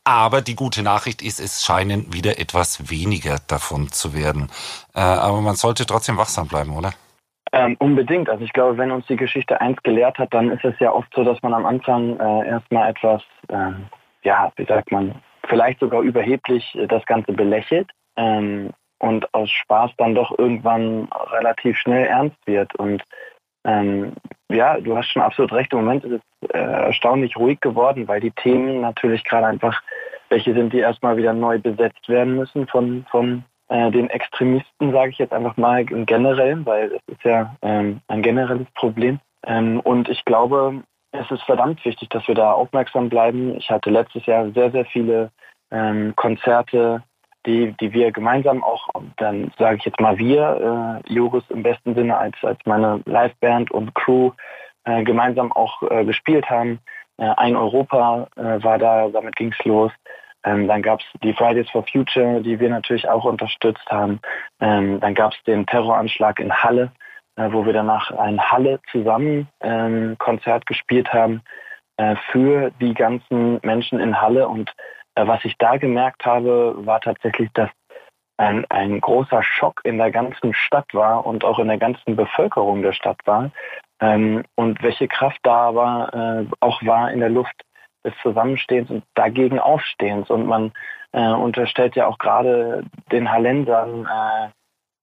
Aber 0.03 0.41
die 0.41 0.55
gute 0.55 0.81
Nachricht 0.81 1.21
ist, 1.21 1.39
es 1.39 1.63
scheinen 1.63 2.11
wieder 2.11 2.39
etwas 2.39 2.89
weniger 2.89 3.37
davon 3.47 3.91
zu 3.91 4.13
werden. 4.13 4.49
Äh, 4.95 5.01
aber 5.01 5.41
man 5.41 5.55
sollte 5.55 5.85
trotzdem 5.85 6.17
wachsam 6.17 6.47
bleiben, 6.47 6.75
oder? 6.75 6.93
Ähm, 7.51 7.75
unbedingt. 7.79 8.29
Also 8.29 8.43
ich 8.43 8.53
glaube, 8.53 8.77
wenn 8.77 8.91
uns 8.91 9.07
die 9.07 9.15
Geschichte 9.15 9.59
eins 9.59 9.81
gelehrt 9.83 10.19
hat, 10.19 10.33
dann 10.33 10.51
ist 10.51 10.63
es 10.63 10.77
ja 10.79 10.91
oft 10.91 11.11
so, 11.13 11.23
dass 11.23 11.41
man 11.41 11.53
am 11.53 11.65
Anfang 11.65 12.19
äh, 12.19 12.47
erstmal 12.47 12.89
etwas, 12.89 13.23
äh, 13.47 13.71
ja, 14.23 14.51
wie 14.55 14.65
sagt 14.65 14.91
man, 14.91 15.15
vielleicht 15.47 15.79
sogar 15.79 16.01
überheblich 16.01 16.75
äh, 16.75 16.87
das 16.87 17.05
Ganze 17.05 17.33
belächelt 17.33 17.89
ähm, 18.17 18.69
und 18.99 19.33
aus 19.33 19.49
Spaß 19.49 19.91
dann 19.97 20.13
doch 20.13 20.37
irgendwann 20.37 21.07
relativ 21.31 21.77
schnell 21.77 22.05
ernst 22.05 22.37
wird. 22.45 22.75
Und 22.75 23.03
ähm, 23.65 24.13
ja, 24.49 24.79
du 24.79 24.95
hast 24.95 25.09
schon 25.09 25.21
absolut 25.23 25.51
recht. 25.51 25.73
Im 25.73 25.79
Moment 25.79 26.05
ist 26.05 26.21
es 26.21 26.49
äh, 26.51 26.57
erstaunlich 26.57 27.35
ruhig 27.35 27.59
geworden, 27.61 28.07
weil 28.07 28.19
die 28.19 28.31
Themen 28.31 28.81
natürlich 28.81 29.23
gerade 29.23 29.47
einfach 29.47 29.81
welche 30.29 30.53
sind, 30.53 30.73
die 30.73 30.79
erstmal 30.79 31.17
wieder 31.17 31.33
neu 31.33 31.57
besetzt 31.57 32.07
werden 32.07 32.35
müssen 32.35 32.67
von, 32.67 33.05
von 33.09 33.43
äh, 33.69 33.91
den 33.91 34.09
Extremisten, 34.09 34.91
sage 34.91 35.11
ich 35.11 35.17
jetzt 35.17 35.33
einfach 35.33 35.57
mal 35.57 35.81
im 35.89 36.05
Generellen, 36.05 36.65
weil 36.65 36.91
es 36.91 37.13
ist 37.13 37.23
ja 37.23 37.55
ähm, 37.61 38.01
ein 38.07 38.21
generelles 38.21 38.67
Problem. 38.75 39.19
Ähm, 39.45 39.79
und 39.79 40.09
ich 40.09 40.25
glaube, 40.25 40.83
es 41.11 41.29
ist 41.31 41.43
verdammt 41.43 41.83
wichtig, 41.85 42.09
dass 42.09 42.27
wir 42.27 42.35
da 42.35 42.51
aufmerksam 42.51 43.09
bleiben. 43.09 43.55
Ich 43.57 43.69
hatte 43.69 43.89
letztes 43.89 44.25
Jahr 44.25 44.51
sehr, 44.51 44.71
sehr 44.71 44.85
viele 44.85 45.31
ähm, 45.71 46.13
Konzerte, 46.15 47.03
die, 47.45 47.73
die 47.79 47.93
wir 47.93 48.11
gemeinsam 48.11 48.63
auch, 48.63 48.89
dann 49.17 49.51
sage 49.57 49.77
ich 49.77 49.85
jetzt 49.85 49.99
mal 49.99 50.17
wir, 50.17 51.01
äh, 51.07 51.13
Joris 51.13 51.43
im 51.49 51.63
besten 51.63 51.95
Sinne 51.95 52.17
als, 52.17 52.35
als 52.41 52.59
meine 52.65 53.01
Liveband 53.05 53.71
und 53.71 53.95
Crew, 53.95 54.31
äh, 54.83 55.03
gemeinsam 55.03 55.51
auch 55.51 55.81
äh, 55.89 56.05
gespielt 56.05 56.49
haben. 56.49 56.79
Äh, 57.17 57.29
ein 57.37 57.55
Europa 57.55 58.27
äh, 58.35 58.63
war 58.63 58.77
da, 58.77 59.09
damit 59.09 59.35
ging's 59.35 59.63
los. 59.63 59.91
Ähm, 60.45 60.67
dann 60.67 60.81
gab 60.81 61.01
es 61.01 61.05
die 61.21 61.33
Fridays 61.33 61.69
for 61.69 61.83
Future, 61.83 62.41
die 62.41 62.59
wir 62.59 62.69
natürlich 62.69 63.07
auch 63.07 63.25
unterstützt 63.25 63.85
haben. 63.89 64.19
Ähm, 64.61 64.99
dann 64.99 65.13
gab 65.13 65.33
es 65.33 65.43
den 65.43 65.65
Terroranschlag 65.65 66.39
in 66.39 66.53
Halle, 66.53 66.91
äh, 67.35 67.51
wo 67.51 67.65
wir 67.65 67.73
danach 67.73 68.11
ein 68.11 68.39
Halle 68.39 68.79
zusammen 68.91 69.47
ähm, 69.61 70.15
Konzert 70.17 70.65
gespielt 70.65 71.11
haben 71.13 71.41
äh, 71.97 72.15
für 72.31 72.71
die 72.79 72.93
ganzen 72.93 73.59
Menschen 73.63 73.99
in 73.99 74.21
Halle. 74.21 74.47
Und 74.47 74.71
äh, 75.15 75.27
was 75.27 75.43
ich 75.43 75.57
da 75.57 75.77
gemerkt 75.77 76.25
habe, 76.25 76.75
war 76.77 77.01
tatsächlich, 77.01 77.49
dass 77.53 77.69
ein, 78.37 78.65
ein 78.69 79.01
großer 79.01 79.43
Schock 79.43 79.81
in 79.83 79.97
der 79.97 80.11
ganzen 80.11 80.53
Stadt 80.53 80.93
war 80.93 81.25
und 81.25 81.43
auch 81.43 81.59
in 81.59 81.67
der 81.67 81.77
ganzen 81.77 82.15
Bevölkerung 82.15 82.81
der 82.81 82.93
Stadt 82.93 83.19
war. 83.25 83.51
Ähm, 83.99 84.45
und 84.55 84.81
welche 84.81 85.09
Kraft 85.09 85.39
da 85.43 85.67
aber 85.67 86.45
äh, 86.47 86.55
auch 86.61 86.81
war 86.85 87.11
in 87.11 87.19
der 87.19 87.29
Luft 87.29 87.65
des 88.09 88.21
Zusammenstehens 88.21 88.89
und 88.89 89.03
dagegen 89.15 89.59
Aufstehens. 89.59 90.29
Und 90.29 90.45
man 90.45 90.71
äh, 91.11 91.31
unterstellt 91.31 91.95
ja 91.95 92.07
auch 92.07 92.17
gerade 92.17 92.83
den 93.11 93.31
Hallensern 93.31 94.05
äh, 94.05 94.49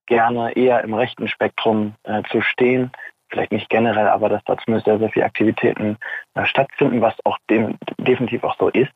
gerne 0.07 0.57
eher 0.57 0.83
im 0.83 0.95
rechten 0.95 1.29
Spektrum 1.29 1.95
äh, 2.05 2.23
zu 2.31 2.41
stehen. 2.41 2.91
Vielleicht 3.29 3.51
nicht 3.51 3.69
generell, 3.69 4.07
aber 4.07 4.29
dass 4.29 4.45
da 4.45 4.57
zumindest 4.57 4.87
sehr, 4.87 4.99
sehr 4.99 5.11
viele 5.11 5.25
Aktivitäten 5.25 5.99
äh, 6.35 6.47
stattfinden, 6.47 7.01
was 7.01 7.15
auch 7.25 7.39
dem, 7.51 7.77
definitiv 7.99 8.45
auch 8.45 8.57
so 8.59 8.69
ist. 8.69 8.93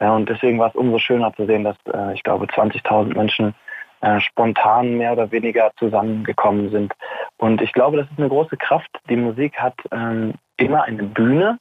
Ja, 0.00 0.14
und 0.14 0.28
deswegen 0.28 0.58
war 0.58 0.68
es 0.68 0.76
umso 0.76 0.98
schöner 0.98 1.34
zu 1.34 1.46
sehen, 1.46 1.64
dass 1.64 1.76
äh, 1.92 2.14
ich 2.14 2.22
glaube 2.22 2.46
20.000 2.46 3.16
Menschen 3.16 3.54
äh, 4.02 4.20
spontan 4.20 4.98
mehr 4.98 5.12
oder 5.12 5.30
weniger 5.32 5.72
zusammengekommen 5.78 6.70
sind. 6.70 6.92
Und 7.38 7.60
ich 7.60 7.72
glaube, 7.72 7.96
das 7.96 8.10
ist 8.10 8.18
eine 8.18 8.28
große 8.28 8.56
Kraft. 8.56 8.90
Die 9.08 9.16
Musik 9.16 9.56
hat 9.58 9.74
ähm, 9.90 10.34
immer 10.56 10.84
eine 10.84 11.02
Bühne, 11.04 11.58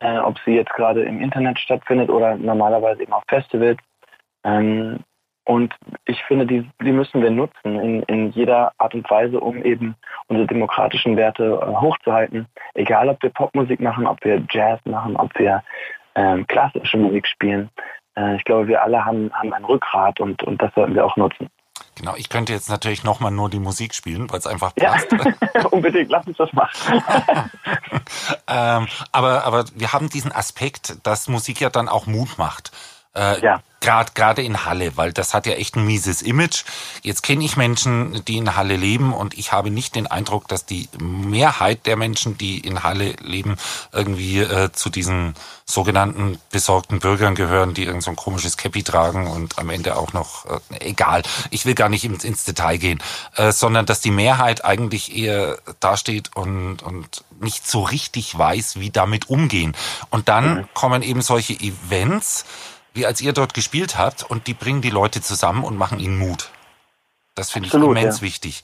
äh, 0.00 0.18
ob 0.18 0.38
sie 0.44 0.52
jetzt 0.52 0.72
gerade 0.74 1.02
im 1.02 1.20
Internet 1.20 1.58
stattfindet 1.58 2.10
oder 2.10 2.36
normalerweise 2.36 3.02
eben 3.02 3.12
auf 3.12 3.24
Festivals. 3.28 3.78
Ähm, 4.44 5.00
und 5.44 5.74
ich 6.04 6.22
finde, 6.24 6.46
die, 6.46 6.68
die 6.82 6.92
müssen 6.92 7.22
wir 7.22 7.30
nutzen 7.30 7.80
in, 7.80 8.02
in 8.02 8.30
jeder 8.32 8.72
Art 8.76 8.94
und 8.94 9.08
Weise, 9.08 9.40
um 9.40 9.64
eben 9.64 9.96
unsere 10.26 10.46
demokratischen 10.46 11.16
Werte 11.16 11.58
äh, 11.62 11.74
hochzuhalten. 11.80 12.46
Egal, 12.74 13.08
ob 13.08 13.22
wir 13.22 13.30
Popmusik 13.30 13.80
machen, 13.80 14.06
ob 14.06 14.22
wir 14.24 14.44
Jazz 14.50 14.78
machen, 14.84 15.16
ob 15.16 15.36
wir 15.38 15.62
ähm, 16.16 16.46
klassische 16.48 16.98
Musik 16.98 17.26
spielen. 17.26 17.70
Äh, 18.14 18.36
ich 18.36 18.44
glaube, 18.44 18.68
wir 18.68 18.82
alle 18.82 19.04
haben, 19.04 19.32
haben 19.32 19.54
ein 19.54 19.64
Rückgrat 19.64 20.20
und, 20.20 20.42
und 20.42 20.60
das 20.60 20.72
sollten 20.74 20.94
wir 20.94 21.06
auch 21.06 21.16
nutzen. 21.16 21.48
Genau, 21.98 22.14
ich 22.16 22.28
könnte 22.28 22.52
jetzt 22.52 22.68
natürlich 22.68 23.02
nochmal 23.02 23.32
nur 23.32 23.50
die 23.50 23.58
Musik 23.58 23.92
spielen, 23.92 24.30
weil 24.30 24.38
es 24.38 24.46
einfach 24.46 24.72
passt. 24.74 25.08
Ja, 25.10 25.66
unbedingt, 25.70 26.10
lass 26.10 26.26
uns 26.28 26.36
das 26.36 26.52
machen. 26.52 27.02
ähm, 28.46 28.86
aber, 29.10 29.44
aber 29.44 29.64
wir 29.74 29.92
haben 29.92 30.08
diesen 30.08 30.30
Aspekt, 30.30 30.96
dass 31.02 31.26
Musik 31.26 31.60
ja 31.60 31.70
dann 31.70 31.88
auch 31.88 32.06
Mut 32.06 32.38
macht. 32.38 32.70
Äh, 33.16 33.42
ja. 33.42 33.62
Gerade 33.80 34.12
gerade 34.14 34.42
in 34.42 34.64
Halle, 34.64 34.96
weil 34.96 35.12
das 35.12 35.34
hat 35.34 35.46
ja 35.46 35.52
echt 35.52 35.76
ein 35.76 35.86
mieses 35.86 36.22
Image. 36.22 36.64
Jetzt 37.02 37.22
kenne 37.22 37.44
ich 37.44 37.56
Menschen, 37.56 38.24
die 38.24 38.38
in 38.38 38.56
Halle 38.56 38.76
leben 38.76 39.12
und 39.12 39.38
ich 39.38 39.52
habe 39.52 39.70
nicht 39.70 39.94
den 39.94 40.06
Eindruck, 40.06 40.48
dass 40.48 40.66
die 40.66 40.88
Mehrheit 40.98 41.86
der 41.86 41.96
Menschen, 41.96 42.36
die 42.36 42.58
in 42.58 42.82
Halle 42.82 43.14
leben, 43.22 43.56
irgendwie 43.92 44.40
äh, 44.40 44.72
zu 44.72 44.90
diesen 44.90 45.34
sogenannten 45.64 46.38
besorgten 46.50 46.98
Bürgern 46.98 47.34
gehören, 47.34 47.74
die 47.74 47.84
irgend 47.84 48.02
so 48.02 48.10
ein 48.10 48.16
komisches 48.16 48.56
Käppi 48.56 48.82
tragen 48.82 49.26
und 49.26 49.58
am 49.58 49.70
Ende 49.70 49.96
auch 49.96 50.12
noch, 50.12 50.46
äh, 50.46 50.58
egal, 50.80 51.22
ich 51.50 51.66
will 51.66 51.74
gar 51.74 51.88
nicht 51.88 52.04
ins, 52.04 52.24
ins 52.24 52.44
Detail 52.44 52.78
gehen, 52.78 53.02
äh, 53.36 53.52
sondern 53.52 53.86
dass 53.86 54.00
die 54.00 54.10
Mehrheit 54.10 54.64
eigentlich 54.64 55.16
eher 55.16 55.58
dasteht 55.78 56.34
und, 56.34 56.82
und 56.82 57.22
nicht 57.40 57.68
so 57.68 57.82
richtig 57.82 58.36
weiß, 58.36 58.80
wie 58.80 58.90
damit 58.90 59.28
umgehen. 59.28 59.76
Und 60.10 60.28
dann 60.28 60.54
mhm. 60.54 60.68
kommen 60.74 61.02
eben 61.02 61.22
solche 61.22 61.54
Events, 61.54 62.44
wie 62.98 63.06
als 63.06 63.20
ihr 63.20 63.32
dort 63.32 63.54
gespielt 63.54 63.96
habt 63.96 64.24
und 64.24 64.48
die 64.48 64.54
bringen 64.54 64.82
die 64.82 64.90
Leute 64.90 65.22
zusammen 65.22 65.64
und 65.64 65.76
machen 65.78 66.00
ihnen 66.00 66.18
Mut. 66.18 66.50
Das 67.36 67.52
finde 67.52 67.68
ich 67.68 67.74
immens 67.74 68.16
ja. 68.16 68.22
wichtig. 68.22 68.62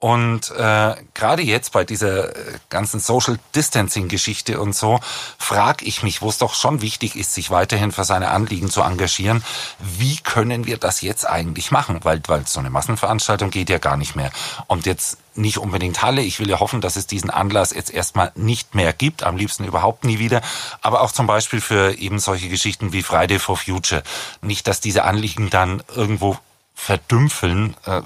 Und 0.00 0.52
äh, 0.52 0.94
gerade 1.14 1.42
jetzt 1.42 1.72
bei 1.72 1.84
dieser 1.84 2.28
äh, 2.28 2.58
ganzen 2.68 3.00
Social 3.00 3.36
Distancing 3.56 4.06
Geschichte 4.06 4.60
und 4.60 4.76
so, 4.76 5.00
frage 5.38 5.84
ich 5.84 6.04
mich, 6.04 6.22
wo 6.22 6.28
es 6.28 6.38
doch 6.38 6.54
schon 6.54 6.82
wichtig 6.82 7.16
ist, 7.16 7.34
sich 7.34 7.50
weiterhin 7.50 7.90
für 7.90 8.04
seine 8.04 8.30
Anliegen 8.30 8.70
zu 8.70 8.82
engagieren, 8.82 9.42
wie 9.80 10.18
können 10.18 10.66
wir 10.66 10.78
das 10.78 11.00
jetzt 11.00 11.28
eigentlich 11.28 11.72
machen? 11.72 11.98
Weil, 12.04 12.22
weil 12.28 12.46
so 12.46 12.60
eine 12.60 12.70
Massenveranstaltung 12.70 13.50
geht 13.50 13.70
ja 13.70 13.78
gar 13.78 13.96
nicht 13.96 14.14
mehr. 14.14 14.30
Und 14.68 14.86
jetzt 14.86 15.18
nicht 15.34 15.58
unbedingt 15.58 16.00
Halle. 16.02 16.22
Ich 16.22 16.38
will 16.38 16.48
ja 16.48 16.60
hoffen, 16.60 16.80
dass 16.80 16.94
es 16.96 17.08
diesen 17.08 17.30
Anlass 17.30 17.72
jetzt 17.72 17.90
erstmal 17.90 18.30
nicht 18.36 18.76
mehr 18.76 18.92
gibt, 18.92 19.24
am 19.24 19.36
liebsten 19.36 19.64
überhaupt 19.64 20.04
nie 20.04 20.20
wieder. 20.20 20.42
Aber 20.80 21.00
auch 21.00 21.10
zum 21.10 21.26
Beispiel 21.26 21.60
für 21.60 21.98
eben 21.98 22.20
solche 22.20 22.48
Geschichten 22.48 22.92
wie 22.92 23.02
Friday 23.02 23.38
for 23.40 23.56
Future. 23.56 24.02
Nicht, 24.42 24.68
dass 24.68 24.80
diese 24.80 25.04
Anliegen 25.04 25.50
dann 25.50 25.82
irgendwo 25.94 26.38
verdümpfeln. 26.78 27.74
Äh, 27.84 28.00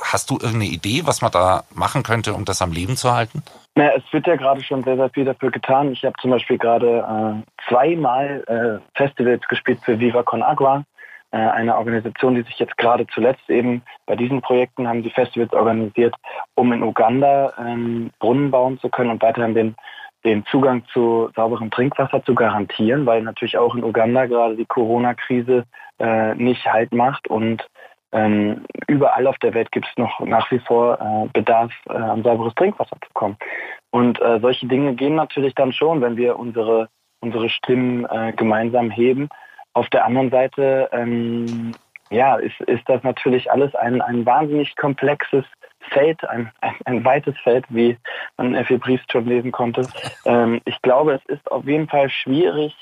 hast 0.00 0.30
du 0.30 0.34
irgendeine 0.34 0.66
Idee, 0.66 1.02
was 1.04 1.22
man 1.22 1.32
da 1.32 1.64
machen 1.74 2.04
könnte, 2.04 2.34
um 2.34 2.44
das 2.44 2.62
am 2.62 2.72
Leben 2.72 2.96
zu 2.96 3.12
halten? 3.12 3.42
Na, 3.74 3.90
es 3.94 4.04
wird 4.12 4.26
ja 4.28 4.36
gerade 4.36 4.62
schon 4.62 4.84
sehr, 4.84 4.96
sehr 4.96 5.10
viel 5.10 5.24
dafür 5.24 5.50
getan. 5.50 5.92
Ich 5.92 6.04
habe 6.04 6.14
zum 6.22 6.30
Beispiel 6.30 6.56
gerade 6.56 7.42
äh, 7.44 7.68
zweimal 7.68 8.44
äh, 8.46 8.96
Festivals 8.96 9.46
gespielt 9.48 9.80
für 9.84 9.98
Viva 9.98 10.22
Con 10.22 10.42
Agua, 10.42 10.84
äh, 11.32 11.36
eine 11.36 11.76
Organisation, 11.76 12.36
die 12.36 12.42
sich 12.42 12.58
jetzt 12.58 12.76
gerade 12.78 13.06
zuletzt 13.08 13.50
eben 13.50 13.82
bei 14.06 14.14
diesen 14.14 14.40
Projekten 14.40 14.86
haben 14.86 15.02
die 15.02 15.10
Festivals 15.10 15.52
organisiert, 15.52 16.14
um 16.54 16.72
in 16.72 16.82
Uganda 16.84 17.52
ähm, 17.58 18.12
Brunnen 18.20 18.52
bauen 18.52 18.78
zu 18.78 18.88
können 18.88 19.10
und 19.10 19.22
weiterhin 19.22 19.54
den 19.54 19.74
den 20.24 20.46
Zugang 20.46 20.84
zu 20.92 21.30
sauberem 21.34 21.72
Trinkwasser 21.72 22.24
zu 22.24 22.36
garantieren, 22.36 23.06
weil 23.06 23.22
natürlich 23.22 23.58
auch 23.58 23.74
in 23.74 23.82
Uganda 23.82 24.26
gerade 24.26 24.54
die 24.54 24.66
Corona-Krise 24.66 25.64
äh, 25.98 26.36
nicht 26.36 26.64
halt 26.64 26.92
macht 26.92 27.26
und 27.26 27.66
ähm, 28.12 28.64
überall 28.88 29.26
auf 29.26 29.38
der 29.38 29.54
Welt 29.54 29.72
gibt 29.72 29.86
es 29.86 29.96
noch 29.96 30.20
nach 30.20 30.50
wie 30.50 30.58
vor 30.58 30.98
äh, 31.00 31.28
Bedarf, 31.32 31.72
äh, 31.88 31.92
an 31.92 32.22
sauberes 32.22 32.54
Trinkwasser 32.54 32.96
zu 33.00 33.10
kommen. 33.14 33.36
Und 33.90 34.20
äh, 34.20 34.38
solche 34.40 34.66
Dinge 34.66 34.94
gehen 34.94 35.14
natürlich 35.14 35.54
dann 35.54 35.72
schon, 35.72 36.00
wenn 36.00 36.16
wir 36.16 36.38
unsere, 36.38 36.88
unsere 37.20 37.48
Stimmen 37.48 38.04
äh, 38.06 38.32
gemeinsam 38.36 38.90
heben. 38.90 39.28
Auf 39.72 39.88
der 39.88 40.04
anderen 40.04 40.30
Seite 40.30 40.88
ähm, 40.92 41.72
ja, 42.10 42.36
ist, 42.36 42.60
ist 42.62 42.86
das 42.86 43.02
natürlich 43.02 43.50
alles 43.50 43.74
ein, 43.74 44.02
ein 44.02 44.26
wahnsinnig 44.26 44.76
komplexes 44.76 45.44
Feld, 45.90 46.22
ein, 46.28 46.50
ein, 46.60 46.74
ein 46.84 47.04
weites 47.04 47.36
Feld, 47.38 47.64
wie 47.70 47.96
man 48.36 48.54
Effi 48.54 48.76
Briest 48.76 49.10
schon 49.10 49.26
lesen 49.26 49.52
konnte. 49.52 49.86
Ähm, 50.26 50.60
ich 50.64 50.80
glaube, 50.82 51.14
es 51.14 51.24
ist 51.26 51.50
auf 51.50 51.64
jeden 51.64 51.88
Fall 51.88 52.10
schwierig, 52.10 52.76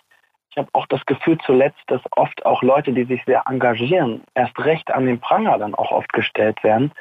ich 0.50 0.56
habe 0.56 0.68
auch 0.72 0.86
das 0.86 1.04
Gefühl 1.06 1.38
zuletzt, 1.46 1.80
dass 1.86 2.00
oft 2.12 2.44
auch 2.44 2.62
Leute, 2.62 2.92
die 2.92 3.04
sich 3.04 3.22
sehr 3.24 3.44
engagieren, 3.46 4.22
erst 4.34 4.58
recht 4.58 4.90
an 4.90 5.06
den 5.06 5.20
Pranger 5.20 5.58
dann 5.58 5.74
auch 5.74 5.92
oft 5.92 6.12
gestellt 6.12 6.62
werden. 6.64 6.92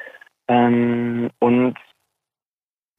Ähm, 0.48 1.30
und 1.40 1.76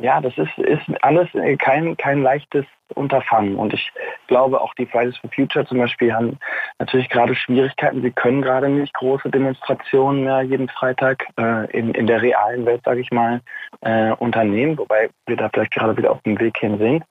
ja, 0.01 0.19
das 0.19 0.37
ist, 0.37 0.57
ist 0.57 0.81
alles 1.03 1.29
kein, 1.59 1.95
kein 1.95 2.23
leichtes 2.23 2.65
Unterfangen. 2.95 3.55
Und 3.55 3.73
ich 3.73 3.91
glaube, 4.27 4.59
auch 4.59 4.73
die 4.73 4.87
Fridays 4.87 5.15
for 5.17 5.29
Future 5.29 5.65
zum 5.65 5.77
Beispiel 5.77 6.13
haben 6.13 6.39
natürlich 6.79 7.07
gerade 7.07 7.35
Schwierigkeiten. 7.35 8.01
Sie 8.01 8.11
können 8.11 8.41
gerade 8.41 8.67
nicht 8.67 8.93
große 8.95 9.29
Demonstrationen 9.29 10.23
mehr 10.23 10.41
jeden 10.41 10.69
Freitag 10.69 11.27
äh, 11.39 11.69
in, 11.71 11.93
in 11.93 12.07
der 12.07 12.21
realen 12.21 12.65
Welt, 12.65 12.81
sage 12.83 12.99
ich 12.99 13.11
mal, 13.11 13.41
äh, 13.81 14.11
unternehmen, 14.13 14.77
wobei 14.77 15.09
wir 15.27 15.37
da 15.37 15.49
vielleicht 15.49 15.73
gerade 15.73 15.95
wieder 15.95 16.11
auf 16.11 16.21
dem 16.23 16.39
Weg 16.39 16.57
hin 16.57 16.77
sind. 16.79 17.03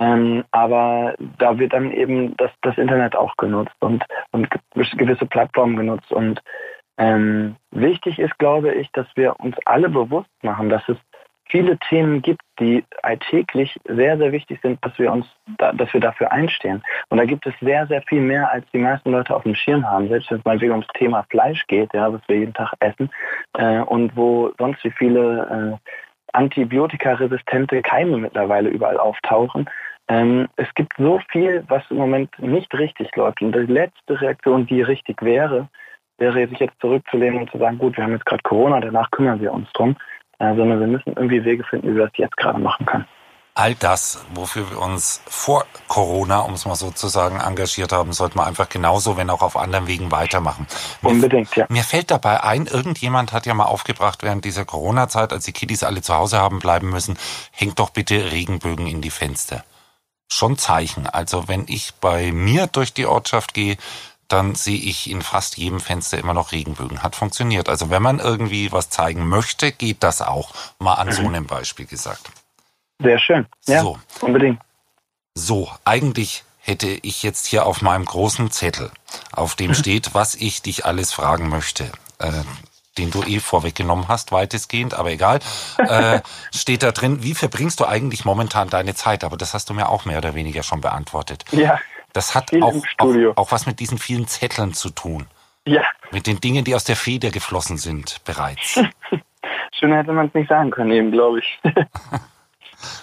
Ähm, 0.00 0.44
aber 0.50 1.14
da 1.38 1.58
wird 1.58 1.74
dann 1.74 1.92
eben 1.92 2.36
das, 2.38 2.50
das 2.62 2.78
Internet 2.78 3.14
auch 3.14 3.36
genutzt 3.36 3.76
und, 3.80 4.02
und 4.32 4.48
gewisse 4.74 5.26
Plattformen 5.26 5.76
genutzt. 5.76 6.10
Und 6.10 6.42
ähm, 6.96 7.56
wichtig 7.70 8.18
ist, 8.18 8.38
glaube 8.38 8.72
ich, 8.72 8.90
dass 8.92 9.06
wir 9.14 9.38
uns 9.38 9.56
alle 9.66 9.90
bewusst 9.90 10.30
machen, 10.42 10.70
dass 10.70 10.82
es 10.88 10.96
viele 11.50 11.76
Themen 11.78 12.22
gibt, 12.22 12.42
die 12.60 12.84
alltäglich 13.02 13.78
sehr, 13.84 14.16
sehr 14.16 14.32
wichtig 14.32 14.60
sind, 14.62 14.82
dass 14.84 14.98
wir 14.98 15.12
uns, 15.12 15.26
da, 15.58 15.72
dass 15.72 15.92
wir 15.92 16.00
dafür 16.00 16.32
einstehen. 16.32 16.82
Und 17.08 17.18
da 17.18 17.24
gibt 17.24 17.46
es 17.46 17.54
sehr, 17.60 17.86
sehr 17.86 18.02
viel 18.02 18.20
mehr, 18.20 18.50
als 18.50 18.64
die 18.72 18.78
meisten 18.78 19.10
Leute 19.10 19.34
auf 19.34 19.42
dem 19.42 19.54
Schirm 19.54 19.86
haben. 19.86 20.08
Selbst 20.08 20.30
wenn 20.30 20.56
es 20.56 20.62
wieder 20.62 20.72
ums 20.72 20.86
Thema 20.94 21.26
Fleisch 21.30 21.66
geht, 21.66 21.92
ja, 21.92 22.12
was 22.12 22.20
wir 22.28 22.38
jeden 22.38 22.54
Tag 22.54 22.72
essen, 22.80 23.10
äh, 23.58 23.80
und 23.80 24.16
wo 24.16 24.52
sonst 24.58 24.82
wie 24.84 24.92
viele 24.92 25.78
äh, 25.82 25.90
antibiotikaresistente 26.32 27.82
Keime 27.82 28.16
mittlerweile 28.18 28.68
überall 28.68 28.98
auftauchen. 28.98 29.68
Ähm, 30.10 30.48
es 30.56 30.66
gibt 30.74 30.92
so 30.98 31.20
viel, 31.30 31.64
was 31.68 31.82
im 31.88 31.96
Moment 31.96 32.36
nicht 32.38 32.74
richtig 32.74 33.14
läuft. 33.16 33.40
Und 33.40 33.52
die 33.52 33.72
letzte 33.72 34.20
Reaktion, 34.20 34.66
die 34.66 34.82
richtig 34.82 35.22
wäre, 35.22 35.68
wäre 36.18 36.46
sich 36.48 36.58
jetzt 36.58 36.78
zurückzulehnen 36.80 37.40
und 37.40 37.50
zu 37.50 37.58
sagen, 37.58 37.78
gut, 37.78 37.96
wir 37.96 38.04
haben 38.04 38.12
jetzt 38.12 38.26
gerade 38.26 38.42
Corona, 38.42 38.80
danach 38.80 39.10
kümmern 39.12 39.40
wir 39.40 39.52
uns 39.52 39.72
drum. 39.72 39.96
Äh, 40.38 40.54
sondern 40.56 40.80
wir 40.80 40.86
müssen 40.86 41.12
irgendwie 41.14 41.44
Wege 41.44 41.64
finden, 41.64 41.88
wie 41.88 41.96
wir 41.96 42.06
das 42.06 42.16
jetzt 42.16 42.36
gerade 42.36 42.58
machen 42.58 42.84
können 42.86 43.06
all 43.60 43.74
das, 43.74 44.24
wofür 44.32 44.70
wir 44.70 44.78
uns 44.80 45.20
vor 45.26 45.66
Corona, 45.86 46.40
um 46.40 46.54
es 46.54 46.64
mal 46.64 46.76
so 46.76 46.90
zu 46.90 47.08
sagen, 47.08 47.40
engagiert 47.40 47.92
haben, 47.92 48.12
sollten 48.12 48.38
wir 48.38 48.46
einfach 48.46 48.68
genauso, 48.68 49.16
wenn 49.18 49.28
auch 49.28 49.42
auf 49.42 49.56
anderen 49.56 49.86
Wegen 49.86 50.10
weitermachen. 50.10 50.66
Mir, 51.02 51.10
Unbedingt, 51.10 51.54
ja. 51.56 51.66
Mir 51.68 51.82
fällt 51.82 52.10
dabei 52.10 52.42
ein, 52.42 52.66
irgendjemand 52.66 53.32
hat 53.32 53.44
ja 53.44 53.52
mal 53.52 53.64
aufgebracht 53.64 54.22
während 54.22 54.44
dieser 54.46 54.64
Corona-Zeit, 54.64 55.32
als 55.32 55.44
die 55.44 55.52
Kiddies 55.52 55.82
alle 55.82 56.00
zu 56.00 56.14
Hause 56.14 56.38
haben 56.38 56.58
bleiben 56.58 56.88
müssen, 56.88 57.18
hängt 57.52 57.78
doch 57.78 57.90
bitte 57.90 58.32
Regenbögen 58.32 58.86
in 58.86 59.02
die 59.02 59.10
Fenster. 59.10 59.64
Schon 60.32 60.56
Zeichen. 60.56 61.06
Also 61.06 61.48
wenn 61.48 61.64
ich 61.68 61.94
bei 61.94 62.32
mir 62.32 62.66
durch 62.66 62.92
die 62.92 63.06
Ortschaft 63.06 63.54
gehe, 63.54 63.76
dann 64.28 64.54
sehe 64.54 64.78
ich 64.78 65.10
in 65.10 65.22
fast 65.22 65.56
jedem 65.56 65.80
Fenster 65.80 66.18
immer 66.18 66.34
noch 66.34 66.52
Regenbögen. 66.52 67.02
Hat 67.02 67.16
funktioniert. 67.16 67.68
Also 67.68 67.90
wenn 67.90 68.02
man 68.02 68.20
irgendwie 68.20 68.70
was 68.70 68.88
zeigen 68.88 69.28
möchte, 69.28 69.72
geht 69.72 70.02
das 70.02 70.22
auch. 70.22 70.52
Mal 70.78 70.94
an 70.94 71.08
mhm. 71.08 71.12
so 71.12 71.22
einem 71.22 71.46
Beispiel 71.46 71.86
gesagt. 71.86 72.30
Sehr 73.00 73.18
schön. 73.18 73.46
Ja, 73.66 73.82
so. 73.82 73.98
unbedingt. 74.20 74.60
So, 75.34 75.70
eigentlich 75.84 76.44
hätte 76.58 76.88
ich 76.88 77.22
jetzt 77.22 77.46
hier 77.46 77.66
auf 77.66 77.82
meinem 77.82 78.04
großen 78.04 78.50
Zettel, 78.50 78.90
auf 79.32 79.56
dem 79.56 79.74
steht, 79.80 80.14
was 80.14 80.34
ich 80.34 80.62
dich 80.62 80.84
alles 80.84 81.12
fragen 81.12 81.48
möchte. 81.48 81.90
Äh, 82.18 82.42
den 82.98 83.10
du 83.10 83.22
eh 83.22 83.40
vorweggenommen 83.40 84.08
hast, 84.08 84.32
weitestgehend, 84.32 84.94
aber 84.94 85.10
egal, 85.10 85.40
äh, 85.78 86.20
steht 86.54 86.82
da 86.82 86.92
drin, 86.92 87.22
wie 87.22 87.34
verbringst 87.34 87.80
du 87.80 87.86
eigentlich 87.86 88.24
momentan 88.24 88.68
deine 88.68 88.94
Zeit? 88.94 89.24
Aber 89.24 89.36
das 89.36 89.54
hast 89.54 89.70
du 89.70 89.74
mir 89.74 89.88
auch 89.88 90.04
mehr 90.04 90.18
oder 90.18 90.34
weniger 90.34 90.62
schon 90.62 90.80
beantwortet. 90.80 91.44
Ja. 91.52 91.78
Das 92.12 92.34
hat 92.34 92.52
auch, 92.60 92.74
auch, 92.98 93.14
auch 93.36 93.52
was 93.52 93.66
mit 93.66 93.78
diesen 93.78 93.98
vielen 93.98 94.26
Zetteln 94.26 94.74
zu 94.74 94.90
tun. 94.90 95.26
Ja, 95.66 95.82
Mit 96.10 96.26
den 96.26 96.40
Dingen, 96.40 96.64
die 96.64 96.74
aus 96.74 96.84
der 96.84 96.96
Feder 96.96 97.30
geflossen 97.30 97.76
sind 97.76 98.24
bereits. 98.24 98.80
schöner 99.80 99.98
hätte 99.98 100.12
man 100.12 100.26
es 100.26 100.34
nicht 100.34 100.48
sagen 100.48 100.70
können, 100.70 100.90
eben, 100.92 101.10
glaube 101.10 101.40
ich. 101.40 101.60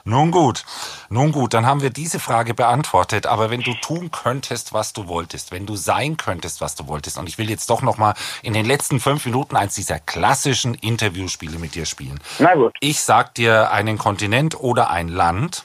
Nun 0.03 0.31
gut, 0.31 0.63
nun 1.09 1.31
gut, 1.31 1.53
dann 1.53 1.65
haben 1.65 1.81
wir 1.81 1.89
diese 1.89 2.19
Frage 2.19 2.53
beantwortet. 2.53 3.25
Aber 3.27 3.49
wenn 3.49 3.61
du 3.61 3.73
tun 3.75 4.11
könntest, 4.11 4.73
was 4.73 4.93
du 4.93 5.07
wolltest, 5.07 5.51
wenn 5.51 5.65
du 5.65 5.75
sein 5.75 6.17
könntest, 6.17 6.61
was 6.61 6.75
du 6.75 6.87
wolltest, 6.87 7.17
und 7.17 7.27
ich 7.27 7.37
will 7.37 7.49
jetzt 7.49 7.69
doch 7.69 7.81
noch 7.81 7.97
mal 7.97 8.13
in 8.43 8.53
den 8.53 8.65
letzten 8.65 8.99
fünf 8.99 9.25
Minuten 9.25 9.55
eins 9.55 9.75
dieser 9.75 9.99
klassischen 9.99 10.73
Interviewspiele 10.73 11.57
mit 11.59 11.75
dir 11.75 11.85
spielen. 11.85 12.19
Na 12.39 12.55
gut. 12.55 12.75
Ich 12.79 13.01
sag 13.01 13.33
dir 13.35 13.71
einen 13.71 13.97
Kontinent 13.97 14.59
oder 14.59 14.89
ein 14.89 15.07
Land. 15.07 15.63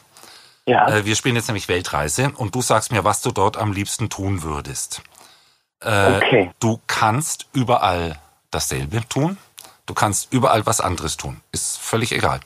Ja, 0.66 0.86
Äh, 0.88 1.04
wir 1.04 1.16
spielen 1.16 1.34
jetzt 1.36 1.48
nämlich 1.48 1.68
Weltreise 1.68 2.30
und 2.36 2.54
du 2.54 2.62
sagst 2.62 2.92
mir, 2.92 3.02
was 3.04 3.20
du 3.20 3.32
dort 3.32 3.56
am 3.56 3.72
liebsten 3.72 4.08
tun 4.08 4.42
würdest. 4.42 5.02
Äh, 5.80 6.16
Okay. 6.18 6.50
Du 6.60 6.80
kannst 6.86 7.46
überall 7.52 8.18
dasselbe 8.52 9.02
tun. 9.08 9.38
Du 9.86 9.94
kannst 9.94 10.32
überall 10.32 10.64
was 10.64 10.80
anderes 10.80 11.16
tun. 11.16 11.40
Ist 11.50 11.78
völlig 11.78 12.12
egal. 12.12 12.38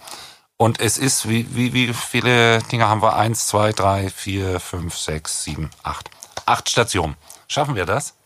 Und 0.59 0.81
es 0.81 0.97
ist, 0.97 1.29
wie, 1.29 1.55
wie, 1.55 1.75
wie 1.75 1.93
viele 1.93 2.61
Dinge 2.73 2.89
haben 2.89 3.03
wir? 3.03 3.17
Eins, 3.17 3.47
zwei, 3.47 3.73
drei, 3.73 4.09
vier, 4.09 4.59
fünf, 4.61 4.97
sechs, 4.97 5.45
sieben, 5.45 5.71
acht. 5.83 6.11
Acht 6.47 6.69
Stationen. 6.71 7.17
Schaffen 7.49 7.75
wir 7.77 7.85
das? 7.85 8.17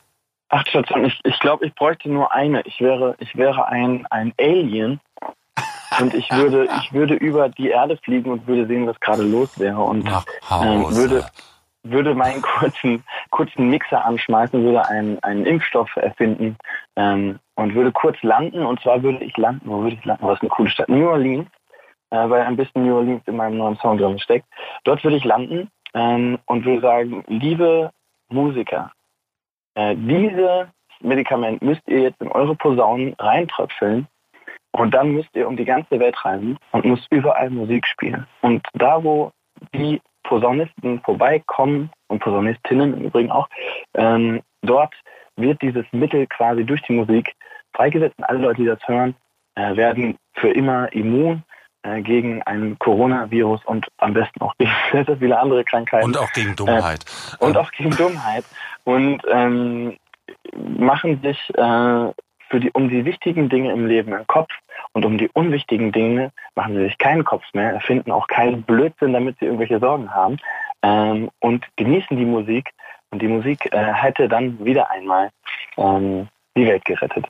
acht 0.50 0.68
Stationen. 0.68 1.06
Ich, 1.06 1.18
ich 1.24 1.38
glaube, 1.40 1.66
ich 1.66 1.74
bräuchte 1.74 2.10
nur 2.10 2.32
eine. 2.32 2.62
Ich 2.62 2.80
wäre, 2.80 3.14
ich 3.18 3.36
wäre 3.36 3.66
ein, 3.68 4.06
ein 4.10 4.32
Alien. 4.38 5.00
Und 5.98 6.14
ich 6.14 6.30
würde, 6.30 6.68
ich 6.82 6.92
würde 6.92 7.14
über 7.14 7.48
die 7.48 7.68
Erde 7.70 7.96
fliegen 7.96 8.30
und 8.30 8.46
würde 8.46 8.66
sehen, 8.66 8.86
was 8.86 8.98
gerade 9.00 9.22
los 9.22 9.58
wäre. 9.58 9.80
Und 9.80 10.06
ähm, 10.06 10.94
würde, 10.94 11.26
würde 11.82 12.14
meinen 12.14 12.42
kurzen, 12.42 13.04
kurzen 13.30 13.70
Mixer 13.70 14.04
anschmeißen, 14.04 14.62
würde 14.62 14.86
einen, 14.86 15.22
einen 15.22 15.46
Impfstoff 15.46 15.96
erfinden 15.96 16.56
ähm, 16.96 17.38
und 17.54 17.74
würde 17.74 17.92
kurz 17.92 18.22
landen. 18.22 18.64
Und 18.64 18.80
zwar 18.80 19.02
würde 19.02 19.24
ich 19.24 19.36
landen, 19.36 19.68
wo 19.68 19.82
würde 19.82 19.96
ich 19.96 20.04
landen? 20.04 20.26
Was 20.26 20.40
eine 20.40 20.50
coole 20.50 20.70
Stadt. 20.70 20.88
New 20.88 21.08
Orleans, 21.08 21.48
äh, 22.10 22.28
weil 22.28 22.42
ein 22.42 22.56
bisschen 22.56 22.84
New 22.84 22.96
Orleans 22.96 23.22
in 23.26 23.36
meinem 23.36 23.58
neuen 23.58 23.76
Song 23.78 23.98
drin 23.98 24.18
steckt. 24.18 24.46
Dort 24.84 25.02
würde 25.04 25.16
ich 25.16 25.24
landen 25.24 25.70
ähm, 25.94 26.38
und 26.46 26.64
würde 26.64 26.80
sagen, 26.80 27.24
liebe 27.28 27.90
Musiker, 28.28 28.92
äh, 29.74 29.94
dieses 29.96 30.66
Medikament 31.00 31.62
müsst 31.62 31.82
ihr 31.86 32.00
jetzt 32.00 32.20
in 32.20 32.28
eure 32.28 32.54
Posaunen 32.54 33.14
reintröpfeln 33.18 34.06
und 34.72 34.94
dann 34.94 35.12
müsst 35.12 35.34
ihr 35.34 35.48
um 35.48 35.56
die 35.56 35.64
ganze 35.64 35.98
Welt 35.98 36.16
reisen 36.24 36.58
und 36.72 36.84
müsst 36.84 37.06
überall 37.10 37.50
Musik 37.50 37.86
spielen. 37.86 38.26
Und 38.42 38.66
da, 38.74 39.02
wo 39.02 39.32
die 39.74 40.00
Posaunisten 40.22 41.00
vorbeikommen 41.00 41.90
und 42.08 42.20
Posaunistinnen 42.20 42.94
im 42.94 43.04
Übrigen 43.06 43.30
auch, 43.30 43.48
ähm, 43.94 44.42
dort 44.62 44.94
wird 45.36 45.60
dieses 45.62 45.84
Mittel 45.92 46.26
quasi 46.26 46.64
durch 46.64 46.82
die 46.82 46.92
Musik 46.92 47.34
freigesetzt 47.72 48.18
und 48.18 48.24
alle 48.24 48.40
Leute, 48.40 48.62
die 48.62 48.68
das 48.68 48.86
hören, 48.86 49.14
äh, 49.54 49.76
werden 49.76 50.16
für 50.34 50.50
immer 50.50 50.92
immun 50.92 51.42
gegen 52.02 52.42
ein 52.42 52.78
Coronavirus 52.78 53.64
und 53.64 53.86
am 53.98 54.12
besten 54.12 54.40
auch 54.42 54.54
gegen 54.58 54.70
sehr, 54.92 55.04
sehr 55.04 55.16
viele 55.16 55.38
andere 55.38 55.64
Krankheiten 55.64 56.04
Und 56.04 56.18
auch 56.18 56.30
gegen 56.32 56.56
Dummheit. 56.56 57.04
und 57.38 57.50
Ähm, 57.50 57.56
auch 57.56 57.70
gegen 57.72 57.90
Dummheit 57.90 58.44
und 58.84 59.22
ähm, 59.28 59.96
machen 60.54 61.20
sich 61.22 61.38
äh, 61.56 62.12
für 62.50 62.60
die, 62.60 62.70
um 62.72 62.88
die 62.88 63.04
wichtigen 63.04 63.48
Dinge 63.48 63.72
im 63.72 63.86
Leben 63.86 64.12
einen 64.12 64.26
Kopf 64.26 64.50
und 64.92 65.04
um 65.04 65.16
die 65.18 65.28
unwichtigen 65.32 65.92
Dinge 65.92 66.32
machen 66.54 66.74
sie 66.74 66.82
sich 66.82 66.98
keinen 66.98 67.24
Kopf 67.24 67.44
mehr, 67.54 67.72
erfinden 67.72 68.10
auch 68.10 68.26
keinen 68.26 68.62
Blödsinn, 68.62 69.12
damit 69.12 69.38
sie 69.38 69.46
irgendwelche 69.46 69.78
Sorgen 69.78 70.12
haben 70.12 70.38
ähm, 70.82 71.30
und 71.38 71.64
genießen 71.76 72.16
die 72.16 72.24
Musik 72.24 72.70
und 73.10 73.22
die 73.22 73.28
Musik 73.28 73.72
äh, 73.72 73.92
hätte 73.92 74.28
dann 74.28 74.64
wieder 74.64 74.90
einmal 74.90 75.30
ähm, 75.76 76.28
die 76.56 76.66
Welt 76.66 76.84
gerettet. 76.84 77.26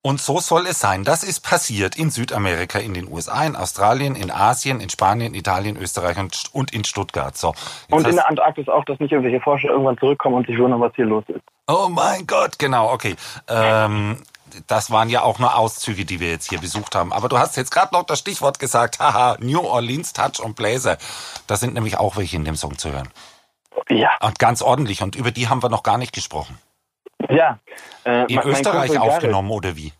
Und 0.00 0.20
so 0.20 0.38
soll 0.38 0.66
es 0.66 0.78
sein. 0.78 1.02
Das 1.02 1.24
ist 1.24 1.40
passiert 1.40 1.96
in 1.96 2.10
Südamerika, 2.10 2.78
in 2.78 2.94
den 2.94 3.08
USA, 3.08 3.44
in 3.44 3.56
Australien, 3.56 4.14
in 4.14 4.30
Asien, 4.30 4.80
in 4.80 4.88
Spanien, 4.90 5.34
Italien, 5.34 5.76
Österreich 5.76 6.16
und, 6.52 6.72
in 6.72 6.84
Stuttgart. 6.84 7.36
So. 7.36 7.52
Und 7.90 8.06
in 8.06 8.14
der 8.14 8.28
Antarktis 8.28 8.68
auch, 8.68 8.84
dass 8.84 9.00
nicht 9.00 9.10
irgendwelche 9.10 9.40
Forscher 9.40 9.68
irgendwann 9.68 9.98
zurückkommen 9.98 10.36
und 10.36 10.46
sich 10.46 10.56
wundern, 10.58 10.80
was 10.80 10.94
hier 10.94 11.06
los 11.06 11.24
ist. 11.28 11.42
oh 11.66 11.88
mein 11.90 12.26
Gott, 12.26 12.58
genau, 12.58 12.92
okay. 12.92 13.16
Ähm, 13.48 14.22
das 14.66 14.90
waren 14.90 15.08
ja 15.10 15.22
auch 15.22 15.38
nur 15.38 15.56
Auszüge, 15.56 16.04
die 16.04 16.20
wir 16.20 16.30
jetzt 16.30 16.48
hier 16.48 16.60
besucht 16.60 16.94
haben. 16.94 17.12
Aber 17.12 17.28
du 17.28 17.38
hast 17.38 17.56
jetzt 17.56 17.70
gerade 17.70 17.94
noch 17.94 18.04
das 18.04 18.20
Stichwort 18.20 18.58
gesagt, 18.58 18.98
haha, 19.00 19.36
New 19.40 19.60
Orleans 19.60 20.12
Touch 20.12 20.40
und 20.42 20.54
Bläser. 20.54 20.96
Da 21.46 21.56
sind 21.56 21.74
nämlich 21.74 21.98
auch 21.98 22.16
welche 22.16 22.36
in 22.36 22.44
dem 22.44 22.56
Song 22.56 22.78
zu 22.78 22.92
hören. 22.92 23.08
Ja, 23.90 24.10
Und 24.20 24.38
ganz 24.38 24.62
ordentlich. 24.62 25.02
Und 25.02 25.16
über 25.16 25.30
die 25.30 25.48
haben 25.48 25.62
wir 25.62 25.68
noch 25.68 25.82
gar 25.82 25.98
nicht 25.98 26.12
gesprochen. 26.12 26.58
Ja. 27.30 27.58
Äh, 28.04 28.32
In 28.32 28.38
Österreich 28.40 28.88
Kumpel 28.90 28.96
Gareth- 28.96 28.98
aufgenommen 29.00 29.50
oder 29.50 29.76
wie? 29.76 29.92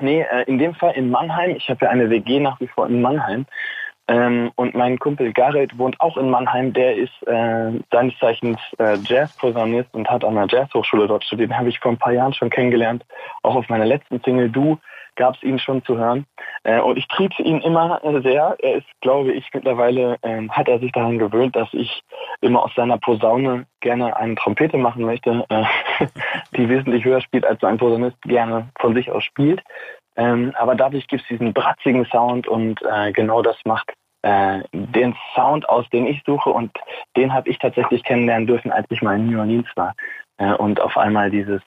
Nee, 0.00 0.20
äh, 0.22 0.42
in 0.44 0.58
dem 0.58 0.74
Fall 0.74 0.92
in 0.92 1.10
Mannheim. 1.10 1.56
Ich 1.56 1.68
habe 1.70 1.84
ja 1.86 1.90
eine 1.90 2.10
WG 2.10 2.40
nach 2.40 2.60
wie 2.60 2.68
vor 2.68 2.86
in 2.86 3.00
Mannheim. 3.00 3.46
Ähm, 4.08 4.52
und 4.54 4.74
mein 4.74 4.98
Kumpel 5.00 5.32
Gareth 5.32 5.76
wohnt 5.78 6.00
auch 6.00 6.16
in 6.16 6.30
Mannheim. 6.30 6.72
Der 6.72 6.94
ist 6.96 7.10
äh, 7.26 7.72
seines 7.90 8.16
Zeichens 8.20 8.58
äh, 8.78 8.98
Jazz-Posaunist 9.02 9.92
und 9.94 10.08
hat 10.08 10.24
an 10.24 10.34
der 10.36 10.46
Jazzhochschule 10.48 11.08
dort 11.08 11.24
studiert. 11.24 11.50
Den 11.50 11.58
habe 11.58 11.70
ich 11.70 11.80
vor 11.80 11.90
ein 11.92 11.98
paar 11.98 12.12
Jahren 12.12 12.32
schon 12.32 12.50
kennengelernt. 12.50 13.04
Auch 13.42 13.56
auf 13.56 13.68
meiner 13.68 13.86
letzten 13.86 14.20
Single 14.22 14.48
Du 14.50 14.78
gab 15.16 15.34
es 15.34 15.42
ihn 15.42 15.58
schon 15.58 15.84
zu 15.84 15.96
hören. 15.96 16.26
Äh, 16.62 16.80
und 16.80 16.96
ich 16.96 17.08
trieze 17.08 17.42
ihn 17.42 17.60
immer 17.60 18.00
sehr. 18.22 18.56
Er 18.60 18.76
ist, 18.76 18.86
glaube 19.00 19.32
ich, 19.32 19.48
mittlerweile 19.52 20.16
ähm, 20.22 20.50
hat 20.50 20.68
er 20.68 20.78
sich 20.78 20.92
daran 20.92 21.18
gewöhnt, 21.18 21.56
dass 21.56 21.68
ich 21.72 22.02
immer 22.40 22.62
aus 22.62 22.74
seiner 22.74 22.98
Posaune 22.98 23.66
gerne 23.80 24.16
eine 24.16 24.34
Trompete 24.36 24.76
machen 24.76 25.04
möchte, 25.04 25.44
äh, 25.48 25.64
die 26.56 26.68
wesentlich 26.68 27.04
höher 27.04 27.20
spielt, 27.20 27.44
als 27.44 27.62
ein 27.64 27.78
Posaunist 27.78 28.20
gerne 28.22 28.68
von 28.78 28.94
sich 28.94 29.10
aus 29.10 29.24
spielt. 29.24 29.62
Ähm, 30.16 30.52
aber 30.56 30.74
dadurch 30.74 31.06
gibt 31.08 31.22
es 31.22 31.28
diesen 31.28 31.52
bratzigen 31.52 32.06
Sound 32.06 32.48
und 32.48 32.80
äh, 32.82 33.12
genau 33.12 33.42
das 33.42 33.56
macht 33.64 33.92
äh, 34.22 34.62
den 34.72 35.14
Sound 35.34 35.68
aus, 35.68 35.88
den 35.90 36.06
ich 36.06 36.22
suche 36.24 36.50
und 36.50 36.72
den 37.16 37.32
habe 37.32 37.50
ich 37.50 37.58
tatsächlich 37.58 38.02
kennenlernen 38.02 38.46
dürfen, 38.46 38.72
als 38.72 38.86
ich 38.90 39.02
mal 39.02 39.16
in 39.16 39.30
New 39.30 39.38
Orleans 39.38 39.68
war 39.76 39.94
äh, 40.38 40.52
und 40.54 40.80
auf 40.80 40.96
einmal 40.96 41.30
dieses 41.30 41.60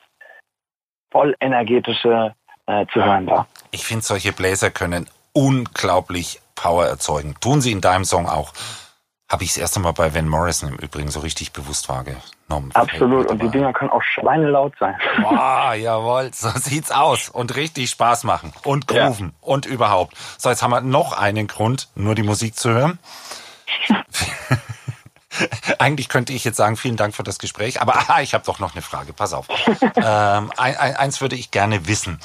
voll 1.11 1.35
energetische 1.39 2.35
äh, 2.69 2.85
zu 2.93 3.03
hören 3.03 3.25
war. 3.27 3.47
Ich 3.71 3.83
finde, 3.85 4.05
solche 4.05 4.31
Bläser 4.31 4.69
können 4.69 5.09
unglaublich 5.33 6.39
Power 6.55 6.85
erzeugen. 6.85 7.35
Tun 7.39 7.61
sie 7.61 7.71
in 7.71 7.81
deinem 7.81 8.05
Song 8.05 8.27
auch. 8.27 8.53
Habe 9.29 9.43
ich 9.43 9.51
das 9.51 9.57
erste 9.57 9.79
Mal 9.79 9.91
bei 9.93 10.13
Van 10.15 10.27
Morrison 10.27 10.69
im 10.69 10.75
Übrigen 10.75 11.11
so 11.11 11.19
richtig 11.19 11.53
bewusst 11.53 11.87
wahrgenommen. 11.87 12.71
Absolut. 12.73 13.27
Und 13.27 13.41
die 13.41 13.49
Dinger 13.49 13.73
können 13.73 13.91
auch 13.91 14.01
schweinelaut 14.01 14.73
sein. 14.79 14.95
Wow, 15.21 15.75
jawohl, 15.75 16.31
so 16.33 16.49
sieht's 16.55 16.91
aus. 16.91 17.29
Und 17.29 17.55
richtig 17.55 17.91
Spaß 17.91 18.23
machen. 18.23 18.53
Und 18.63 18.91
Ja. 18.91 19.05
grooven. 19.05 19.33
Und 19.39 19.67
überhaupt. 19.67 20.15
So, 20.37 20.49
jetzt 20.49 20.63
haben 20.63 20.71
wir 20.71 20.81
noch 20.81 21.13
einen 21.13 21.45
Grund, 21.47 21.89
nur 21.93 22.15
die 22.15 22.23
Musik 22.23 22.55
zu 22.55 22.71
hören. 22.71 22.97
Eigentlich 25.77 26.09
könnte 26.09 26.33
ich 26.33 26.43
jetzt 26.43 26.57
sagen, 26.57 26.75
vielen 26.75 26.97
Dank 26.97 27.15
für 27.15 27.23
das 27.23 27.37
Gespräch, 27.37 27.81
aber 27.81 28.09
ah, 28.09 28.21
ich 28.21 28.33
habe 28.33 28.43
doch 28.43 28.57
noch 28.59 28.73
eine 28.73 28.81
Frage. 28.81 29.13
Pass 29.13 29.33
auf. 29.33 29.47
ähm, 29.95 30.51
ein, 30.57 30.75
ein, 30.75 30.95
eins 30.95 31.21
würde 31.21 31.35
ich 31.35 31.51
gerne 31.51 31.87
wissen. 31.87 32.19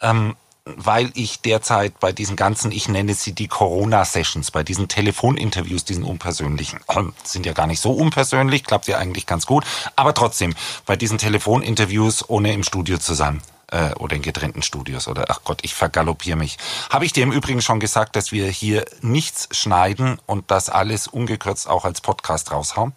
Ähm, 0.00 0.36
weil 0.64 1.10
ich 1.14 1.40
derzeit 1.40 1.98
bei 2.00 2.12
diesen 2.12 2.36
ganzen, 2.36 2.70
ich 2.72 2.88
nenne 2.88 3.14
sie 3.14 3.32
die 3.32 3.48
Corona-Sessions, 3.48 4.50
bei 4.50 4.62
diesen 4.62 4.88
Telefoninterviews, 4.88 5.84
diesen 5.84 6.04
unpersönlichen, 6.04 6.80
ähm, 6.94 7.12
sind 7.22 7.46
ja 7.46 7.52
gar 7.52 7.66
nicht 7.66 7.80
so 7.80 7.92
unpersönlich, 7.92 8.64
klappt 8.64 8.86
ja 8.86 8.98
eigentlich 8.98 9.26
ganz 9.26 9.46
gut, 9.46 9.64
aber 9.96 10.14
trotzdem, 10.14 10.54
bei 10.86 10.96
diesen 10.96 11.18
Telefoninterviews, 11.18 12.28
ohne 12.28 12.52
im 12.52 12.62
Studio 12.62 12.98
zu 12.98 13.14
sein, 13.14 13.40
äh, 13.68 13.94
oder 13.94 14.16
in 14.16 14.22
getrennten 14.22 14.62
Studios, 14.62 15.08
oder 15.08 15.26
ach 15.28 15.40
Gott, 15.44 15.60
ich 15.62 15.74
vergaloppiere 15.74 16.36
mich. 16.36 16.58
Habe 16.90 17.04
ich 17.04 17.12
dir 17.12 17.22
im 17.22 17.32
Übrigen 17.32 17.62
schon 17.62 17.80
gesagt, 17.80 18.16
dass 18.16 18.32
wir 18.32 18.46
hier 18.46 18.84
nichts 19.00 19.48
schneiden 19.56 20.18
und 20.26 20.50
das 20.50 20.68
alles 20.68 21.06
ungekürzt 21.06 21.68
auch 21.68 21.84
als 21.84 22.00
Podcast 22.00 22.52
raushauen? 22.52 22.92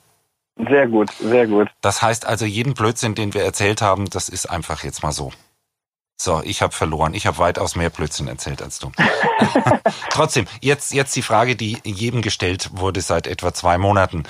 Sehr 0.70 0.88
gut, 0.88 1.10
sehr 1.20 1.48
gut. 1.48 1.70
Das 1.82 2.02
heißt 2.02 2.28
also, 2.28 2.46
jeden 2.46 2.76
Blödsinn, 2.76 3.16
den 3.16 3.34
wir 3.34 3.44
erzählt 3.44 3.82
haben, 3.82 4.10
das 4.10 4.30
ist 4.30 4.46
einfach 4.48 4.84
jetzt 4.84 5.02
mal 5.02 5.12
so. 5.12 5.32
So, 6.16 6.42
ich 6.44 6.62
habe 6.62 6.74
verloren. 6.74 7.14
Ich 7.14 7.26
habe 7.26 7.40
weitaus 7.40 7.76
mehr 7.76 7.90
Blödsinn 7.90 8.28
erzählt 8.28 8.62
als 8.62 8.80
du. 8.80 8.92
Trotzdem, 10.10 10.46
jetzt, 10.62 10.94
jetzt 10.94 11.16
die 11.16 11.22
Frage, 11.22 11.56
die 11.56 11.78
jedem 11.84 12.22
gestellt 12.22 12.70
wurde 12.74 13.02
seit 13.02 13.28
etwa 13.28 13.54
zwei 13.54 13.78
Monaten. 13.78 14.24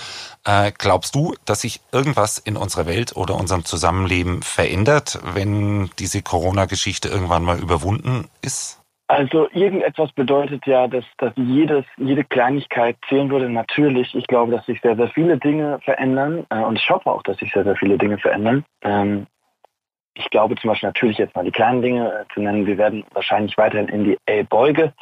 Äh, 0.45 0.71
glaubst 0.77 1.13
du, 1.13 1.35
dass 1.45 1.61
sich 1.61 1.81
irgendwas 1.91 2.37
in 2.37 2.57
unserer 2.57 2.85
Welt 2.85 3.15
oder 3.15 3.35
unserem 3.35 3.65
Zusammenleben 3.65 4.41
verändert, 4.41 5.19
wenn 5.33 5.89
diese 5.99 6.21
Corona-Geschichte 6.21 7.09
irgendwann 7.09 7.43
mal 7.43 7.59
überwunden 7.59 8.29
ist? 8.41 8.79
Also 9.07 9.49
irgendetwas 9.51 10.11
bedeutet 10.13 10.65
ja, 10.65 10.87
dass, 10.87 11.03
dass 11.17 11.33
jedes, 11.35 11.85
jede 11.97 12.23
Kleinigkeit 12.23 12.95
zählen 13.09 13.29
würde. 13.29 13.49
Natürlich, 13.49 14.15
ich 14.15 14.25
glaube, 14.27 14.53
dass 14.53 14.65
sich 14.65 14.79
sehr, 14.81 14.95
sehr 14.95 15.09
viele 15.09 15.37
Dinge 15.37 15.79
verändern 15.83 16.45
äh, 16.49 16.59
und 16.59 16.79
ich 16.79 16.89
hoffe 16.89 17.11
auch, 17.11 17.21
dass 17.21 17.37
sich 17.37 17.51
sehr, 17.51 17.65
sehr 17.65 17.75
viele 17.75 17.97
Dinge 17.97 18.17
verändern. 18.17 18.63
Ähm, 18.81 19.27
ich 20.15 20.29
glaube 20.29 20.55
zum 20.55 20.69
Beispiel 20.69 20.89
natürlich 20.89 21.17
jetzt 21.17 21.35
mal 21.35 21.45
die 21.45 21.51
kleinen 21.51 21.81
Dinge 21.81 22.11
äh, 22.11 22.33
zu 22.33 22.41
nennen. 22.41 22.65
Wir 22.65 22.77
werden 22.77 23.03
wahrscheinlich 23.13 23.57
weiterhin 23.57 23.87
in 23.87 24.03
die 24.03 24.17
äh, 24.25 24.43
Beuge, 24.43 24.93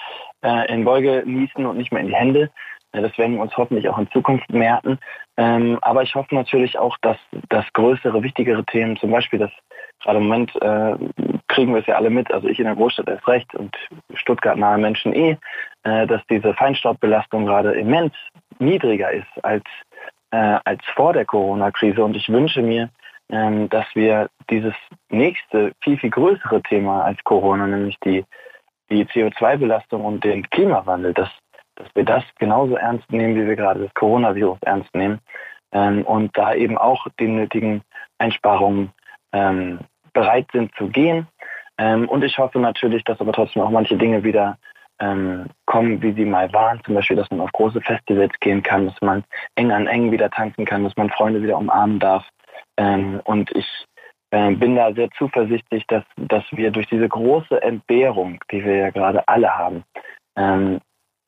äh, 0.41 0.73
in 0.73 0.85
Beuge 0.85 1.23
niesen 1.25 1.65
und 1.65 1.77
nicht 1.77 1.91
mehr 1.91 2.01
in 2.01 2.07
die 2.07 2.15
Hände. 2.15 2.49
Das 2.93 3.17
werden 3.17 3.35
wir 3.35 3.41
uns 3.41 3.55
hoffentlich 3.55 3.87
auch 3.87 3.97
in 3.97 4.11
Zukunft 4.11 4.51
merken. 4.51 4.99
Ähm, 5.37 5.79
aber 5.81 6.03
ich 6.03 6.13
hoffe 6.13 6.35
natürlich 6.35 6.77
auch, 6.77 6.97
dass 7.01 7.17
das 7.47 7.65
größere, 7.71 8.21
wichtigere 8.21 8.65
Themen, 8.65 8.97
zum 8.97 9.11
Beispiel 9.11 9.39
das 9.39 9.51
gerade 10.03 10.17
im 10.17 10.25
Moment 10.25 10.53
äh, 10.61 10.95
kriegen 11.47 11.73
wir 11.73 11.81
es 11.81 11.87
ja 11.87 11.95
alle 11.95 12.09
mit, 12.09 12.31
also 12.33 12.47
ich 12.47 12.59
in 12.59 12.65
der 12.65 12.75
Großstadt 12.75 13.07
erst 13.07 13.27
recht 13.27 13.53
und 13.55 13.75
Stuttgart 14.15 14.57
nahe 14.57 14.77
Menschen 14.77 15.13
eh, 15.13 15.37
äh, 15.83 16.07
dass 16.07 16.21
diese 16.29 16.53
Feinstaubbelastung 16.53 17.45
gerade 17.45 17.73
immens 17.73 18.13
niedriger 18.59 19.11
ist 19.11 19.43
als, 19.43 19.63
äh, 20.31 20.59
als 20.65 20.83
vor 20.95 21.13
der 21.13 21.25
Corona-Krise. 21.25 22.03
Und 22.03 22.15
ich 22.15 22.29
wünsche 22.29 22.61
mir, 22.61 22.89
ähm, 23.31 23.69
dass 23.69 23.85
wir 23.93 24.29
dieses 24.49 24.73
nächste, 25.09 25.71
viel, 25.81 25.97
viel 25.97 26.09
größere 26.09 26.61
Thema 26.63 27.03
als 27.03 27.23
Corona, 27.23 27.65
nämlich 27.65 27.97
die, 28.03 28.25
die 28.89 29.05
CO2-Belastung 29.05 30.03
und 30.03 30.23
den 30.23 30.49
Klimawandel, 30.49 31.13
dass, 31.13 31.29
dass 31.75 31.87
wir 31.95 32.03
das 32.03 32.23
genauso 32.37 32.75
ernst 32.75 33.09
nehmen, 33.11 33.35
wie 33.35 33.47
wir 33.47 33.55
gerade 33.55 33.81
das 33.83 33.93
Coronavirus 33.93 34.59
ernst 34.61 34.93
nehmen 34.93 35.19
ähm, 35.71 36.03
und 36.03 36.37
da 36.37 36.53
eben 36.53 36.77
auch 36.77 37.07
die 37.19 37.27
nötigen 37.27 37.81
Einsparungen 38.17 38.91
ähm, 39.31 39.79
bereit 40.13 40.47
sind 40.51 40.73
zu 40.75 40.87
gehen. 40.87 41.27
Ähm, 41.77 42.09
und 42.09 42.23
ich 42.23 42.37
hoffe 42.37 42.59
natürlich, 42.59 43.03
dass 43.05 43.21
aber 43.21 43.31
trotzdem 43.31 43.61
auch 43.61 43.69
manche 43.69 43.97
Dinge 43.97 44.23
wieder 44.23 44.57
ähm, 44.99 45.47
kommen, 45.65 46.01
wie 46.01 46.11
sie 46.13 46.25
mal 46.25 46.51
waren. 46.53 46.81
Zum 46.83 46.95
Beispiel, 46.95 47.17
dass 47.17 47.31
man 47.31 47.41
auf 47.41 47.51
große 47.53 47.81
Festivals 47.81 48.33
gehen 48.39 48.61
kann, 48.61 48.87
dass 48.87 49.01
man 49.01 49.23
eng 49.55 49.71
an 49.71 49.87
eng 49.87 50.11
wieder 50.11 50.29
tanzen 50.29 50.65
kann, 50.65 50.83
dass 50.83 50.95
man 50.97 51.09
Freunde 51.09 51.41
wieder 51.41 51.57
umarmen 51.57 51.99
darf. 51.99 52.25
Ähm, 52.81 53.21
und 53.25 53.51
ich 53.55 53.67
äh, 54.31 54.51
bin 54.55 54.75
da 54.75 54.91
sehr 54.93 55.09
zuversichtlich, 55.11 55.85
dass, 55.87 56.03
dass 56.15 56.43
wir 56.51 56.71
durch 56.71 56.87
diese 56.87 57.07
große 57.07 57.61
Entbehrung, 57.61 58.39
die 58.51 58.65
wir 58.65 58.75
ja 58.75 58.89
gerade 58.89 59.27
alle 59.27 59.55
haben, 59.55 59.83
ähm, 60.35 60.79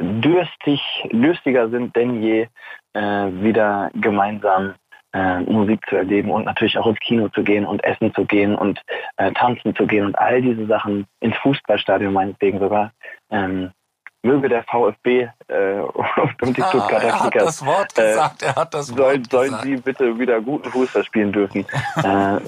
dürstig, 0.01 0.81
lustiger 1.11 1.69
sind 1.69 1.95
denn 1.95 2.23
je, 2.23 2.47
äh, 2.93 3.01
wieder 3.01 3.91
gemeinsam 3.93 4.73
äh, 5.13 5.41
Musik 5.41 5.85
zu 5.87 5.95
erleben 5.95 6.31
und 6.31 6.45
natürlich 6.45 6.77
auch 6.79 6.87
ins 6.87 6.99
Kino 6.99 7.29
zu 7.29 7.43
gehen 7.43 7.65
und 7.65 7.83
essen 7.83 8.11
zu 8.15 8.25
gehen 8.25 8.55
und 8.55 8.81
äh, 9.17 9.31
tanzen 9.33 9.75
zu 9.75 9.85
gehen 9.85 10.05
und 10.05 10.17
all 10.17 10.41
diese 10.41 10.65
Sachen 10.65 11.05
ins 11.19 11.37
Fußballstadion 11.37 12.13
meinetwegen 12.13 12.59
sogar. 12.59 12.91
Ähm, 13.29 13.71
möge 14.23 14.49
der 14.49 14.63
VfB 14.63 15.29
äh, 15.47 15.79
und 16.41 16.57
die 16.57 16.63
ah, 16.63 16.67
Stuttgarter 16.67 17.07
er 17.07 17.23
hat 17.23 17.35
das 17.35 17.65
Wort 17.65 17.97
äh, 17.97 18.07
gesagt, 18.07 18.41
er 18.41 18.55
hat 18.55 18.73
das 18.73 18.87
sollen, 18.87 18.99
Wort 18.99 19.31
sollen 19.31 19.55
sie 19.61 19.77
bitte 19.77 20.17
wieder 20.17 20.41
guten 20.41 20.69
Fußball 20.69 21.03
spielen 21.03 21.31
dürfen. 21.31 21.65
äh, 22.03 22.39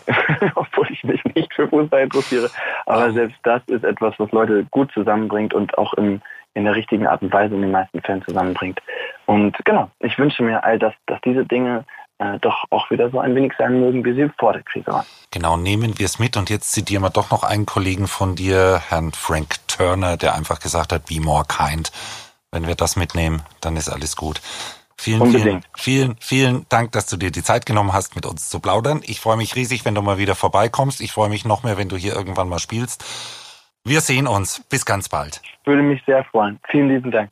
obwohl 0.56 0.90
ich 0.92 1.04
mich 1.04 1.24
nicht 1.36 1.54
für 1.54 1.68
Fußball 1.68 2.04
interessiere. 2.04 2.50
Aber 2.86 3.08
oh. 3.08 3.12
selbst 3.12 3.38
das 3.44 3.62
ist 3.68 3.84
etwas, 3.84 4.16
was 4.18 4.32
Leute 4.32 4.66
gut 4.72 4.92
zusammenbringt 4.94 5.54
und 5.54 5.78
auch 5.78 5.94
im, 5.96 6.22
in 6.54 6.64
der 6.64 6.76
richtigen 6.76 7.06
Art 7.06 7.22
und 7.22 7.34
Weise 7.34 7.54
in 7.54 7.62
den 7.62 7.72
meisten 7.72 8.02
Fällen 8.02 8.24
zusammenbringt. 8.24 8.82
Und 9.26 9.58
genau, 9.66 9.90
ich 10.00 10.18
wünsche 10.18 10.44
mir 10.44 10.64
all 10.64 10.80
das, 10.80 10.94
dass 11.06 11.20
diese 11.22 11.46
Dinge 11.46 11.84
äh, 12.20 12.40
doch 12.40 12.64
auch 12.70 12.90
wieder 12.90 13.10
so 13.10 13.20
ein 13.20 13.36
wenig 13.36 13.54
sein 13.58 13.80
mögen, 13.80 14.06
wie 14.06 14.14
sie 14.14 14.30
vor 14.40 14.54
der 14.54 14.64
Krise 14.64 14.88
waren. 14.88 15.06
Genau, 15.32 15.58
nehmen 15.58 15.98
wir 16.00 16.06
es 16.06 16.20
mit. 16.20 16.38
Und 16.38 16.50
jetzt 16.50 16.72
zitieren 16.72 17.04
wir 17.04 17.10
doch 17.10 17.32
noch 17.32 17.44
einen 17.44 17.66
Kollegen 17.66 18.08
von 18.08 18.36
dir, 18.36 18.82
Herrn 18.88 19.12
Frank 19.12 19.56
Turner, 19.68 20.18
der 20.18 20.36
einfach 20.36 20.60
gesagt 20.60 20.94
hat, 20.94 21.08
be 21.08 21.20
more 21.20 21.46
kind. 21.46 21.92
Wenn 22.52 22.68
wir 22.68 22.76
das 22.76 22.96
mitnehmen, 22.96 23.42
dann 23.60 23.76
ist 23.76 23.90
alles 23.90 24.16
gut. 24.16 24.42
Vielen, 24.98 25.30
vielen, 25.30 25.62
vielen, 25.76 26.16
vielen 26.22 26.66
Dank, 26.70 26.94
dass 26.94 27.06
du 27.08 27.18
dir 27.18 27.30
die 27.30 27.44
Zeit 27.44 27.66
genommen 27.66 27.92
hast, 27.92 28.16
mit 28.16 28.26
uns 28.26 28.50
zu 28.50 28.62
plaudern. 28.62 29.02
Ich 29.04 29.20
freue 29.20 29.36
mich 29.36 29.58
riesig, 29.58 29.84
wenn 29.84 29.94
du 29.94 30.02
mal 30.02 30.18
wieder 30.18 30.36
vorbeikommst. 30.36 31.02
Ich 31.02 31.12
freue 31.12 31.28
mich 31.28 31.44
noch 31.44 31.64
mehr, 31.64 31.78
wenn 31.78 31.90
du 31.90 31.98
hier 31.98 32.16
irgendwann 32.16 32.48
mal 32.48 32.60
spielst. 32.60 33.04
Wir 33.84 34.00
sehen 34.00 34.26
uns. 34.26 34.64
Bis 34.70 34.86
ganz 34.86 35.10
bald. 35.10 35.42
Würde 35.66 35.82
mich 35.82 36.02
sehr 36.06 36.24
freuen. 36.24 36.60
Vielen 36.72 36.88
lieben 36.90 37.12
Dank. 37.12 37.32